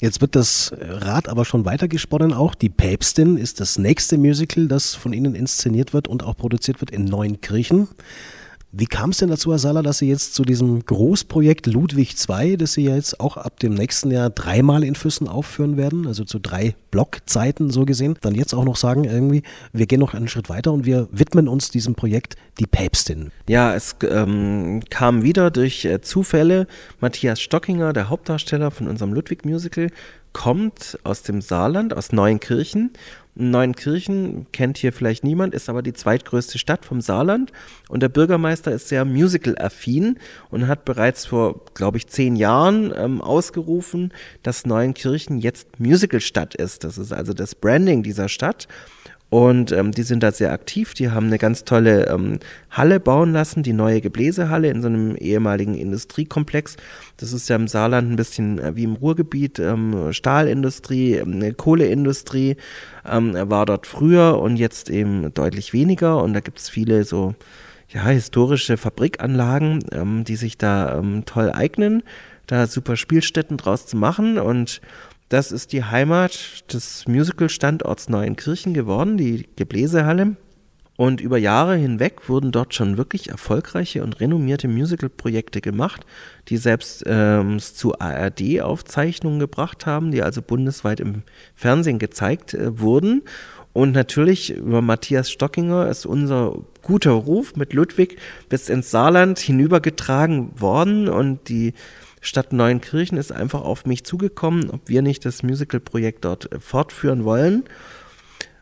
Jetzt 0.00 0.20
wird 0.20 0.34
das 0.34 0.74
Rad 0.80 1.28
aber 1.28 1.44
schon 1.44 1.64
weitergesponnen 1.64 2.32
auch. 2.32 2.56
Die 2.56 2.68
Päpstin 2.68 3.36
ist 3.36 3.60
das 3.60 3.78
nächste 3.78 4.18
Musical, 4.18 4.66
das 4.66 4.96
von 4.96 5.12
Ihnen 5.12 5.36
inszeniert 5.36 5.92
wird 5.92 6.08
und 6.08 6.24
auch 6.24 6.36
produziert 6.36 6.80
wird 6.80 6.90
in 6.90 7.04
Neunkirchen. 7.04 7.88
Wie 8.76 8.86
kam 8.86 9.10
es 9.10 9.18
denn 9.18 9.28
dazu, 9.28 9.52
Herr 9.52 9.60
Sala, 9.60 9.82
dass 9.82 9.98
Sie 9.98 10.08
jetzt 10.08 10.34
zu 10.34 10.42
diesem 10.42 10.84
Großprojekt 10.84 11.68
Ludwig 11.68 12.16
II, 12.28 12.56
das 12.56 12.72
Sie 12.72 12.82
ja 12.82 12.96
jetzt 12.96 13.20
auch 13.20 13.36
ab 13.36 13.60
dem 13.60 13.72
nächsten 13.72 14.10
Jahr 14.10 14.30
dreimal 14.30 14.82
in 14.82 14.96
Füssen 14.96 15.28
aufführen 15.28 15.76
werden, 15.76 16.08
also 16.08 16.24
zu 16.24 16.40
drei 16.40 16.74
Blockzeiten 16.90 17.70
so 17.70 17.84
gesehen, 17.84 18.18
dann 18.20 18.34
jetzt 18.34 18.52
auch 18.52 18.64
noch 18.64 18.74
sagen, 18.74 19.04
irgendwie, 19.04 19.44
wir 19.72 19.86
gehen 19.86 20.00
noch 20.00 20.12
einen 20.12 20.26
Schritt 20.26 20.48
weiter 20.48 20.72
und 20.72 20.86
wir 20.86 21.06
widmen 21.12 21.46
uns 21.46 21.70
diesem 21.70 21.94
Projekt 21.94 22.34
Die 22.58 22.66
Päpstin? 22.66 23.30
Ja, 23.48 23.76
es 23.76 23.94
ähm, 24.02 24.82
kam 24.90 25.22
wieder 25.22 25.52
durch 25.52 25.84
äh, 25.84 26.00
Zufälle. 26.00 26.66
Matthias 26.98 27.40
Stockinger, 27.40 27.92
der 27.92 28.08
Hauptdarsteller 28.08 28.72
von 28.72 28.88
unserem 28.88 29.12
Ludwig-Musical, 29.12 29.90
kommt 30.32 30.98
aus 31.04 31.22
dem 31.22 31.40
Saarland, 31.40 31.94
aus 31.94 32.10
Neuenkirchen 32.10 32.90
Neuenkirchen 33.36 34.46
kennt 34.52 34.78
hier 34.78 34.92
vielleicht 34.92 35.24
niemand, 35.24 35.54
ist 35.54 35.68
aber 35.68 35.82
die 35.82 35.92
zweitgrößte 35.92 36.58
Stadt 36.58 36.84
vom 36.84 37.00
Saarland 37.00 37.52
und 37.88 38.00
der 38.00 38.08
Bürgermeister 38.08 38.72
ist 38.72 38.88
sehr 38.88 39.04
musical-affin 39.04 40.18
und 40.50 40.68
hat 40.68 40.84
bereits 40.84 41.26
vor, 41.26 41.64
glaube 41.74 41.98
ich, 41.98 42.06
zehn 42.06 42.36
Jahren 42.36 42.92
ähm, 42.96 43.20
ausgerufen, 43.20 44.12
dass 44.42 44.66
Neuenkirchen 44.66 45.38
jetzt 45.38 45.80
Musical-Stadt 45.80 46.54
ist. 46.54 46.84
Das 46.84 46.96
ist 46.96 47.12
also 47.12 47.32
das 47.32 47.54
Branding 47.54 48.02
dieser 48.02 48.28
Stadt 48.28 48.68
und 49.30 49.72
ähm, 49.72 49.90
die 49.90 50.04
sind 50.04 50.22
da 50.22 50.30
sehr 50.30 50.52
aktiv. 50.52 50.94
Die 50.94 51.10
haben 51.10 51.26
eine 51.26 51.38
ganz 51.38 51.64
tolle 51.64 52.06
ähm, 52.06 52.38
Halle 52.70 53.00
bauen 53.00 53.32
lassen, 53.32 53.64
die 53.64 53.72
neue 53.72 54.00
Gebläsehalle 54.00 54.68
in 54.68 54.80
so 54.80 54.86
einem 54.86 55.16
ehemaligen 55.16 55.74
Industriekomplex. 55.74 56.76
Das 57.16 57.32
ist 57.32 57.48
ja 57.48 57.56
im 57.56 57.66
Saarland 57.66 58.12
ein 58.12 58.16
bisschen 58.16 58.60
äh, 58.60 58.76
wie 58.76 58.84
im 58.84 58.94
Ruhrgebiet. 58.94 59.58
Ähm, 59.58 60.12
Stahlindustrie, 60.12 61.14
ähm, 61.14 61.56
Kohleindustrie 61.56 62.56
ähm, 63.04 63.34
war 63.34 63.66
dort 63.66 63.88
früher 63.88 64.38
und 64.38 64.56
jetzt 64.56 64.88
eben 64.88 65.34
deutlich 65.34 65.72
weniger. 65.72 66.22
Und 66.22 66.34
da 66.34 66.38
gibt 66.40 66.60
es 66.60 66.68
viele 66.68 67.02
so 67.02 67.34
ja, 67.88 68.04
historische 68.06 68.76
Fabrikanlagen, 68.76 69.80
ähm, 69.90 70.22
die 70.22 70.36
sich 70.36 70.58
da 70.58 71.02
toll 71.26 71.50
eignen, 71.50 72.04
da 72.46 72.68
super 72.68 72.96
Spielstätten 72.96 73.56
draus 73.56 73.86
zu 73.86 73.96
machen. 73.96 74.38
Und 74.38 74.80
das 75.34 75.50
ist 75.50 75.72
die 75.72 75.82
Heimat 75.82 76.72
des 76.72 77.08
Musical-Standorts 77.08 78.08
Neuenkirchen 78.08 78.72
geworden, 78.72 79.16
die 79.16 79.48
Gebläsehalle. 79.56 80.36
Und 80.96 81.20
über 81.20 81.38
Jahre 81.38 81.74
hinweg 81.74 82.28
wurden 82.28 82.52
dort 82.52 82.72
schon 82.72 82.96
wirklich 82.96 83.30
erfolgreiche 83.30 84.04
und 84.04 84.20
renommierte 84.20 84.68
Musical-Projekte 84.68 85.60
gemacht, 85.60 86.06
die 86.46 86.56
selbst 86.56 87.02
ähm, 87.06 87.58
zu 87.58 87.98
ARD-Aufzeichnungen 87.98 89.40
gebracht 89.40 89.86
haben, 89.86 90.12
die 90.12 90.22
also 90.22 90.40
bundesweit 90.40 91.00
im 91.00 91.24
Fernsehen 91.56 91.98
gezeigt 91.98 92.54
äh, 92.54 92.78
wurden. 92.78 93.22
Und 93.72 93.90
natürlich 93.90 94.52
über 94.52 94.82
Matthias 94.82 95.32
Stockinger 95.32 95.88
ist 95.88 96.06
unser 96.06 96.56
guter 96.82 97.10
Ruf 97.10 97.56
mit 97.56 97.72
Ludwig 97.72 98.18
bis 98.48 98.68
ins 98.68 98.92
Saarland 98.92 99.40
hinübergetragen 99.40 100.60
worden 100.60 101.08
und 101.08 101.48
die 101.48 101.74
Stadt 102.24 102.52
Neuenkirchen 102.52 103.18
ist 103.18 103.32
einfach 103.32 103.62
auf 103.62 103.84
mich 103.84 104.04
zugekommen, 104.04 104.70
ob 104.70 104.88
wir 104.88 105.02
nicht 105.02 105.24
das 105.24 105.42
Musical-Projekt 105.42 106.24
dort 106.24 106.48
fortführen 106.58 107.24
wollen. 107.24 107.64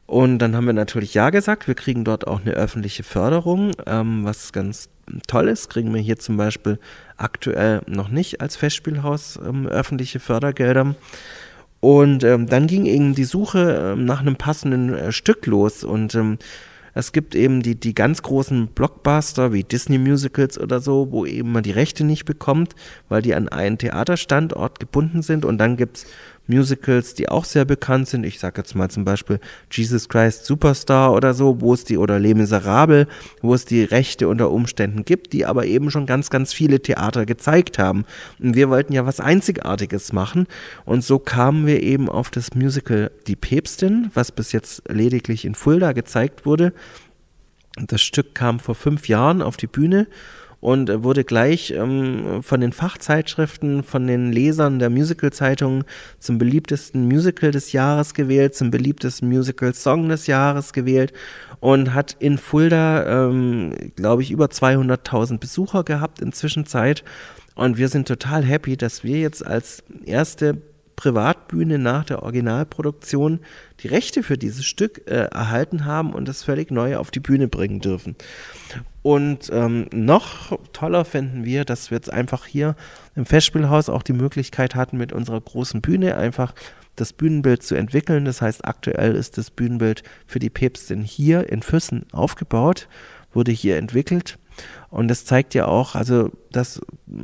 Und 0.06 0.40
dann 0.40 0.56
haben 0.56 0.66
wir 0.66 0.72
natürlich 0.72 1.14
Ja 1.14 1.30
gesagt. 1.30 1.68
Wir 1.68 1.74
kriegen 1.74 2.04
dort 2.04 2.26
auch 2.26 2.40
eine 2.40 2.50
öffentliche 2.50 3.02
Förderung, 3.02 3.72
ähm, 3.86 4.24
was 4.24 4.52
ganz 4.52 4.90
toll 5.26 5.48
ist. 5.48 5.70
Kriegen 5.70 5.94
wir 5.94 6.00
hier 6.00 6.18
zum 6.18 6.36
Beispiel 6.36 6.78
aktuell 7.16 7.82
noch 7.86 8.08
nicht 8.08 8.40
als 8.40 8.56
Festspielhaus 8.56 9.38
ähm, 9.42 9.66
öffentliche 9.66 10.20
Fördergelder. 10.20 10.96
Und 11.80 12.24
ähm, 12.24 12.46
dann 12.46 12.66
ging 12.66 12.86
eben 12.86 13.14
die 13.14 13.24
Suche 13.24 13.94
ähm, 13.94 14.04
nach 14.04 14.20
einem 14.20 14.36
passenden 14.36 14.92
äh, 14.92 15.12
Stück 15.12 15.46
los. 15.46 15.82
Und 15.84 16.14
ähm, 16.14 16.38
es 16.94 17.12
gibt 17.12 17.34
eben 17.34 17.62
die, 17.62 17.74
die 17.74 17.94
ganz 17.94 18.22
großen 18.22 18.68
Blockbuster 18.68 19.52
wie 19.52 19.64
Disney 19.64 19.98
Musicals 19.98 20.58
oder 20.58 20.80
so, 20.80 21.10
wo 21.10 21.24
eben 21.24 21.52
man 21.52 21.62
die 21.62 21.70
Rechte 21.70 22.04
nicht 22.04 22.24
bekommt, 22.24 22.74
weil 23.08 23.22
die 23.22 23.34
an 23.34 23.48
einen 23.48 23.78
Theaterstandort 23.78 24.80
gebunden 24.80 25.22
sind. 25.22 25.44
Und 25.44 25.58
dann 25.58 25.76
gibt 25.76 25.98
es 25.98 26.06
Musicals, 26.46 27.14
die 27.14 27.28
auch 27.28 27.44
sehr 27.44 27.64
bekannt 27.64 28.08
sind. 28.08 28.24
Ich 28.24 28.38
sage 28.38 28.60
jetzt 28.60 28.74
mal 28.74 28.90
zum 28.90 29.04
Beispiel 29.04 29.40
Jesus 29.70 30.08
Christ 30.08 30.44
Superstar 30.44 31.12
oder 31.12 31.34
so, 31.34 31.60
wo 31.60 31.74
es 31.74 31.84
die, 31.84 31.98
oder 31.98 32.18
Les 32.18 32.34
Miserables, 32.34 33.06
wo 33.40 33.54
es 33.54 33.64
die 33.64 33.84
Rechte 33.84 34.28
unter 34.28 34.50
Umständen 34.50 35.04
gibt, 35.04 35.32
die 35.32 35.46
aber 35.46 35.66
eben 35.66 35.90
schon 35.90 36.06
ganz, 36.06 36.30
ganz 36.30 36.52
viele 36.52 36.80
Theater 36.80 37.26
gezeigt 37.26 37.78
haben. 37.78 38.04
Und 38.38 38.56
wir 38.56 38.70
wollten 38.70 38.92
ja 38.92 39.06
was 39.06 39.20
Einzigartiges 39.20 40.12
machen. 40.12 40.46
Und 40.84 41.04
so 41.04 41.18
kamen 41.18 41.66
wir 41.66 41.82
eben 41.82 42.08
auf 42.08 42.30
das 42.30 42.54
Musical 42.54 43.10
Die 43.26 43.36
Päpstin, 43.36 44.10
was 44.14 44.32
bis 44.32 44.52
jetzt 44.52 44.82
lediglich 44.88 45.44
in 45.44 45.54
Fulda 45.54 45.92
gezeigt 45.92 46.44
wurde. 46.44 46.72
Das 47.76 48.02
Stück 48.02 48.34
kam 48.34 48.60
vor 48.60 48.74
fünf 48.74 49.08
Jahren 49.08 49.40
auf 49.40 49.56
die 49.56 49.66
Bühne 49.66 50.06
und 50.62 51.02
wurde 51.02 51.24
gleich 51.24 51.72
ähm, 51.72 52.40
von 52.40 52.60
den 52.60 52.72
Fachzeitschriften, 52.72 53.82
von 53.82 54.06
den 54.06 54.30
Lesern 54.30 54.78
der 54.78 54.90
Musical-Zeitungen 54.90 55.82
zum 56.20 56.38
beliebtesten 56.38 57.08
Musical 57.08 57.50
des 57.50 57.72
Jahres 57.72 58.14
gewählt, 58.14 58.54
zum 58.54 58.70
beliebtesten 58.70 59.28
Musical-Song 59.28 60.08
des 60.08 60.28
Jahres 60.28 60.72
gewählt 60.72 61.12
und 61.58 61.94
hat 61.94 62.16
in 62.20 62.38
Fulda, 62.38 63.26
ähm, 63.26 63.74
glaube 63.96 64.22
ich, 64.22 64.30
über 64.30 64.46
200.000 64.46 65.38
Besucher 65.38 65.82
gehabt 65.82 66.20
in 66.20 66.32
Zwischenzeit. 66.32 67.02
Und 67.56 67.76
wir 67.76 67.88
sind 67.88 68.06
total 68.06 68.44
happy, 68.44 68.76
dass 68.76 69.02
wir 69.02 69.18
jetzt 69.18 69.44
als 69.44 69.82
erste 70.04 70.62
Privatbühne 70.96 71.78
nach 71.78 72.04
der 72.04 72.22
Originalproduktion 72.22 73.40
die 73.80 73.88
Rechte 73.88 74.22
für 74.22 74.38
dieses 74.38 74.64
Stück 74.64 75.02
äh, 75.06 75.24
erhalten 75.32 75.84
haben 75.84 76.12
und 76.12 76.28
es 76.28 76.42
völlig 76.42 76.70
neu 76.70 76.96
auf 76.96 77.10
die 77.10 77.20
Bühne 77.20 77.48
bringen 77.48 77.80
dürfen. 77.80 78.16
Und 79.02 79.50
ähm, 79.52 79.86
noch 79.92 80.58
toller 80.72 81.04
finden 81.04 81.44
wir, 81.44 81.64
dass 81.64 81.90
wir 81.90 81.96
jetzt 81.96 82.12
einfach 82.12 82.46
hier 82.46 82.76
im 83.16 83.26
Festspielhaus 83.26 83.88
auch 83.88 84.02
die 84.02 84.12
Möglichkeit 84.12 84.74
hatten, 84.74 84.96
mit 84.96 85.12
unserer 85.12 85.40
großen 85.40 85.80
Bühne 85.80 86.16
einfach 86.16 86.54
das 86.94 87.12
Bühnenbild 87.12 87.62
zu 87.62 87.74
entwickeln. 87.74 88.24
Das 88.24 88.40
heißt, 88.42 88.64
aktuell 88.64 89.16
ist 89.16 89.38
das 89.38 89.50
Bühnenbild 89.50 90.02
für 90.26 90.38
die 90.38 90.50
Päpstin 90.50 91.02
hier 91.02 91.48
in 91.48 91.62
Füssen 91.62 92.06
aufgebaut, 92.12 92.88
wurde 93.32 93.50
hier 93.50 93.76
entwickelt 93.76 94.38
und 94.90 95.08
das 95.08 95.24
zeigt 95.24 95.54
ja 95.54 95.66
auch, 95.66 95.94
also 95.94 96.30
das 96.50 96.80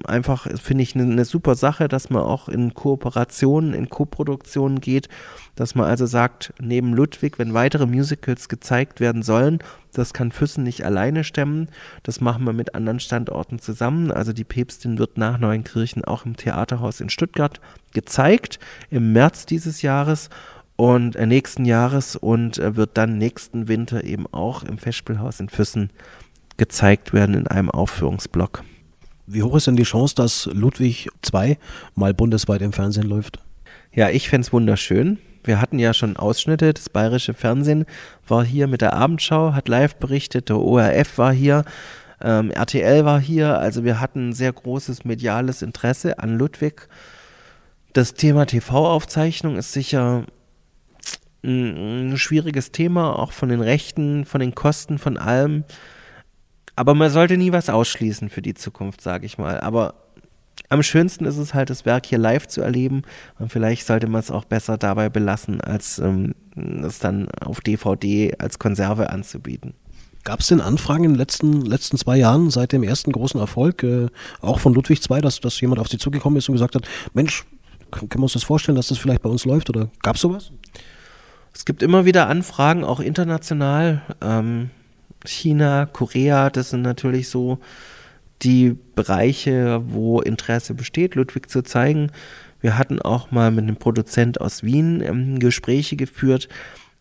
einfach 0.07 0.47
finde 0.59 0.83
ich 0.83 0.95
eine, 0.95 1.05
eine 1.05 1.27
super 1.27 1.55
Sache, 1.55 1.87
dass 1.87 2.09
man 2.09 2.23
auch 2.23 2.49
in 2.49 2.73
Kooperationen, 2.73 3.75
in 3.75 3.91
Koproduktionen 3.91 4.81
geht, 4.81 5.11
dass 5.55 5.75
man 5.75 5.87
also 5.87 6.07
sagt, 6.07 6.55
neben 6.61 6.95
Ludwig, 6.95 7.39
wenn 7.39 7.53
weitere 7.53 7.85
Musicals 7.85 8.49
gezeigt 8.49 9.01
werden 9.01 9.23
sollen, 9.23 9.59
das 9.93 10.15
kann 10.15 10.33
Füssen 10.33 10.65
nicht 10.65 10.85
alleine 10.85 11.25
stemmen, 11.25 11.69
das 12.05 12.23
machen 12.23 12.45
wir 12.45 12.55
mit 12.55 12.75
anderen 12.75 13.01
Standorten 13.01 13.59
zusammen. 13.59 14.13
Also 14.13 14.33
die 14.33 14.45
Päpstin 14.45 14.99
wird 14.99 15.19
nach 15.19 15.39
Neuenkirchen 15.39 16.05
auch 16.05 16.25
im 16.25 16.37
Theaterhaus 16.37 17.01
in 17.01 17.11
Stuttgart 17.11 17.61
gezeigt, 17.93 18.59
im 18.89 19.13
März 19.13 19.45
dieses 19.45 19.83
Jahres 19.83 20.31
und 20.77 21.17
äh, 21.17 21.27
nächsten 21.27 21.65
Jahres 21.65 22.15
und 22.15 22.57
äh, 22.59 22.77
wird 22.77 22.97
dann 22.97 23.19
nächsten 23.19 23.67
Winter 23.67 24.05
eben 24.05 24.27
auch 24.33 24.63
im 24.63 24.79
Festspielhaus 24.79 25.41
in 25.41 25.49
Füssen 25.49 25.91
gezeigt 26.59 27.15
werden 27.15 27.35
in 27.35 27.47
einem 27.47 27.71
Aufführungsblock. 27.71 28.63
Wie 29.27 29.43
hoch 29.43 29.57
ist 29.57 29.67
denn 29.67 29.77
die 29.77 29.85
Chance, 29.85 30.15
dass 30.15 30.47
Ludwig 30.53 31.09
II 31.33 31.57
mal 31.95 32.15
bundesweit 32.15 32.63
im 32.63 32.73
Fernsehen 32.73 33.09
läuft? 33.09 33.41
Ja, 33.93 34.11
ich 34.11 34.29
fände 34.29 34.47
es 34.47 34.53
wunderschön. 34.53 35.19
Wir 35.45 35.61
hatten 35.61 35.79
ja 35.79 35.95
schon 35.95 36.17
Ausschnitte. 36.17 36.75
Das 36.75 36.89
bayerische 36.89 37.35
Fernsehen 37.35 37.87
war 38.27 38.45
hier 38.45 38.67
mit 38.67 38.81
der 38.81 38.95
Abendschau, 38.95 39.55
hat 39.55 39.69
live 39.69 39.97
berichtet. 39.97 40.49
Der 40.49 40.59
ORF 40.59 41.19
war 41.19 41.33
hier. 41.33 41.65
Ähm, 42.21 42.51
RTL 42.51 43.05
war 43.05 43.21
hier. 43.21 43.59
Also 43.59 43.85
wir 43.85 44.01
hatten 44.01 44.33
sehr 44.33 44.53
großes 44.53 45.05
mediales 45.05 45.63
Interesse 45.63 46.19
an 46.19 46.37
Ludwig. 46.37 46.89
Das 47.93 48.15
Thema 48.15 48.47
TV-Aufzeichnung 48.47 49.57
ist 49.57 49.73
sicher 49.73 50.25
ein, 51.45 52.13
ein 52.13 52.19
schwieriges 52.19 52.73
Thema, 52.73 53.19
auch 53.19 53.33
von 53.33 53.49
den 53.49 53.61
Rechten, 53.61 54.25
von 54.25 54.41
den 54.41 54.55
Kosten, 54.55 54.99
von 54.99 55.17
allem. 55.17 55.65
Aber 56.79 56.95
man 56.95 57.11
sollte 57.11 57.37
nie 57.37 57.51
was 57.51 57.71
ausschließen 57.71 58.29
für 58.29 58.41
die 58.41 58.55
Zukunft, 58.55 59.01
sage 59.01 59.27
ich 59.27 59.37
mal. 59.37 59.59
Aber 59.61 59.95
am 60.69 60.85
schönsten 60.85 61.25
ist 61.25 61.37
es 61.37 61.53
halt, 61.53 61.71
das 61.71 61.85
Werk 61.85 62.07
hier 62.07 62.19
live 62.19 62.47
zu 62.47 62.61
erleben. 62.61 63.03
Und 63.41 63.51
vielleicht 63.51 63.85
sollte 63.85 64.07
man 64.07 64.21
es 64.21 64.31
auch 64.31 64.45
besser 64.45 64.79
dabei 64.79 65.09
belassen, 65.09 65.61
als 65.61 65.99
ähm, 65.99 66.37
es 66.85 67.01
dann 67.01 67.29
auf 67.41 67.61
DVD 67.61 68.33
als 68.39 68.61
Konserve 68.61 69.11
anzubieten. 69.11 69.75
Gab 70.23 70.39
es 70.39 70.47
denn 70.47 70.61
Anfragen 70.61 71.03
in 71.03 71.15
den 71.15 71.19
letzten, 71.19 71.63
letzten 71.63 71.99
zwei 71.99 72.17
Jahren 72.17 72.49
seit 72.49 72.71
dem 72.71 72.85
ersten 72.85 73.11
großen 73.11 73.41
Erfolg, 73.41 73.83
äh, 73.83 74.07
auch 74.41 74.61
von 74.61 74.73
Ludwig 74.73 75.01
II, 75.11 75.21
dass, 75.21 75.41
dass 75.41 75.61
jemand 75.61 75.81
auf 75.81 75.89
Sie 75.89 75.99
zugekommen 75.99 76.39
ist 76.39 76.49
und 76.49 76.55
gesagt 76.55 76.77
hat, 76.77 76.87
Mensch, 77.13 77.45
können 77.91 78.09
wir 78.15 78.23
uns 78.23 78.35
das 78.35 78.45
vorstellen, 78.45 78.77
dass 78.77 78.87
das 78.87 78.99
vielleicht 78.99 79.23
bei 79.23 79.31
uns 79.31 79.45
läuft? 79.45 79.69
Oder 79.69 79.91
gab 80.05 80.15
es 80.15 80.23
sowas? 80.23 80.53
Es 81.53 81.65
gibt 81.65 81.83
immer 81.83 82.05
wieder 82.05 82.29
Anfragen, 82.29 82.85
auch 82.85 83.01
international. 83.01 84.03
Ähm, 84.21 84.71
China, 85.25 85.87
Korea, 85.87 86.51
das 86.51 86.71
sind 86.71 86.83
natürlich 86.83 87.29
so 87.29 87.59
die 88.43 88.77
Bereiche, 88.95 89.83
wo 89.87 90.21
Interesse 90.21 90.75
besteht, 90.75 91.15
Ludwig 91.15 91.51
zu 91.51 91.63
zeigen. 91.63 92.11
Wir 92.61 92.79
hatten 92.79 93.01
auch 93.01 93.31
mal 93.31 93.51
mit 93.51 93.65
einem 93.65 93.77
Produzent 93.77 94.41
aus 94.41 94.63
Wien 94.63 95.03
ähm, 95.03 95.39
Gespräche 95.39 95.97
geführt, 95.97 96.49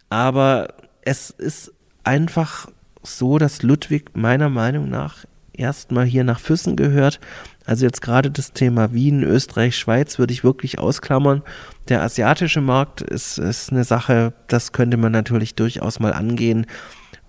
aber 0.10 0.70
es 1.02 1.30
ist 1.30 1.74
einfach 2.04 2.70
so, 3.04 3.38
dass 3.38 3.64
Ludwig 3.64 4.16
meiner 4.16 4.50
Meinung 4.50 4.90
nach 4.90 5.26
erstmal 5.54 6.06
hier 6.06 6.24
nach 6.24 6.40
Füssen 6.40 6.76
gehört. 6.76 7.20
Also 7.66 7.86
jetzt 7.86 8.02
gerade 8.02 8.32
das 8.32 8.54
Thema 8.54 8.94
Wien, 8.94 9.24
Österreich, 9.24 9.76
Schweiz 9.78 10.20
würde 10.20 10.34
ich 10.34 10.44
wirklich 10.44 10.80
ausklammern. 10.80 11.44
Der 11.90 12.02
asiatische 12.02 12.62
Markt 12.62 13.02
ist, 13.02 13.38
ist 13.40 13.72
eine 13.72 13.84
Sache, 13.84 14.34
das 14.48 14.72
könnte 14.72 14.98
man 14.98 15.12
natürlich 15.12 15.56
durchaus 15.56 16.00
mal 16.00 16.14
angehen 16.14 16.66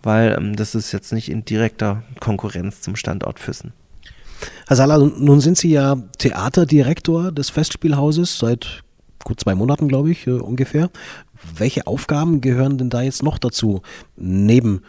weil 0.03 0.37
ähm, 0.39 0.57
das 0.57 0.75
ist 0.75 0.93
jetzt 0.93 1.13
nicht 1.13 1.31
in 1.31 1.45
direkter 1.45 2.03
Konkurrenz 2.21 2.81
zum 2.81 2.97
Standort 2.97 3.41
Füssen. 3.41 3.73
Herr 4.67 4.77
Sala, 4.77 4.99
nun 4.99 5.41
sind 5.41 5.59
Sie 5.59 5.71
ja 5.71 5.97
Theaterdirektor 6.19 7.33
des 7.33 7.51
Festspielhauses 7.51 8.39
seit 8.39 8.83
gut 9.25 9.41
zwei 9.41 9.55
Monaten, 9.55 9.89
glaube 9.89 10.11
ich, 10.11 10.27
äh, 10.27 10.33
ungefähr. 10.33 10.91
Welche 11.57 11.87
Aufgaben 11.87 12.41
gehören 12.41 12.79
denn 12.79 12.91
da 12.91 13.03
jetzt 13.03 13.23
noch 13.23 13.39
dazu, 13.39 13.83
neben 14.17 14.83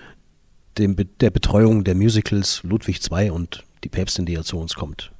dem, 0.77 0.95
der 1.19 1.29
Betreuung 1.29 1.83
der 1.83 1.95
Musicals 1.95 2.61
Ludwig 2.63 2.99
II 3.11 3.31
und 3.31 3.63
die 3.83 3.89
Päpstin, 3.89 4.25
die 4.25 4.33
ja 4.33 4.43
zu 4.43 4.57
uns 4.57 4.75
kommt? 4.75 5.11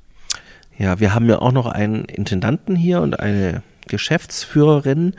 Ja, 0.78 0.99
wir 0.99 1.13
haben 1.13 1.28
ja 1.28 1.39
auch 1.39 1.52
noch 1.52 1.65
einen 1.65 2.06
Intendanten 2.06 2.75
hier 2.75 3.02
und 3.02 3.19
eine 3.19 3.63
Geschäftsführerin. 3.88 5.13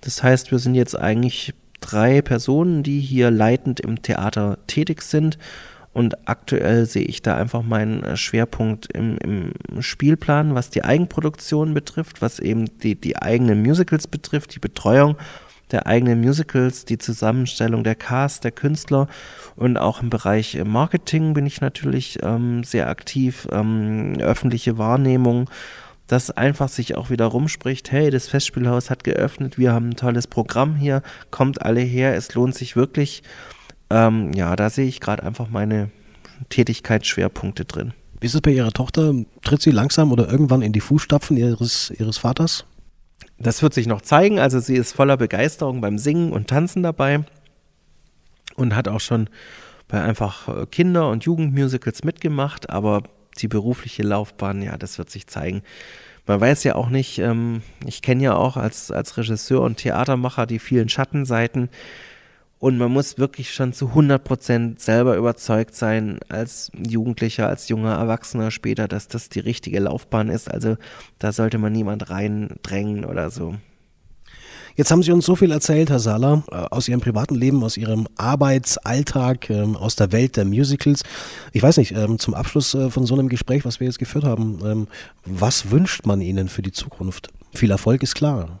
Das 0.00 0.22
heißt, 0.22 0.50
wir 0.50 0.58
sind 0.58 0.74
jetzt 0.74 0.98
eigentlich 0.98 1.54
drei 1.80 2.22
Personen, 2.22 2.82
die 2.82 3.00
hier 3.00 3.30
leitend 3.30 3.80
im 3.80 4.02
Theater 4.02 4.58
tätig 4.66 5.02
sind. 5.02 5.38
Und 5.92 6.28
aktuell 6.28 6.86
sehe 6.86 7.04
ich 7.04 7.20
da 7.20 7.36
einfach 7.36 7.62
meinen 7.62 8.04
äh, 8.04 8.16
Schwerpunkt 8.16 8.92
im, 8.92 9.18
im, 9.18 9.82
Spielplan, 9.82 10.54
was 10.54 10.70
die 10.70 10.84
Eigenproduktion 10.84 11.74
betrifft, 11.74 12.22
was 12.22 12.38
eben 12.38 12.78
die, 12.78 12.94
die 12.94 13.16
eigenen 13.16 13.62
Musicals 13.62 14.06
betrifft, 14.06 14.54
die 14.54 14.60
Betreuung 14.60 15.16
der 15.72 15.86
eigenen 15.86 16.20
Musicals, 16.20 16.84
die 16.84 16.98
Zusammenstellung 16.98 17.84
der 17.84 17.94
Cast, 17.94 18.44
der 18.44 18.50
Künstler 18.50 19.08
und 19.56 19.76
auch 19.76 20.02
im 20.02 20.10
Bereich 20.10 20.54
äh, 20.54 20.64
Marketing 20.64 21.34
bin 21.34 21.46
ich 21.46 21.60
natürlich 21.60 22.18
ähm, 22.22 22.62
sehr 22.62 22.88
aktiv, 22.88 23.48
ähm, 23.50 24.14
öffentliche 24.20 24.78
Wahrnehmung 24.78 25.48
dass 26.10 26.32
einfach 26.32 26.68
sich 26.68 26.96
auch 26.96 27.08
wieder 27.08 27.26
rumspricht, 27.26 27.92
hey, 27.92 28.10
das 28.10 28.26
Festspielhaus 28.26 28.90
hat 28.90 29.04
geöffnet, 29.04 29.58
wir 29.58 29.72
haben 29.72 29.90
ein 29.90 29.96
tolles 29.96 30.26
Programm 30.26 30.74
hier, 30.74 31.02
kommt 31.30 31.62
alle 31.62 31.82
her, 31.82 32.16
es 32.16 32.34
lohnt 32.34 32.56
sich 32.56 32.74
wirklich. 32.74 33.22
Ähm, 33.90 34.32
ja, 34.32 34.56
da 34.56 34.70
sehe 34.70 34.88
ich 34.88 34.98
gerade 34.98 35.22
einfach 35.22 35.50
meine 35.50 35.90
Tätigkeitsschwerpunkte 36.48 37.64
drin. 37.64 37.92
Wie 38.18 38.26
ist 38.26 38.34
es 38.34 38.40
bei 38.40 38.50
Ihrer 38.50 38.72
Tochter? 38.72 39.14
Tritt 39.42 39.62
sie 39.62 39.70
langsam 39.70 40.10
oder 40.10 40.28
irgendwann 40.28 40.62
in 40.62 40.72
die 40.72 40.80
Fußstapfen 40.80 41.36
ihres, 41.36 41.90
ihres 41.96 42.18
Vaters? 42.18 42.64
Das 43.38 43.62
wird 43.62 43.72
sich 43.72 43.86
noch 43.86 44.02
zeigen. 44.02 44.40
Also 44.40 44.58
sie 44.58 44.74
ist 44.74 44.92
voller 44.92 45.16
Begeisterung 45.16 45.80
beim 45.80 45.96
Singen 45.96 46.32
und 46.32 46.48
Tanzen 46.48 46.82
dabei. 46.82 47.24
und 48.56 48.74
hat 48.74 48.88
auch 48.88 49.00
schon 49.00 49.30
bei 49.86 50.02
einfach 50.02 50.48
äh, 50.48 50.66
Kinder- 50.66 51.08
und 51.08 51.24
Jugendmusicals 51.24 52.02
mitgemacht, 52.02 52.68
aber 52.68 53.04
die 53.42 53.48
berufliche 53.48 54.02
Laufbahn, 54.02 54.62
ja, 54.62 54.76
das 54.76 54.98
wird 54.98 55.10
sich 55.10 55.26
zeigen. 55.26 55.62
Man 56.26 56.40
weiß 56.40 56.64
ja 56.64 56.74
auch 56.74 56.90
nicht, 56.90 57.18
ähm, 57.18 57.62
ich 57.86 58.02
kenne 58.02 58.22
ja 58.22 58.34
auch 58.34 58.56
als, 58.56 58.90
als 58.90 59.16
Regisseur 59.16 59.62
und 59.62 59.78
Theatermacher 59.78 60.46
die 60.46 60.58
vielen 60.58 60.88
Schattenseiten 60.88 61.70
und 62.60 62.76
man 62.76 62.92
muss 62.92 63.16
wirklich 63.16 63.54
schon 63.54 63.72
zu 63.72 63.88
100 63.88 64.22
Prozent 64.22 64.80
selber 64.80 65.16
überzeugt 65.16 65.74
sein, 65.74 66.20
als 66.28 66.70
Jugendlicher, 66.76 67.48
als 67.48 67.70
junger 67.70 67.94
Erwachsener 67.94 68.50
später, 68.50 68.86
dass 68.86 69.08
das 69.08 69.30
die 69.30 69.40
richtige 69.40 69.80
Laufbahn 69.80 70.28
ist. 70.28 70.50
Also 70.50 70.76
da 71.18 71.32
sollte 71.32 71.56
man 71.56 71.72
niemand 71.72 72.10
reindrängen 72.10 73.06
oder 73.06 73.30
so. 73.30 73.54
Jetzt 74.80 74.90
haben 74.90 75.02
Sie 75.02 75.12
uns 75.12 75.26
so 75.26 75.36
viel 75.36 75.50
erzählt, 75.50 75.90
Herr 75.90 75.98
Sala, 75.98 76.42
äh, 76.50 76.54
aus 76.54 76.88
Ihrem 76.88 77.02
privaten 77.02 77.34
Leben, 77.34 77.62
aus 77.62 77.76
Ihrem 77.76 78.08
Arbeitsalltag, 78.16 79.50
ähm, 79.50 79.76
aus 79.76 79.94
der 79.94 80.10
Welt 80.10 80.38
der 80.38 80.46
Musicals. 80.46 81.02
Ich 81.52 81.62
weiß 81.62 81.76
nicht, 81.76 81.92
ähm, 81.92 82.18
zum 82.18 82.32
Abschluss 82.32 82.72
äh, 82.72 82.88
von 82.88 83.04
so 83.04 83.12
einem 83.12 83.28
Gespräch, 83.28 83.66
was 83.66 83.78
wir 83.78 83.86
jetzt 83.86 83.98
geführt 83.98 84.24
haben, 84.24 84.58
ähm, 84.64 84.88
was 85.26 85.70
wünscht 85.70 86.06
man 86.06 86.22
Ihnen 86.22 86.48
für 86.48 86.62
die 86.62 86.72
Zukunft? 86.72 87.28
Viel 87.52 87.70
Erfolg 87.70 88.02
ist 88.02 88.14
klar. 88.14 88.60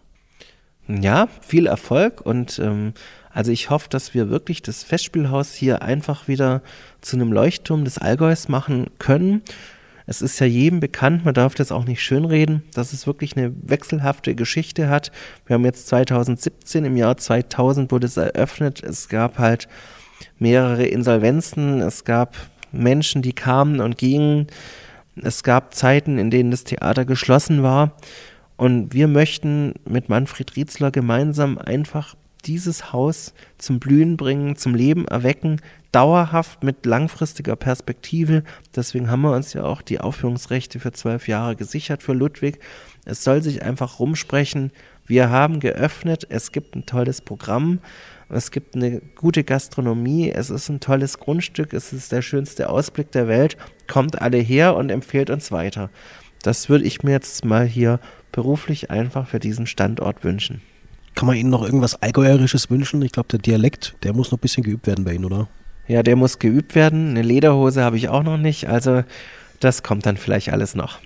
Ja, 0.88 1.26
viel 1.40 1.66
Erfolg 1.66 2.20
und 2.20 2.58
ähm, 2.58 2.92
also 3.32 3.50
ich 3.50 3.70
hoffe, 3.70 3.88
dass 3.88 4.12
wir 4.12 4.28
wirklich 4.28 4.60
das 4.60 4.82
Festspielhaus 4.82 5.54
hier 5.54 5.80
einfach 5.80 6.28
wieder 6.28 6.60
zu 7.00 7.16
einem 7.16 7.32
Leuchtturm 7.32 7.84
des 7.84 7.96
Allgäus 7.96 8.50
machen 8.50 8.88
können. 8.98 9.40
Es 10.10 10.22
ist 10.22 10.40
ja 10.40 10.46
jedem 10.48 10.80
bekannt, 10.80 11.24
man 11.24 11.34
darf 11.34 11.54
das 11.54 11.70
auch 11.70 11.84
nicht 11.84 12.02
schönreden, 12.02 12.64
dass 12.74 12.92
es 12.92 13.06
wirklich 13.06 13.36
eine 13.36 13.52
wechselhafte 13.62 14.34
Geschichte 14.34 14.88
hat. 14.88 15.12
Wir 15.46 15.54
haben 15.54 15.64
jetzt 15.64 15.86
2017, 15.86 16.84
im 16.84 16.96
Jahr 16.96 17.16
2000 17.16 17.92
wurde 17.92 18.08
es 18.08 18.16
eröffnet. 18.16 18.82
Es 18.82 19.08
gab 19.08 19.38
halt 19.38 19.68
mehrere 20.40 20.84
Insolvenzen, 20.84 21.80
es 21.80 22.04
gab 22.04 22.34
Menschen, 22.72 23.22
die 23.22 23.34
kamen 23.34 23.78
und 23.78 23.98
gingen. 23.98 24.48
Es 25.14 25.44
gab 25.44 25.74
Zeiten, 25.74 26.18
in 26.18 26.32
denen 26.32 26.50
das 26.50 26.64
Theater 26.64 27.04
geschlossen 27.04 27.62
war. 27.62 27.92
Und 28.56 28.92
wir 28.92 29.06
möchten 29.06 29.74
mit 29.88 30.08
Manfred 30.08 30.56
Rietzler 30.56 30.90
gemeinsam 30.90 31.56
einfach 31.56 32.16
dieses 32.46 32.92
Haus 32.92 33.32
zum 33.58 33.78
Blühen 33.78 34.16
bringen, 34.16 34.56
zum 34.56 34.74
Leben 34.74 35.06
erwecken, 35.06 35.60
dauerhaft 35.92 36.62
mit 36.62 36.86
langfristiger 36.86 37.56
Perspektive. 37.56 38.44
Deswegen 38.74 39.10
haben 39.10 39.22
wir 39.22 39.32
uns 39.32 39.52
ja 39.52 39.64
auch 39.64 39.82
die 39.82 40.00
Aufführungsrechte 40.00 40.80
für 40.80 40.92
zwölf 40.92 41.28
Jahre 41.28 41.56
gesichert 41.56 42.02
für 42.02 42.12
Ludwig. 42.12 42.60
Es 43.04 43.24
soll 43.24 43.42
sich 43.42 43.62
einfach 43.62 43.98
rumsprechen. 43.98 44.72
Wir 45.06 45.30
haben 45.30 45.58
geöffnet, 45.58 46.26
es 46.28 46.52
gibt 46.52 46.76
ein 46.76 46.86
tolles 46.86 47.20
Programm, 47.20 47.80
es 48.28 48.52
gibt 48.52 48.76
eine 48.76 49.00
gute 49.16 49.42
Gastronomie, 49.42 50.30
es 50.30 50.50
ist 50.50 50.68
ein 50.68 50.78
tolles 50.78 51.18
Grundstück, 51.18 51.72
es 51.74 51.92
ist 51.92 52.12
der 52.12 52.22
schönste 52.22 52.68
Ausblick 52.68 53.10
der 53.10 53.26
Welt. 53.26 53.56
Kommt 53.88 54.22
alle 54.22 54.38
her 54.38 54.76
und 54.76 54.90
empfehlt 54.90 55.30
uns 55.30 55.50
weiter. 55.50 55.90
Das 56.42 56.68
würde 56.68 56.84
ich 56.84 57.02
mir 57.02 57.10
jetzt 57.10 57.44
mal 57.44 57.66
hier 57.66 57.98
beruflich 58.30 58.90
einfach 58.90 59.26
für 59.26 59.40
diesen 59.40 59.66
Standort 59.66 60.22
wünschen. 60.22 60.62
Kann 61.16 61.26
man 61.26 61.36
Ihnen 61.36 61.50
noch 61.50 61.64
irgendwas 61.64 62.00
Allgäuerisches 62.00 62.70
wünschen? 62.70 63.02
Ich 63.02 63.12
glaube, 63.12 63.28
der 63.28 63.40
Dialekt, 63.40 63.96
der 64.04 64.14
muss 64.14 64.30
noch 64.30 64.38
ein 64.38 64.42
bisschen 64.42 64.62
geübt 64.62 64.86
werden 64.86 65.04
bei 65.04 65.14
Ihnen, 65.14 65.24
oder? 65.24 65.48
Ja, 65.90 66.04
der 66.04 66.14
muss 66.14 66.38
geübt 66.38 66.76
werden. 66.76 67.10
Eine 67.10 67.22
Lederhose 67.22 67.82
habe 67.82 67.96
ich 67.96 68.08
auch 68.08 68.22
noch 68.22 68.36
nicht. 68.36 68.68
Also 68.68 69.02
das 69.58 69.82
kommt 69.82 70.06
dann 70.06 70.16
vielleicht 70.16 70.52
alles 70.52 70.76
noch. 70.76 71.00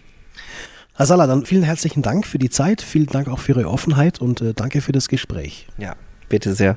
Herr 0.94 1.06
Salah, 1.06 1.26
dann 1.26 1.46
vielen 1.46 1.62
herzlichen 1.62 2.02
Dank 2.02 2.26
für 2.26 2.36
die 2.36 2.50
Zeit, 2.50 2.82
vielen 2.82 3.06
Dank 3.06 3.28
auch 3.28 3.38
für 3.38 3.52
Ihre 3.52 3.70
Offenheit 3.70 4.20
und 4.20 4.42
äh, 4.42 4.52
danke 4.52 4.82
für 4.82 4.92
das 4.92 5.08
Gespräch. 5.08 5.68
Ja, 5.78 5.96
bitte 6.28 6.54
sehr. 6.54 6.76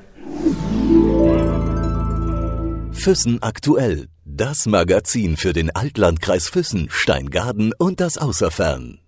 Füssen 2.92 3.42
aktuell. 3.42 4.08
Das 4.24 4.64
Magazin 4.64 5.36
für 5.36 5.52
den 5.52 5.70
Altlandkreis 5.76 6.48
Füssen, 6.48 6.88
Steingaden 6.90 7.74
und 7.76 8.00
das 8.00 8.16
Außerfern. 8.16 9.00